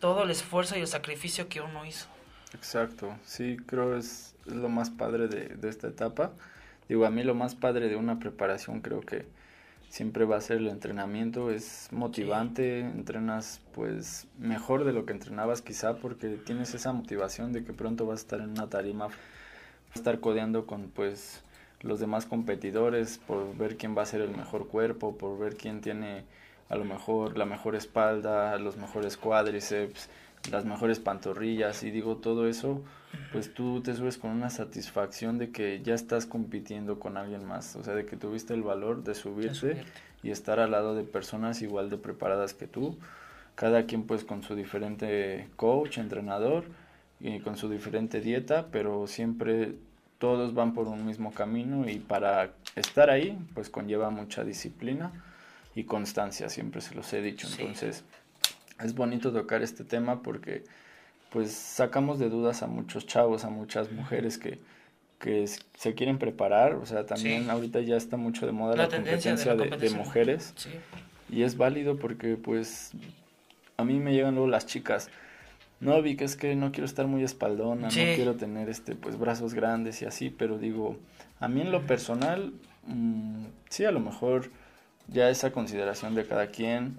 todo 0.00 0.24
el 0.24 0.30
esfuerzo 0.30 0.76
y 0.76 0.80
el 0.80 0.88
sacrificio 0.88 1.48
que 1.48 1.60
uno 1.60 1.84
hizo. 1.84 2.06
Exacto, 2.54 3.16
sí, 3.24 3.56
creo 3.66 3.96
es, 3.96 4.34
lo 4.46 4.68
más 4.68 4.90
padre 4.90 5.28
de, 5.28 5.48
de, 5.48 5.68
esta 5.68 5.88
etapa. 5.88 6.32
Digo, 6.88 7.04
a 7.04 7.10
mí 7.10 7.22
lo 7.22 7.34
más 7.34 7.54
padre 7.54 7.88
de 7.88 7.96
una 7.96 8.18
preparación 8.18 8.80
creo 8.80 9.00
que 9.00 9.26
siempre 9.88 10.24
va 10.24 10.36
a 10.36 10.40
ser 10.40 10.58
el 10.58 10.68
entrenamiento, 10.68 11.50
es 11.50 11.88
motivante, 11.92 12.80
entrenas 12.80 13.60
pues 13.74 14.26
mejor 14.38 14.84
de 14.84 14.92
lo 14.92 15.06
que 15.06 15.12
entrenabas 15.12 15.62
quizá 15.62 15.96
porque 15.96 16.28
tienes 16.44 16.74
esa 16.74 16.92
motivación 16.92 17.52
de 17.52 17.64
que 17.64 17.72
pronto 17.72 18.06
vas 18.06 18.20
a 18.20 18.22
estar 18.22 18.40
en 18.40 18.50
una 18.50 18.68
tarima, 18.68 19.06
a 19.06 19.94
estar 19.94 20.20
codeando 20.20 20.66
con 20.66 20.88
pues 20.88 21.42
los 21.80 22.00
demás 22.00 22.26
competidores 22.26 23.18
por 23.18 23.56
ver 23.56 23.76
quién 23.76 23.96
va 23.96 24.02
a 24.02 24.06
ser 24.06 24.20
el 24.20 24.30
mejor 24.30 24.68
cuerpo, 24.68 25.16
por 25.16 25.38
ver 25.38 25.56
quién 25.56 25.80
tiene 25.80 26.24
a 26.68 26.76
lo 26.76 26.84
mejor 26.84 27.38
la 27.38 27.46
mejor 27.46 27.74
espalda, 27.74 28.58
los 28.58 28.76
mejores 28.76 29.16
cuádriceps, 29.16 30.08
las 30.50 30.64
mejores 30.64 31.00
pantorrillas 31.00 31.82
y 31.82 31.90
digo 31.90 32.16
todo 32.16 32.46
eso, 32.46 32.82
pues 33.32 33.52
tú 33.52 33.82
te 33.82 33.94
subes 33.94 34.18
con 34.18 34.30
una 34.30 34.50
satisfacción 34.50 35.38
de 35.38 35.50
que 35.50 35.80
ya 35.82 35.94
estás 35.94 36.26
compitiendo 36.26 36.98
con 36.98 37.16
alguien 37.16 37.44
más, 37.44 37.76
o 37.76 37.84
sea, 37.84 37.94
de 37.94 38.06
que 38.06 38.16
tuviste 38.16 38.54
el 38.54 38.62
valor 38.62 39.04
de 39.04 39.14
subirte 39.14 39.82
y 40.22 40.30
estar 40.30 40.60
al 40.60 40.70
lado 40.70 40.94
de 40.94 41.04
personas 41.04 41.62
igual 41.62 41.90
de 41.90 41.98
preparadas 41.98 42.54
que 42.54 42.66
tú, 42.66 42.98
cada 43.54 43.86
quien 43.86 44.04
pues 44.04 44.24
con 44.24 44.42
su 44.42 44.54
diferente 44.54 45.48
coach, 45.56 45.98
entrenador 45.98 46.64
y 47.20 47.40
con 47.40 47.56
su 47.56 47.68
diferente 47.68 48.20
dieta, 48.20 48.68
pero 48.70 49.06
siempre 49.06 49.74
todos 50.18 50.54
van 50.54 50.74
por 50.74 50.88
un 50.88 51.04
mismo 51.06 51.32
camino 51.32 51.88
y 51.88 51.98
para 51.98 52.52
estar 52.76 53.10
ahí 53.10 53.38
pues 53.54 53.70
conlleva 53.70 54.10
mucha 54.10 54.44
disciplina 54.44 55.12
y 55.74 55.84
constancia, 55.84 56.48
siempre 56.48 56.80
se 56.80 56.94
los 56.94 57.12
he 57.12 57.22
dicho. 57.22 57.48
Entonces 57.58 58.04
es 58.80 58.94
bonito 58.94 59.32
tocar 59.32 59.62
este 59.62 59.84
tema 59.84 60.22
porque 60.22 60.64
pues 61.30 61.52
sacamos 61.52 62.18
de 62.18 62.28
dudas 62.28 62.62
a 62.62 62.66
muchos 62.66 63.06
chavos, 63.06 63.44
a 63.44 63.50
muchas 63.50 63.92
mujeres 63.92 64.38
que, 64.38 64.58
que 65.18 65.46
se 65.74 65.94
quieren 65.94 66.18
preparar, 66.18 66.74
o 66.74 66.86
sea, 66.86 67.06
también 67.06 67.50
ahorita 67.50 67.80
ya 67.80 67.96
está 67.96 68.16
mucho 68.16 68.46
de 68.46 68.52
moda 68.52 68.76
la, 68.76 68.88
competencia, 68.88 69.54
de, 69.54 69.90
mujeres. 69.90 70.54
Y 71.30 71.42
es 71.42 71.56
válido 71.56 71.98
porque 71.98 72.36
pues 72.36 72.92
a 73.76 73.84
mí 73.84 73.98
me 74.00 74.12
llegan 74.12 74.34
luego 74.34 74.48
las 74.48 74.66
chicas, 74.66 75.10
no 75.80 76.00
vi 76.02 76.16
que 76.16 76.24
es 76.24 76.36
que 76.36 76.56
no 76.56 76.72
quiero 76.72 76.86
estar 76.86 77.06
muy 77.06 77.22
espaldona, 77.22 77.88
no 77.88 77.92
quiero 77.92 78.34
tener 78.34 78.68
este 78.68 78.94
pues 78.94 79.18
brazos 79.18 79.54
grandes 79.54 80.02
y 80.02 80.06
así, 80.06 80.30
pero 80.30 80.58
digo, 80.58 80.96
a 81.40 81.48
mí 81.48 81.60
en 81.60 81.70
lo 81.70 81.86
personal, 81.86 82.52
mmm, 82.86 83.44
sí 83.68 83.84
a 83.84 83.92
lo 83.92 84.00
mejor 84.00 84.50
ya 85.08 85.30
esa 85.30 85.52
consideración 85.52 86.14
de 86.14 86.26
cada 86.26 86.48
quien, 86.48 86.96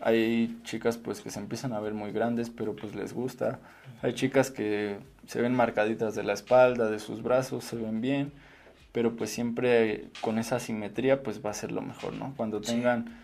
hay 0.00 0.58
chicas 0.64 0.96
pues 0.96 1.20
que 1.20 1.30
se 1.30 1.40
empiezan 1.40 1.72
a 1.72 1.80
ver 1.80 1.94
muy 1.94 2.12
grandes, 2.12 2.50
pero 2.50 2.74
pues 2.76 2.94
les 2.94 3.12
gusta. 3.12 3.58
Hay 4.02 4.14
chicas 4.14 4.50
que 4.50 4.98
se 5.26 5.40
ven 5.40 5.54
marcaditas 5.54 6.14
de 6.14 6.22
la 6.22 6.32
espalda, 6.32 6.90
de 6.90 6.98
sus 6.98 7.22
brazos, 7.22 7.64
se 7.64 7.76
ven 7.76 8.00
bien, 8.00 8.32
pero 8.92 9.16
pues 9.16 9.30
siempre 9.30 10.06
con 10.20 10.38
esa 10.38 10.60
simetría 10.60 11.22
pues 11.22 11.44
va 11.44 11.50
a 11.50 11.54
ser 11.54 11.72
lo 11.72 11.82
mejor, 11.82 12.14
¿no? 12.14 12.34
Cuando 12.36 12.60
tengan 12.60 13.18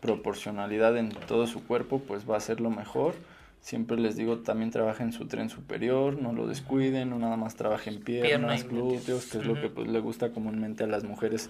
proporcionalidad 0.00 0.96
en 0.96 1.10
todo 1.10 1.46
su 1.46 1.66
cuerpo 1.66 2.00
pues 2.00 2.28
va 2.28 2.36
a 2.36 2.40
ser 2.40 2.60
lo 2.60 2.70
mejor. 2.70 3.14
Siempre 3.60 3.98
les 3.98 4.16
digo, 4.16 4.38
también 4.38 4.70
trabajen 4.70 5.12
su 5.12 5.26
tren 5.26 5.50
superior, 5.50 6.20
no 6.20 6.32
lo 6.32 6.46
descuiden, 6.46 7.10
no 7.10 7.18
nada 7.18 7.36
más 7.36 7.56
trabajen 7.56 8.00
piernas, 8.00 8.66
glúteos, 8.66 9.26
que 9.26 9.36
es 9.36 9.44
lo 9.44 9.60
que 9.60 9.68
pues 9.68 9.86
le 9.86 10.00
gusta 10.00 10.30
comúnmente 10.30 10.84
a 10.84 10.86
las 10.86 11.04
mujeres 11.04 11.46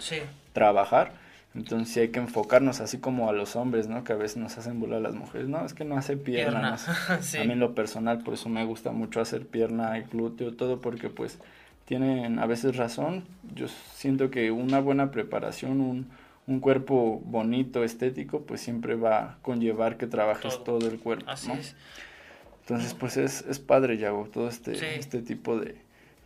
trabajar 0.53 1.13
entonces 1.55 1.93
sí 1.93 2.01
hay 2.01 2.09
que 2.09 2.21
enfocarnos 2.21 2.81
así 2.81 2.99
como 2.99 3.29
a 3.29 3.33
los 3.33 3.57
hombres, 3.57 3.89
¿no? 3.89 4.05
Que 4.05 4.13
a 4.13 4.17
veces 4.17 4.37
nos 4.37 4.57
hacen 4.57 4.79
burlar 4.79 4.99
a 4.99 5.03
las 5.03 5.15
mujeres. 5.15 5.49
No, 5.49 5.65
es 5.65 5.75
que 5.75 5.85
no 5.85 5.97
hace 5.97 6.17
piernas. 6.17 6.89
A 7.11 7.45
mí 7.45 7.53
en 7.53 7.59
lo 7.59 7.75
personal, 7.75 8.23
por 8.23 8.35
eso 8.35 8.49
me 8.49 8.65
gusta 8.65 8.93
mucho 8.93 9.21
hacer 9.21 9.47
pierna 9.47 9.99
y 9.99 10.03
glúteo, 10.03 10.55
todo 10.55 10.81
porque 10.81 11.11
pues 11.11 11.39
tienen 11.87 12.39
a 12.39 12.47
veces 12.47 12.77
razón. 12.77 13.25
Yo 13.55 13.67
siento 13.69 14.31
que 14.31 14.53
una 14.53 14.79
buena 14.79 15.11
preparación, 15.11 15.81
un, 15.81 16.07
un 16.47 16.61
cuerpo 16.61 17.21
bonito, 17.25 17.83
estético, 17.83 18.43
pues 18.43 18.61
siempre 18.61 18.95
va 18.95 19.19
a 19.19 19.39
conllevar 19.43 19.97
que 19.97 20.07
trabajes 20.07 20.63
todo, 20.63 20.89
el 20.89 21.01
cuerpo, 21.01 21.33
¿no? 21.49 21.55
Entonces 22.61 22.95
pues 22.95 23.17
es, 23.17 23.45
es 23.49 23.59
padre, 23.59 23.99
Yago, 23.99 24.29
todo 24.33 24.49
este, 24.49 24.97
este 24.97 25.21
tipo 25.21 25.59
de, 25.59 25.75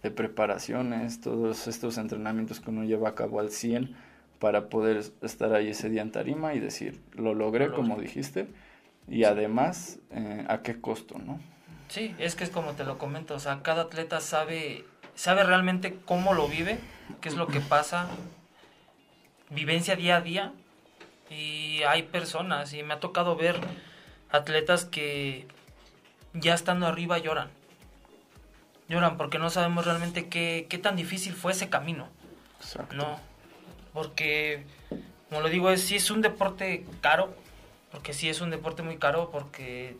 de 0.03 0.11
preparaciones, 0.11 1.22
todos 1.22 1.66
estos 1.66 1.97
entrenamientos 1.97 2.61
que 2.61 2.68
uno 2.68 2.85
lleva 2.85 3.09
a 3.09 3.14
cabo 3.14 3.41
al 3.41 3.51
100 3.51 3.97
para 4.45 4.68
poder 4.68 5.03
estar 5.22 5.55
ahí 5.55 5.70
ese 5.70 5.88
día 5.88 6.03
en 6.03 6.12
tarima 6.12 6.53
y 6.53 6.61
decir, 6.61 7.01
lo 7.14 7.32
logré 7.32 7.72
como 7.72 7.99
dijiste, 7.99 8.47
y 9.09 9.24
además, 9.24 10.01
eh, 10.11 10.45
¿a 10.51 10.61
qué 10.61 10.82
costo, 10.82 11.16
no? 11.16 11.40
Sí, 11.88 12.14
es 12.18 12.34
que 12.34 12.45
es 12.45 12.51
como 12.51 12.72
te 12.72 12.84
lo 12.84 12.99
comento, 12.99 13.36
o 13.36 13.38
sea, 13.38 13.62
cada 13.62 13.84
atleta 13.84 14.20
sabe, 14.20 14.84
sabe 15.14 15.45
realmente 15.45 15.97
cómo 16.05 16.34
lo 16.34 16.47
vive, 16.47 16.78
qué 17.22 17.30
es 17.30 17.36
lo 17.36 17.47
que 17.47 17.61
pasa, 17.61 18.07
vivencia 19.49 19.97
día 19.97 20.16
a 20.16 20.20
día, 20.20 20.53
y 21.30 21.82
hay 21.84 22.03
personas, 22.03 22.74
y 22.74 22.82
me 22.82 22.92
ha 22.92 23.01
tocado 23.01 23.36
ver 23.36 23.59
atletas 24.30 24.84
que 24.84 25.47
ya 26.34 26.53
estando 26.53 26.86
arriba 26.86 27.16
lloran. 27.16 27.49
Lloran 28.90 29.16
porque 29.16 29.38
no 29.38 29.49
sabemos 29.49 29.86
realmente 29.86 30.28
qué, 30.28 30.66
qué 30.68 30.76
tan 30.76 30.97
difícil 30.97 31.32
fue 31.32 31.53
ese 31.53 31.70
camino. 31.70 32.09
Exacto. 32.61 32.95
No 32.95 33.34
porque, 33.95 34.66
como 35.30 35.40
lo 35.40 35.49
digo, 35.49 35.70
es, 35.70 35.82
sí 35.82 35.97
es 35.97 36.11
un 36.11 36.20
deporte 36.20 36.84
caro, 37.01 37.32
porque 37.90 38.12
sí 38.12 38.28
es 38.28 38.42
un 38.42 38.51
deporte 38.51 38.82
muy 38.82 38.99
caro, 38.99 39.30
porque 39.30 39.97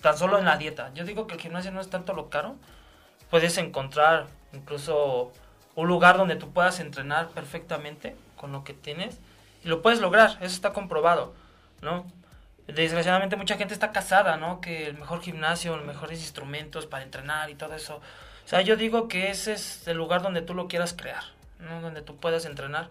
tan 0.00 0.16
solo 0.16 0.38
en 0.38 0.44
la 0.46 0.56
dieta. 0.56 0.92
Yo 0.94 1.04
digo 1.04 1.26
que 1.26 1.34
el 1.34 1.40
gimnasio 1.40 1.72
no 1.72 1.80
es 1.80 1.90
tanto 1.90 2.14
lo 2.14 2.30
caro, 2.30 2.54
puedes 3.28 3.58
encontrar 3.58 4.28
incluso 4.52 5.32
un 5.74 5.88
lugar 5.88 6.16
donde 6.16 6.36
tú 6.36 6.52
puedas 6.52 6.78
entrenar 6.80 7.28
perfectamente 7.30 8.16
con 8.36 8.52
lo 8.52 8.64
que 8.64 8.72
tienes 8.72 9.18
y 9.64 9.68
lo 9.68 9.82
puedes 9.82 10.00
lograr, 10.00 10.38
eso 10.40 10.54
está 10.54 10.72
comprobado, 10.72 11.34
¿no? 11.82 12.06
Desgraciadamente 12.68 13.36
mucha 13.36 13.56
gente 13.56 13.74
está 13.74 13.90
casada, 13.90 14.36
¿no? 14.36 14.60
Que 14.60 14.86
el 14.86 14.96
mejor 14.96 15.20
gimnasio, 15.20 15.76
los 15.76 15.84
mejores 15.84 16.20
instrumentos 16.20 16.86
para 16.86 17.02
entrenar 17.02 17.50
y 17.50 17.56
todo 17.56 17.74
eso. 17.74 17.96
O 17.96 18.48
sea, 18.48 18.60
yo 18.60 18.76
digo 18.76 19.08
que 19.08 19.30
ese 19.30 19.54
es 19.54 19.86
el 19.88 19.96
lugar 19.96 20.22
donde 20.22 20.42
tú 20.42 20.54
lo 20.54 20.68
quieras 20.68 20.94
crear, 20.96 21.24
¿no? 21.58 21.80
Donde 21.80 22.02
tú 22.02 22.16
puedas 22.16 22.44
entrenar 22.44 22.90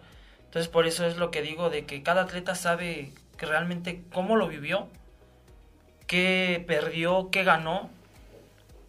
entonces 0.56 0.72
por 0.72 0.88
eso 0.88 1.06
es 1.06 1.18
lo 1.18 1.32
que 1.32 1.42
digo 1.42 1.70
de 1.70 1.86
que 1.86 2.02
cada 2.02 2.22
atleta 2.22 2.56
sabe 2.56 3.12
que 3.38 3.46
realmente 3.46 4.06
cómo 4.14 4.38
lo 4.38 4.48
vivió, 4.48 4.88
qué 6.08 6.64
perdió, 6.66 7.30
qué 7.30 7.44
ganó 7.44 7.90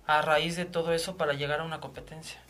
a 0.07 0.23
raíz 0.23 0.55
de 0.55 0.65
todo 0.65 0.93
eso 0.93 1.17
para 1.17 1.33
llegar 1.33 1.59
a 1.59 1.65
una 1.65 1.81
competencia. 1.81 2.41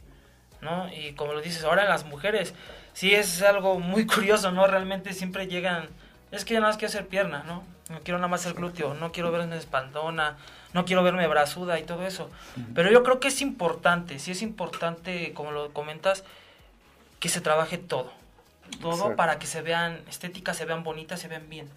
¿no? 0.60 0.92
Y 0.92 1.14
como 1.14 1.32
lo 1.32 1.40
dices, 1.40 1.64
ahora 1.64 1.88
las 1.88 2.04
mujeres, 2.04 2.52
sí 2.92 3.14
es 3.14 3.40
algo 3.40 3.78
muy 3.78 4.04
curioso, 4.14 4.52
¿no? 4.52 4.66
Realmente 4.66 5.14
siempre 5.14 5.46
llegan, 5.46 5.88
es 6.30 6.44
que 6.44 6.52
nada 6.52 6.66
más 6.66 6.76
quiero 6.76 6.90
hacer 6.90 7.06
pierna, 7.06 7.42
¿no? 7.46 7.64
No 7.88 8.00
quiero 8.00 8.18
nada 8.18 8.28
más 8.28 8.44
el 8.44 8.52
glúteo, 8.52 8.92
no 8.92 9.12
quiero 9.12 9.32
verme 9.32 9.56
espaldona, 9.56 10.36
no 10.74 10.84
quiero 10.84 11.02
verme 11.02 11.26
brazuda 11.26 11.80
y 11.80 11.84
todo 11.84 12.06
eso. 12.06 12.28
Pero 12.74 12.90
yo 12.90 13.02
creo 13.02 13.18
que 13.18 13.28
es 13.28 13.40
importante, 13.40 14.18
sí 14.18 14.32
es 14.32 14.42
importante, 14.42 15.32
como 15.32 15.52
lo 15.52 15.72
comentas, 15.72 16.22
que 17.18 17.30
se 17.30 17.40
trabaje 17.40 17.78
todo 17.78 18.12
todo 18.80 19.16
para 19.16 19.38
que 19.38 19.46
se 19.46 19.62
vean 19.62 20.00
estéticas, 20.08 20.56
se 20.56 20.64
vean 20.64 20.84
bonitas, 20.84 21.20
se 21.20 21.28
vean 21.28 21.48
bien. 21.48 21.68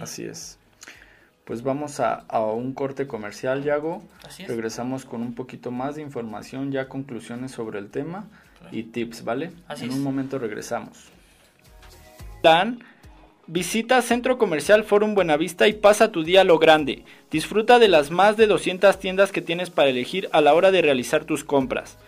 Así 0.00 0.24
es. 0.24 0.58
Pues 1.44 1.62
vamos 1.62 2.00
a, 2.00 2.24
un 2.30 2.72
corte 2.72 3.06
comercial, 3.06 3.62
Yago. 3.62 4.02
Regresamos 4.46 5.04
con 5.04 5.20
un 5.20 5.34
poquito 5.34 5.70
más 5.70 5.96
de 5.96 6.02
información, 6.02 6.72
ya 6.72 6.88
conclusiones 6.88 7.52
sobre 7.52 7.78
el 7.78 7.90
tema 7.90 8.26
y 8.72 8.84
tips, 8.84 9.24
¿vale? 9.24 9.52
en 9.78 9.92
un 9.92 10.02
momento 10.02 10.38
regresamos. 10.38 11.10
Dan, 12.42 12.82
visita 13.46 14.00
Centro 14.00 14.38
Comercial 14.38 14.84
Forum 14.84 15.14
Buenavista 15.14 15.68
y 15.68 15.74
pasa 15.74 16.10
tu 16.12 16.24
día 16.24 16.40
a 16.40 16.44
lo 16.44 16.58
grande. 16.58 17.04
Disfruta 17.30 17.78
de 17.78 17.88
las 17.88 18.10
más 18.10 18.38
de 18.38 18.46
200 18.46 18.98
tiendas 18.98 19.30
que 19.30 19.42
tienes 19.42 19.68
para 19.68 19.90
elegir 19.90 20.30
a 20.32 20.40
la 20.40 20.54
hora 20.54 20.70
de 20.70 20.80
realizar 20.80 21.24
tus 21.24 21.44
compras. 21.44 21.98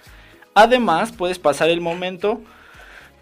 Además, 0.54 1.12
puedes 1.12 1.38
pasar 1.38 1.68
el 1.68 1.82
momento 1.82 2.40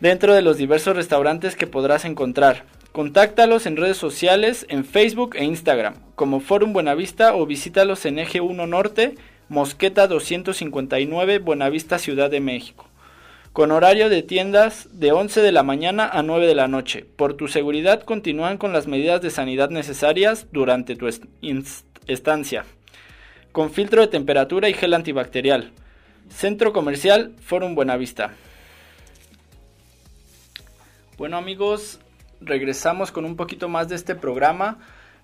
dentro 0.05 0.35
de 0.35 0.43
los 0.43 0.59
diversos 0.59 0.95
restaurantes 0.95 1.57
que 1.57 1.67
podrás 1.67 2.05
encontrar. 2.05 2.65
Contáctalos 2.93 3.65
en 3.65 3.79
redes 3.79 3.97
sociales, 3.97 4.67
en 4.69 4.85
Facebook 4.85 5.35
e 5.35 5.45
Instagram, 5.45 5.95
como 6.15 6.41
Forum 6.41 6.75
Buenavista 6.75 7.35
o 7.35 7.47
visítalos 7.47 8.05
en 8.05 8.19
Eje 8.19 8.43
1 8.43 8.67
Norte, 8.67 9.15
Mosqueta 9.49 10.07
259, 10.07 11.39
Buenavista, 11.39 11.99
Ciudad 11.99 12.31
de 12.31 12.41
México. 12.41 12.87
Con 13.55 13.71
horario 13.71 14.11
de 14.11 14.23
tiendas 14.23 14.91
de 14.93 15.13
11 15.13 15.41
de 15.41 15.53
la 15.53 15.63
mañana 15.63 16.07
a 16.07 16.23
9 16.23 16.47
de 16.47 16.55
la 16.55 16.69
noche. 16.69 17.07
Por 17.17 17.33
tu 17.33 17.49
seguridad 17.49 18.03
continúan 18.03 18.59
con 18.59 18.75
las 18.75 18.87
medidas 18.87 19.23
de 19.23 19.31
sanidad 19.31 19.71
necesarias 19.71 20.49
durante 20.53 20.97
tu 20.97 21.09
estancia. 22.07 22.67
Con 23.53 23.71
filtro 23.71 24.03
de 24.03 24.09
temperatura 24.09 24.69
y 24.69 24.75
gel 24.75 24.93
antibacterial. 24.93 25.71
Centro 26.29 26.75
Comercial 26.75 27.33
Forum 27.41 27.75
Buenavista. 27.75 28.35
Bueno 31.17 31.37
amigos, 31.37 32.01
regresamos 32.41 33.13
con 33.13 33.25
un 33.25 33.37
poquito 33.37 33.69
más 33.69 33.89
de 33.89 33.95
este 33.95 34.17
programa. 34.17 34.79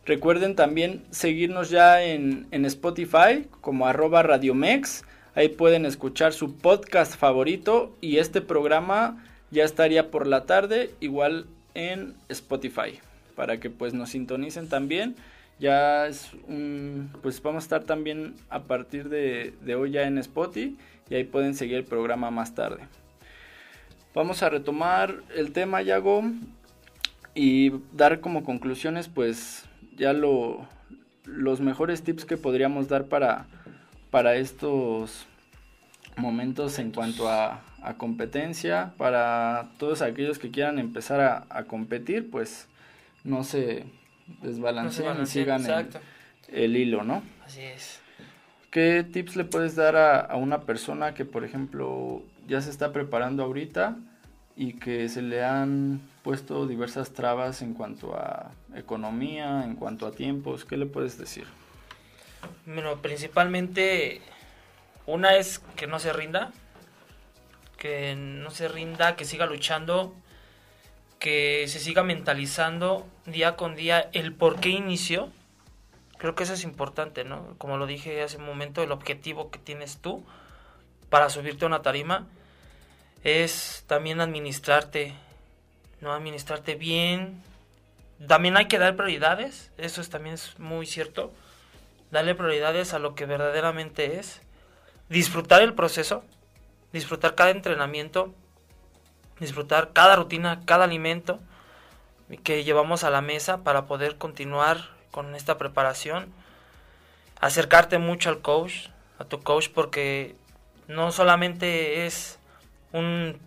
Recuerden 0.07 0.55
también 0.55 1.03
seguirnos 1.11 1.69
ya 1.69 2.05
en, 2.05 2.47
Spotify 2.53 3.49
como 3.61 3.89
arroba 3.89 4.23
radiomex. 4.23 5.03
Ahí 5.35 5.49
pueden 5.49 5.85
escuchar 5.87 6.33
su 6.33 6.57
podcast 6.57 7.17
favorito 7.17 7.97
y 8.01 8.19
este 8.19 8.41
programa 8.41 9.25
ya 9.51 9.65
estaría 9.65 10.13
por 10.13 10.29
la 10.29 10.47
tarde 10.47 10.91
igual 11.01 11.47
en 11.75 12.15
Spotify 12.29 13.01
para 13.35 13.59
que 13.59 13.69
pues 13.69 13.93
nos 13.93 14.11
sintonicen 14.11 14.69
también. 14.69 15.17
Ya 15.59 16.07
es 16.07 16.31
un, 16.47 17.11
pues 17.21 17.43
vamos 17.43 17.65
a 17.65 17.67
estar 17.67 17.83
también 17.83 18.37
a 18.49 18.63
partir 18.63 19.09
de 19.09 19.75
hoy 19.75 19.91
ya 19.91 20.03
en 20.05 20.19
Spotify 20.19 20.77
y 21.09 21.17
ahí 21.17 21.25
pueden 21.25 21.57
seguir 21.57 21.79
el 21.79 21.85
programa 21.85 22.31
más 22.31 22.55
tarde. 22.55 22.83
Vamos 24.13 24.43
a 24.43 24.51
retomar 24.51 25.23
el 25.37 25.53
tema, 25.53 25.83
Yago, 25.83 26.25
y 27.35 27.71
dar 27.93 28.21
como 28.21 28.43
conclusiones, 28.43 29.09
pues, 29.09 29.67
ya 29.97 30.13
lo, 30.13 30.67
los 31.25 31.61
mejores 31.61 32.03
tips 32.03 32.25
que 32.25 32.37
podríamos 32.37 32.89
dar 32.89 33.05
para, 33.05 33.47
para 34.11 34.35
estos 34.35 35.27
momentos 36.17 36.81
en 36.81 36.91
cuanto 36.91 37.29
a, 37.29 37.63
competencia, 37.97 38.93
para 38.99 39.71
todos 39.79 40.03
aquellos 40.03 40.39
que 40.39 40.51
quieran 40.51 40.79
empezar 40.79 41.47
a, 41.49 41.65
competir, 41.65 42.31
pues 42.31 42.69
no 43.25 43.43
se 43.43 43.85
desbalanceen 44.43 45.23
y 45.23 45.27
sigan 45.27 45.65
el, 46.49 46.77
hilo, 46.77 47.05
¿no? 47.05 47.23
Así 47.47 47.63
es. 47.63 48.01
¿Qué 48.71 49.03
tips 49.11 49.37
le 49.37 49.45
puedes 49.45 49.77
dar 49.77 49.97
a, 49.97 50.21
a, 50.21 50.37
una 50.37 50.61
persona 50.63 51.15
que, 51.15 51.25
por 51.25 51.43
ejemplo, 51.43 52.23
ya 52.47 52.61
se 52.61 52.71
está 52.71 52.93
preparando 52.93 53.43
ahorita 53.43 53.97
y 54.57 54.75
que 54.75 55.09
se 55.09 55.23
le 55.23 55.45
han 55.45 56.01
puesto 56.23 56.67
diversas 56.67 57.13
trabas 57.13 57.63
en 57.63 57.75
cuanto 57.75 58.15
a 58.15 58.53
economía, 58.75 59.65
en 59.65 59.75
cuanto 59.75 60.07
a 60.07 60.13
tiempos. 60.13 60.65
¿Qué 60.65 60.77
le 60.77 60.87
puedes 60.87 61.19
decir? 61.19 61.47
Bueno, 62.67 62.97
principalmente 63.01 64.21
una 65.07 65.37
es 65.37 65.61
que 65.77 65.87
no 65.87 65.99
se 65.99 66.13
rinda, 66.13 66.53
que 67.79 68.15
no 68.17 68.51
se 68.51 68.69
rinda, 68.69 69.17
que 69.17 69.25
siga 69.25 69.47
luchando, 69.47 70.15
que 71.19 71.67
se 71.69 71.79
siga 71.79 72.03
mentalizando 72.03 73.07
día 73.27 73.57
con 73.57 73.77
día 73.77 74.11
el 74.13 74.35
por 74.35 74.61
qué 74.61 74.71
inició. 74.71 75.31
Creo 76.19 76.35
que 76.35 76.43
eso 76.43 76.53
es 76.53 76.65
importante, 76.65 77.25
¿no? 77.25 77.55
Como 77.57 77.79
lo 77.79 77.87
dije 77.87 78.23
hace 78.23 78.37
un 78.37 78.45
momento, 78.45 78.83
el 78.83 78.93
objetivo 78.93 79.51
que 79.51 79.59
tienes 79.59 79.99
tú 79.99 80.23
para 81.11 81.29
subirte 81.29 81.65
a 81.65 81.69
una 81.69 81.83
tarima 81.83 82.27
es 83.25 83.85
también 83.87 84.21
administrarte, 84.21 85.15
no 86.01 86.13
administrarte 86.13 86.75
bien. 86.75 87.43
También 88.27 88.57
hay 88.57 88.67
que 88.67 88.79
dar 88.79 88.97
prioridades, 88.97 89.71
eso 89.77 90.01
es, 90.01 90.09
también 90.09 90.35
es 90.35 90.59
muy 90.59 90.87
cierto. 90.87 91.33
Darle 92.11 92.35
prioridades 92.35 92.95
a 92.95 92.99
lo 92.99 93.15
que 93.15 93.27
verdaderamente 93.27 94.19
es. 94.19 94.41
Disfrutar 95.09 95.63
el 95.63 95.75
proceso, 95.75 96.25
disfrutar 96.93 97.35
cada 97.35 97.51
entrenamiento, 97.51 98.33
disfrutar 99.39 99.93
cada 99.93 100.17
rutina, 100.17 100.61
cada 100.65 100.85
alimento 100.85 101.41
que 102.45 102.63
llevamos 102.63 103.03
a 103.03 103.11
la 103.11 103.21
mesa 103.21 103.65
para 103.65 103.87
poder 103.87 104.17
continuar 104.17 104.91
con 105.11 105.35
esta 105.35 105.59
preparación. 105.59 106.33
Acercarte 107.41 107.99
mucho 107.99 108.29
al 108.29 108.41
coach, 108.41 108.89
a 109.19 109.25
tu 109.25 109.43
coach, 109.43 109.69
porque 109.75 110.37
no 110.91 111.13
solamente 111.13 112.07
es 112.07 112.39
un, 112.93 113.39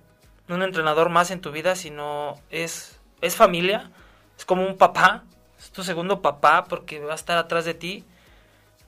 entrenador 0.48 1.10
más 1.10 1.32
en 1.32 1.42
tu 1.42 1.52
vida, 1.52 1.76
sino 1.76 2.40
es, 2.50 3.00
es 3.22 3.36
familia, 3.36 3.92
es 4.38 4.46
como 4.46 4.66
un 4.66 4.78
papá, 4.78 5.24
es 5.60 5.72
tu 5.72 5.84
segundo 5.84 6.22
papá 6.22 6.66
porque 6.66 7.00
va 7.00 7.12
a 7.12 7.16
estar 7.16 7.38
atrás 7.38 7.66
de 7.66 7.74
ti, 7.74 8.04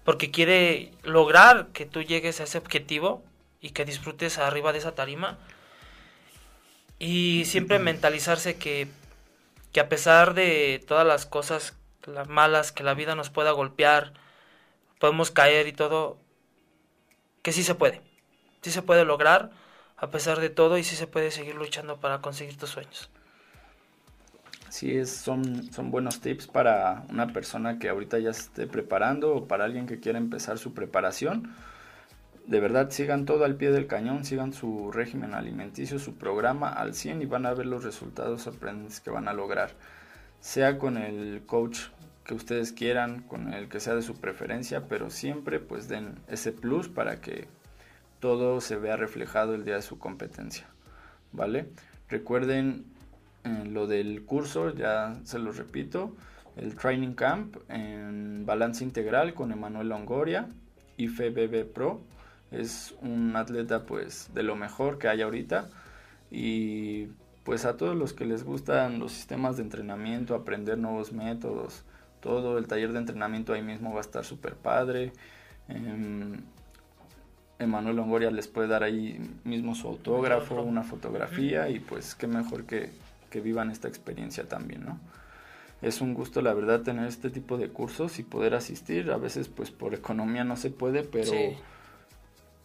porque 0.04 0.32
quiere 0.32 0.92
lograr 1.04 1.68
que 1.74 1.86
tú 1.86 2.02
llegues 2.02 2.40
a 2.40 2.44
ese 2.44 2.58
objetivo 2.58 3.24
y 3.60 3.72
que 3.72 3.86
disfrutes 3.86 4.38
arriba 4.38 4.72
de 4.72 4.80
esa 4.80 4.96
tarima. 4.96 5.38
Y 6.98 7.44
siempre 7.46 7.78
mentalizarse 7.80 8.58
que, 8.58 8.88
que 9.74 9.82
a 9.82 9.90
pesar 9.90 10.34
de 10.34 10.84
todas 10.88 11.06
las 11.06 11.26
cosas 11.26 11.76
las 12.06 12.30
malas 12.30 12.72
que 12.72 12.84
la 12.84 12.94
vida 12.94 13.16
nos 13.16 13.30
pueda 13.30 13.52
golpear, 13.52 14.14
podemos 15.00 15.32
caer 15.32 15.68
y 15.68 15.74
todo, 15.74 16.18
que 17.42 17.52
sí 17.52 17.64
se 17.64 17.76
puede, 17.76 18.02
sí 18.66 18.72
se 18.72 18.82
puede 18.82 19.06
lograr 19.06 19.52
a 19.96 20.10
pesar 20.10 20.40
de 20.40 20.50
todo 20.50 20.80
y 20.80 20.84
sí 20.84 20.96
se 20.96 21.06
puede 21.06 21.30
seguir 21.30 21.54
luchando 21.54 21.98
para 22.00 22.22
conseguir 22.22 22.58
tus 22.58 22.72
sueños. 22.72 23.12
Sí, 24.70 24.98
es, 24.98 25.12
son, 25.12 25.72
son 25.72 25.92
buenos 25.92 26.20
tips 26.20 26.48
para 26.48 27.04
una 27.12 27.28
persona 27.28 27.78
que 27.78 27.90
ahorita 27.90 28.18
ya 28.18 28.32
esté 28.32 28.66
preparando 28.66 29.36
o 29.36 29.48
para 29.48 29.66
alguien 29.66 29.86
que 29.86 30.00
quiera 30.00 30.18
empezar 30.18 30.58
su 30.58 30.74
preparación. 30.74 31.54
De 32.48 32.60
verdad, 32.60 32.90
sigan 32.90 33.26
todo 33.26 33.46
al 33.46 33.56
pie 33.56 33.70
del 33.70 33.86
cañón, 33.86 34.26
sigan 34.26 34.52
su 34.52 34.92
régimen 34.92 35.36
alimenticio, 35.36 36.00
su 36.00 36.16
programa 36.16 36.70
al 36.70 36.96
100 36.96 37.22
y 37.22 37.26
van 37.28 37.46
a 37.46 37.54
ver 37.54 37.68
los 37.68 37.84
resultados 37.84 38.42
sorprendentes 38.42 39.00
que 39.00 39.12
van 39.12 39.28
a 39.28 39.34
lograr. 39.34 39.74
Sea 40.40 40.80
con 40.80 40.98
el 40.98 41.44
coach 41.46 41.82
que 42.24 42.34
ustedes 42.34 42.72
quieran, 42.72 43.22
con 43.22 43.54
el 43.54 43.70
que 43.70 43.80
sea 43.80 43.94
de 43.94 44.02
su 44.02 44.16
preferencia, 44.16 44.88
pero 44.88 45.12
siempre 45.12 45.60
pues 45.60 45.88
den 45.88 46.18
ese 46.28 46.52
plus 46.52 46.90
para 46.90 47.22
que 47.22 47.48
todo 48.26 48.60
se 48.60 48.76
vea 48.76 48.98
reflejado 48.98 49.54
el 49.54 49.66
día 49.66 49.76
de 49.76 49.84
su 49.84 50.00
competencia. 50.00 50.66
¿Vale? 51.32 51.68
Recuerden 52.10 52.86
eh, 53.44 53.66
lo 53.70 53.86
del 53.86 54.26
curso, 54.26 54.74
ya 54.74 55.16
se 55.26 55.38
los 55.38 55.58
repito, 55.58 56.16
el 56.58 56.74
Training 56.74 57.14
Camp 57.14 57.58
en 57.70 58.44
Balance 58.48 58.84
Integral 58.84 59.36
con 59.36 59.52
Emanuel 59.52 59.90
Longoria, 59.90 60.48
IFBB 60.98 61.72
Pro. 61.72 62.02
Es 62.50 62.96
un 63.00 63.36
atleta 63.36 63.86
pues 63.86 64.32
de 64.34 64.42
lo 64.42 64.56
mejor 64.56 64.98
que 64.98 65.08
hay 65.08 65.22
ahorita 65.22 65.70
y 66.32 67.10
pues 67.44 67.66
a 67.66 67.78
todos 67.78 67.96
los 67.96 68.14
que 68.14 68.26
les 68.26 68.44
gustan 68.44 68.98
los 68.98 69.12
sistemas 69.12 69.58
de 69.58 69.62
entrenamiento, 69.62 70.34
aprender 70.34 70.80
nuevos 70.80 71.14
métodos, 71.14 71.84
todo 72.22 72.58
el 72.58 72.66
taller 72.66 72.92
de 72.92 72.98
entrenamiento 72.98 73.54
ahí 73.54 73.62
mismo 73.62 73.92
va 73.92 74.00
a 74.00 74.02
estar 74.02 74.26
súper 74.26 74.56
padre. 74.56 75.14
Em, 75.68 76.42
Emanuel 77.60 77.96
Longoria 77.96 78.32
les 78.32 78.48
puede 78.48 78.68
dar 78.68 78.84
ahí 78.84 79.20
mismo 79.44 79.76
su 79.76 79.88
autógrafo, 79.88 80.62
una 80.62 80.84
fotografía 80.84 81.70
y 81.70 81.80
pues 81.80 82.16
qué 82.16 82.28
mejor 82.28 82.66
que, 82.66 82.90
que 83.30 83.40
vivan 83.40 83.72
esta 83.72 83.88
experiencia 83.88 84.48
también, 84.48 84.86
¿no? 84.86 85.00
Es 85.82 86.02
un 86.02 86.14
gusto, 86.14 86.42
la 86.42 86.54
verdad, 86.54 86.82
tener 86.82 87.08
este 87.08 87.30
tipo 87.30 87.58
de 87.58 87.70
cursos 87.70 88.18
y 88.20 88.24
poder 88.24 88.56
asistir. 88.56 89.12
A 89.12 89.18
veces, 89.18 89.50
pues 89.50 89.72
por 89.72 89.94
economía 89.94 90.44
no 90.44 90.56
se 90.56 90.72
puede, 90.72 91.04
pero 91.04 91.32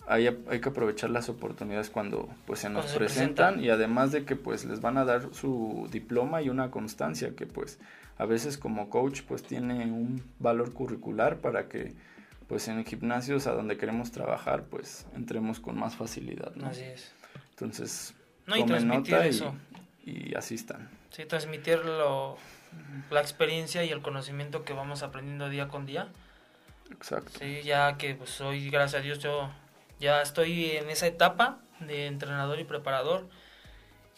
hay, 0.07 0.27
hay, 0.49 0.61
que 0.61 0.69
aprovechar 0.69 1.11
las 1.11 1.29
oportunidades 1.29 1.91
cuando 1.91 2.29
pues 2.47 2.61
se 2.61 2.71
nos 2.71 2.87
presentan 2.93 3.63
y 3.63 3.69
además 3.69 4.11
de 4.11 4.25
que 4.25 4.37
pues 4.37 4.65
les 4.65 4.81
van 4.81 4.97
a 4.97 5.05
dar 5.05 5.35
su 5.35 5.89
diploma 5.93 6.41
y 6.43 6.49
una 6.49 6.71
constancia 6.71 7.37
que 7.37 7.47
pues 7.47 7.79
a 8.19 8.25
veces 8.25 8.59
como 8.59 8.91
coach 8.91 9.23
pues 9.23 9.43
tiene 9.43 9.85
un 9.85 10.23
valor 10.39 10.73
curricular 10.73 11.37
para 11.39 11.69
que 11.69 11.95
pues 12.51 12.67
en 12.67 12.85
gimnasios 12.85 13.47
a 13.47 13.53
donde 13.53 13.77
queremos 13.77 14.11
trabajar, 14.11 14.65
pues 14.65 15.07
entremos 15.15 15.61
con 15.61 15.79
más 15.79 15.95
facilidad, 15.95 16.53
¿no? 16.57 16.67
Así 16.67 16.83
es. 16.83 17.13
Entonces, 17.51 18.13
no, 18.45 18.57
tomen 18.57 18.89
nota 18.89 19.25
eso. 19.25 19.55
Y, 20.05 20.35
asistan. 20.35 20.91
Sí, 21.11 21.27
transmitir 21.27 21.79
la 21.85 23.21
experiencia 23.21 23.85
y 23.85 23.91
el 23.91 24.03
conocimiento 24.03 24.65
que 24.65 24.73
vamos 24.73 25.05
aprendiendo 25.05 25.49
día 25.49 25.69
con 25.69 25.87
día. 25.87 26.09
Exacto. 26.91 27.39
Sí, 27.39 27.63
ya 27.63 27.97
que 27.97 28.17
pues 28.17 28.41
hoy, 28.41 28.69
gracias 28.69 29.01
a 29.01 29.05
Dios, 29.05 29.21
yo 29.21 29.49
ya 30.01 30.21
estoy 30.21 30.73
en 30.73 30.91
esa 30.91 31.07
etapa 31.07 31.61
de 31.79 32.09
entrenador 32.09 32.59
y 32.59 32.65
preparador. 32.65 33.29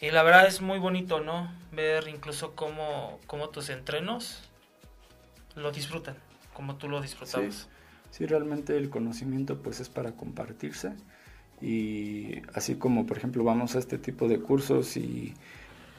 Y 0.01 0.09
la 0.09 0.23
verdad 0.23 0.47
es 0.47 0.59
muy 0.59 0.79
bonito, 0.79 1.19
¿no? 1.19 1.53
Ver 1.71 2.07
incluso 2.07 2.55
cómo, 2.55 3.19
cómo 3.27 3.49
tus 3.49 3.69
entrenos 3.69 4.41
lo 5.53 5.71
disfrutan, 5.71 6.17
como 6.55 6.77
tú 6.77 6.89
lo 6.89 6.99
disfrutabas 6.99 7.53
sí, 7.53 7.72
realmente 8.19 8.77
el 8.77 8.89
conocimiento 8.89 9.57
pues 9.57 9.79
es 9.79 9.89
para 9.89 10.11
compartirse. 10.11 10.93
Y 11.61 12.41
así 12.53 12.75
como 12.75 13.05
por 13.05 13.17
ejemplo 13.17 13.43
vamos 13.43 13.75
a 13.75 13.79
este 13.79 13.97
tipo 13.97 14.27
de 14.27 14.39
cursos 14.39 14.97
y 14.97 15.33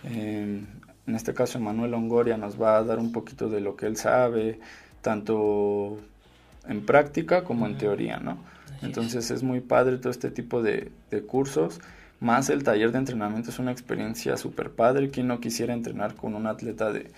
em, 0.05 0.67
en 1.07 1.15
este 1.15 1.35
caso 1.35 1.59
Manuel 1.59 1.91
Longoria 1.91 2.37
nos 2.37 2.61
va 2.61 2.77
a 2.77 2.85
dar 2.85 2.99
un 2.99 3.13
poquito 3.13 3.49
de 3.49 3.61
lo 3.61 3.77
que 3.77 3.87
él 3.87 3.97
sabe, 3.97 4.61
tanto 5.03 5.99
en 6.69 6.87
práctica 6.87 7.45
como 7.45 7.67
en 7.67 7.79
teoría, 7.79 8.19
¿no? 8.19 8.39
Entonces 8.83 9.31
es 9.31 9.43
muy 9.43 9.61
padre 9.61 9.99
todo 9.99 10.11
este 10.11 10.31
tipo 10.31 10.63
de, 10.63 10.93
de 11.11 11.23
cursos, 11.23 11.81
más 12.21 12.49
el 12.51 12.63
taller 12.63 12.93
de 12.93 12.99
entrenamiento 12.99 13.51
es 13.51 13.59
una 13.59 13.73
experiencia 13.73 14.37
súper 14.37 14.71
padre, 14.71 15.11
quien 15.11 15.27
no 15.27 15.41
quisiera 15.41 15.75
entrenar 15.75 16.15
con 16.15 16.35
un 16.35 16.47
atleta 16.47 16.93
de 16.93 17.11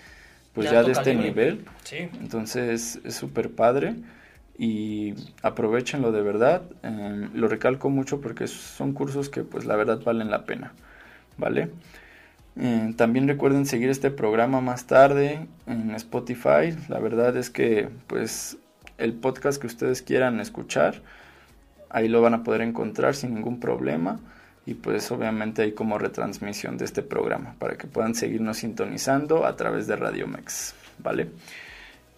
pues 0.53 0.71
ya 0.71 0.81
de 0.81 0.91
este 0.91 1.13
nivel, 1.13 1.65
sí. 1.83 2.09
entonces 2.19 2.99
es 3.03 3.15
súper 3.15 3.51
padre 3.51 3.95
y 4.57 5.13
aprovechenlo 5.43 6.11
de 6.11 6.21
verdad. 6.21 6.63
Em, 6.83 7.29
lo 7.33 7.47
recalco 7.47 7.89
mucho 7.89 8.21
porque 8.21 8.47
son 8.47 8.93
cursos 8.93 9.29
que 9.29 9.43
pues 9.43 9.65
la 9.65 9.75
verdad 9.75 10.01
valen 10.03 10.31
la 10.31 10.45
pena, 10.45 10.73
¿vale? 11.37 11.69
Em, 12.55 12.93
también 12.95 13.27
recuerden 13.27 13.65
seguir 13.65 13.89
este 13.89 14.09
programa 14.09 14.61
más 14.61 14.87
tarde 14.87 15.47
en 15.67 15.91
Spotify. 15.91 16.75
La 16.89 16.99
verdad 16.99 17.37
es 17.37 17.49
que 17.49 17.89
pues 18.07 18.57
el 18.97 19.13
podcast 19.13 19.61
que 19.61 19.67
ustedes 19.67 20.01
quieran 20.01 20.39
escuchar, 20.39 21.01
ahí 21.89 22.07
lo 22.07 22.21
van 22.21 22.33
a 22.33 22.43
poder 22.43 22.61
encontrar 22.61 23.15
sin 23.15 23.35
ningún 23.35 23.59
problema. 23.59 24.19
Y 24.65 24.73
pues 24.73 25.11
obviamente 25.11 25.61
hay 25.61 25.71
como 25.71 25.97
retransmisión 25.97 26.77
de 26.77 26.85
este 26.85 27.01
programa 27.01 27.55
para 27.57 27.77
que 27.77 27.87
puedan 27.87 28.15
seguirnos 28.15 28.57
sintonizando 28.57 29.45
a 29.45 29.55
través 29.55 29.87
de 29.87 29.95
Radio 29.95 30.27
Mex, 30.27 30.75
¿vale? 30.99 31.29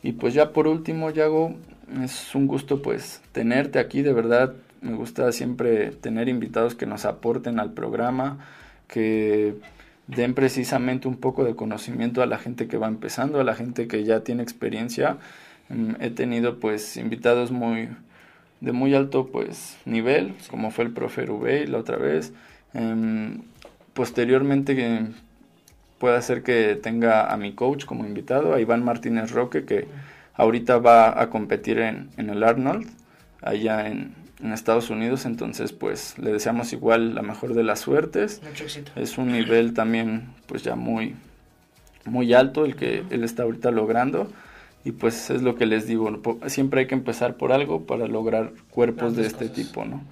Y 0.01 0.13
pues 0.13 0.33
ya 0.33 0.51
por 0.51 0.67
último, 0.67 1.11
Yago, 1.11 1.55
es 2.03 2.35
un 2.35 2.47
gusto 2.47 2.81
pues 2.81 3.21
tenerte 3.31 3.79
aquí, 3.79 4.01
de 4.01 4.13
verdad 4.13 4.53
me 4.81 4.93
gusta 4.95 5.31
siempre 5.31 5.91
tener 5.91 6.29
invitados 6.29 6.75
que 6.75 6.85
nos 6.85 7.05
aporten 7.05 7.59
al 7.59 7.73
programa, 7.73 8.39
que 8.87 9.55
den 10.07 10.33
precisamente 10.33 11.07
un 11.07 11.17
poco 11.17 11.43
de 11.43 11.55
conocimiento 11.55 12.21
a 12.21 12.25
la 12.25 12.37
gente 12.37 12.67
que 12.67 12.77
va 12.77 12.87
empezando, 12.87 13.39
a 13.39 13.43
la 13.43 13.55
gente 13.55 13.87
que 13.87 14.03
ya 14.03 14.21
tiene 14.21 14.43
experiencia. 14.43 15.17
Mm, 15.69 16.01
he 16.01 16.09
tenido 16.09 16.59
pues 16.59 16.97
invitados 16.97 17.51
muy 17.51 17.89
de 18.61 18.71
muy 18.73 18.93
alto 18.93 19.27
pues 19.27 19.77
nivel, 19.85 20.33
como 20.49 20.71
fue 20.71 20.85
el 20.85 20.91
profe 20.91 21.25
Rubey 21.25 21.67
la 21.67 21.77
otra 21.77 21.97
vez. 21.97 22.33
Em, 22.73 23.41
posteriormente 23.93 25.07
puede 25.99 26.21
ser 26.21 26.43
que 26.43 26.75
tenga 26.75 27.31
a 27.31 27.37
mi 27.37 27.53
coach 27.53 27.85
como 27.85 28.05
invitado, 28.05 28.53
a 28.53 28.61
Iván 28.61 28.83
Martínez 28.83 29.31
Roque, 29.31 29.65
que 29.65 29.87
ahorita 30.39 30.77
va 30.79 31.21
a 31.21 31.29
competir 31.29 31.79
en, 31.79 32.09
el 32.17 32.43
Arnold, 32.43 32.87
allá 33.41 33.87
en, 33.87 34.15
en 34.41 34.53
Estados 34.53 34.89
Unidos, 34.89 35.25
entonces 35.25 35.73
pues 35.73 36.17
le 36.17 36.31
deseamos 36.31 36.71
igual 36.73 37.13
la 37.13 37.21
mejor 37.21 37.53
de 37.53 37.63
las 37.63 37.81
suertes. 37.81 38.41
Mucho 38.43 38.63
éxito. 38.63 38.91
Es 38.95 39.17
un 39.17 39.31
nivel 39.31 39.73
también 39.73 40.29
pues 40.47 40.63
ya 40.63 40.75
muy 40.75 41.15
muy 42.05 42.33
alto 42.33 42.65
el 42.65 42.75
que 42.75 43.03
él 43.09 43.23
está 43.23 43.43
ahorita 43.43 43.71
logrando 43.71 44.31
y 44.85 44.93
pues 44.93 45.29
es 45.29 45.41
lo 45.41 45.55
que 45.55 45.65
les 45.65 45.85
digo, 45.85 46.09
siempre 46.47 46.81
hay 46.81 46.87
que 46.87 46.95
empezar 46.95 47.35
por 47.35 47.51
algo 47.51 47.85
para 47.85 48.07
lograr 48.07 48.53
cuerpos 48.69 49.15
de 49.15 49.25
este 49.25 49.49
tipo, 49.49 49.83
¿no? 49.83 50.03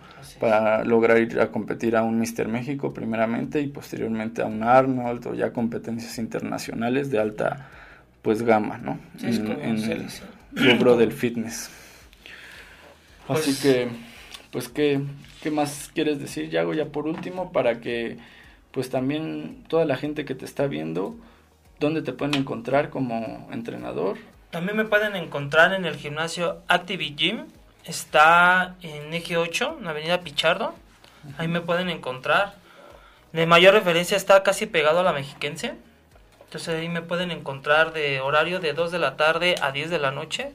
Para 0.41 0.83
lograr 0.83 1.21
ir 1.21 1.39
a 1.39 1.51
competir 1.51 1.95
a 1.95 2.03
un 2.03 2.19
Mister 2.19 2.49
México 2.49 2.93
primeramente 2.93 3.61
y 3.61 3.67
posteriormente 3.67 4.41
a 4.41 4.45
un 4.45 4.63
Arnold 4.63 5.27
o 5.27 5.33
ya 5.33 5.53
competencias 5.53 6.17
internacionales 6.17 7.09
de 7.09 7.19
alta 7.19 7.69
pues 8.27 8.43
gama, 8.43 8.77
¿no? 8.77 8.99
en, 9.21 9.89
el 9.89 10.05
rubro 10.51 10.97
del 10.97 11.13
fitness. 11.13 11.69
Así 13.29 13.51
pues 13.51 13.61
que, 13.61 13.87
pues, 14.51 14.67
¿qué, 14.67 14.99
¿qué 15.41 15.49
más 15.49 15.89
quieres 15.95 16.19
decir, 16.19 16.49
Yago? 16.49 16.73
Ya 16.73 16.87
por 16.87 17.07
último, 17.07 17.53
para 17.53 17.79
que, 17.79 18.17
pues, 18.71 18.89
también 18.89 19.63
toda 19.69 19.85
la 19.85 19.95
gente 19.95 20.25
que 20.25 20.35
te 20.35 20.43
está 20.43 20.67
viendo, 20.67 21.15
¿dónde 21.79 22.01
te 22.01 22.11
pueden 22.11 22.35
encontrar 22.35 22.89
como 22.89 23.47
entrenador? 23.53 24.17
También 24.49 24.75
me 24.75 24.83
pueden 24.83 25.15
encontrar 25.15 25.73
en 25.73 25.85
el 25.85 25.95
gimnasio 25.95 26.63
Active 26.67 27.13
Gym. 27.15 27.45
Está 27.85 28.75
en 28.81 29.13
Eje 29.13 29.37
8, 29.37 29.77
en 29.79 29.87
Avenida 29.87 30.19
Pichardo. 30.19 30.75
Ahí 31.37 31.47
me 31.47 31.61
pueden 31.61 31.89
encontrar. 31.89 32.55
De 33.31 33.45
mayor 33.45 33.73
referencia 33.73 34.17
está 34.17 34.43
casi 34.43 34.65
pegado 34.65 34.99
a 34.99 35.03
la 35.03 35.13
mexiquense. 35.13 35.75
Entonces 36.47 36.75
ahí 36.75 36.89
me 36.89 37.01
pueden 37.01 37.31
encontrar 37.31 37.93
de 37.93 38.19
horario 38.19 38.59
de 38.59 38.73
2 38.73 38.91
de 38.91 38.99
la 38.99 39.15
tarde 39.15 39.55
a 39.61 39.71
10 39.71 39.89
de 39.89 39.99
la 39.99 40.11
noche. 40.11 40.51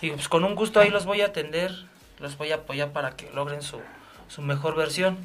Y 0.00 0.10
pues 0.12 0.28
con 0.28 0.44
un 0.44 0.54
gusto 0.54 0.80
ahí 0.80 0.88
los 0.88 1.04
voy 1.04 1.20
a 1.20 1.26
atender 1.26 1.90
los 2.20 2.36
voy 2.36 2.52
a 2.52 2.56
apoyar 2.56 2.92
para 2.92 3.16
que 3.16 3.30
logren 3.32 3.62
su, 3.62 3.80
su 4.28 4.42
mejor 4.42 4.76
versión. 4.76 5.16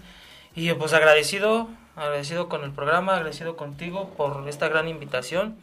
Y 0.55 0.71
pues 0.73 0.93
agradecido, 0.93 1.67
agradecido 1.95 2.49
con 2.49 2.63
el 2.63 2.71
programa, 2.71 3.15
agradecido 3.15 3.57
contigo 3.57 4.09
por 4.15 4.47
esta 4.47 4.69
gran 4.69 4.87
invitación. 4.87 5.55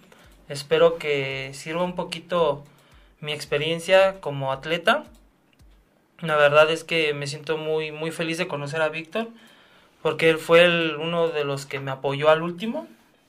Espero 0.49 0.99
que 0.99 1.51
sirva 1.55 1.83
un 1.83 1.97
poquito 1.97 2.65
mi 3.21 3.33
experiencia 3.33 4.21
como 4.21 4.53
atleta. 4.53 5.05
La 6.21 6.37
verdad 6.37 6.71
es 6.71 6.85
que 6.85 7.15
me 7.15 7.27
siento 7.27 7.57
muy, 7.57 7.91
muy 7.91 8.11
feliz 8.11 8.39
de 8.39 8.47
conocer 8.47 8.83
a 8.83 8.91
Víctor, 8.91 9.29
porque 10.03 10.29
él 10.29 10.39
fue 10.39 10.95
uno 10.97 11.29
de 11.29 11.45
los 11.45 11.65
que 11.67 11.81
me 11.81 11.91
apoyó 11.91 12.29
al 12.29 12.43
último, 12.43 12.87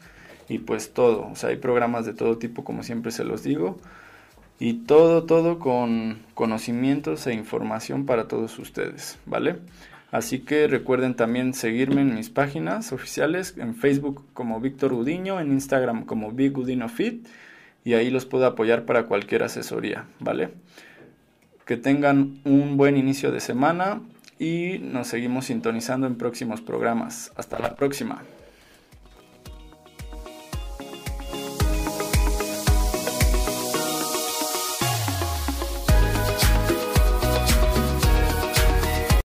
y 0.47 0.59
pues 0.59 0.93
todo. 0.93 1.28
O 1.28 1.36
sea, 1.36 1.49
hay 1.49 1.57
programas 1.57 2.05
de 2.05 2.13
todo 2.13 2.38
tipo, 2.38 2.63
como 2.63 2.84
siempre 2.84 3.11
se 3.11 3.24
los 3.24 3.41
digo. 3.43 3.80
Y 4.59 4.74
todo, 4.86 5.24
todo 5.24 5.57
con 5.59 6.19
conocimientos 6.36 7.26
e 7.28 7.34
información 7.34 8.05
para 8.05 8.28
todos 8.28 8.59
ustedes, 8.59 9.17
¿vale? 9.26 9.57
Así 10.14 10.41
que 10.41 10.68
recuerden 10.68 11.16
también 11.16 11.55
seguirme 11.55 12.01
en 12.01 12.14
mis 12.14 12.30
páginas 12.30 12.93
oficiales, 12.93 13.55
en 13.57 13.74
Facebook 13.74 14.24
como 14.36 14.61
Víctor 14.61 14.93
Gudiño, 14.93 15.39
en 15.39 15.51
Instagram 15.51 16.05
como 16.05 16.32
Big 16.32 16.53
Fit 16.91 17.28
y 17.84 17.95
ahí 17.95 18.11
los 18.11 18.28
puedo 18.28 18.45
apoyar 18.45 18.86
para 18.86 19.07
cualquier 19.07 19.41
asesoría, 19.41 20.05
¿vale? 20.20 20.51
Que 21.66 21.78
tengan 21.78 22.39
un 22.43 22.78
buen 22.78 22.95
inicio 22.95 23.32
de 23.32 23.39
semana 23.39 24.03
y 24.38 24.78
nos 24.84 25.07
seguimos 25.07 25.45
sintonizando 25.45 26.05
en 26.05 26.16
próximos 26.16 26.61
programas. 26.61 27.32
Hasta 27.36 27.57
la 27.57 27.76
próxima. 27.76 28.22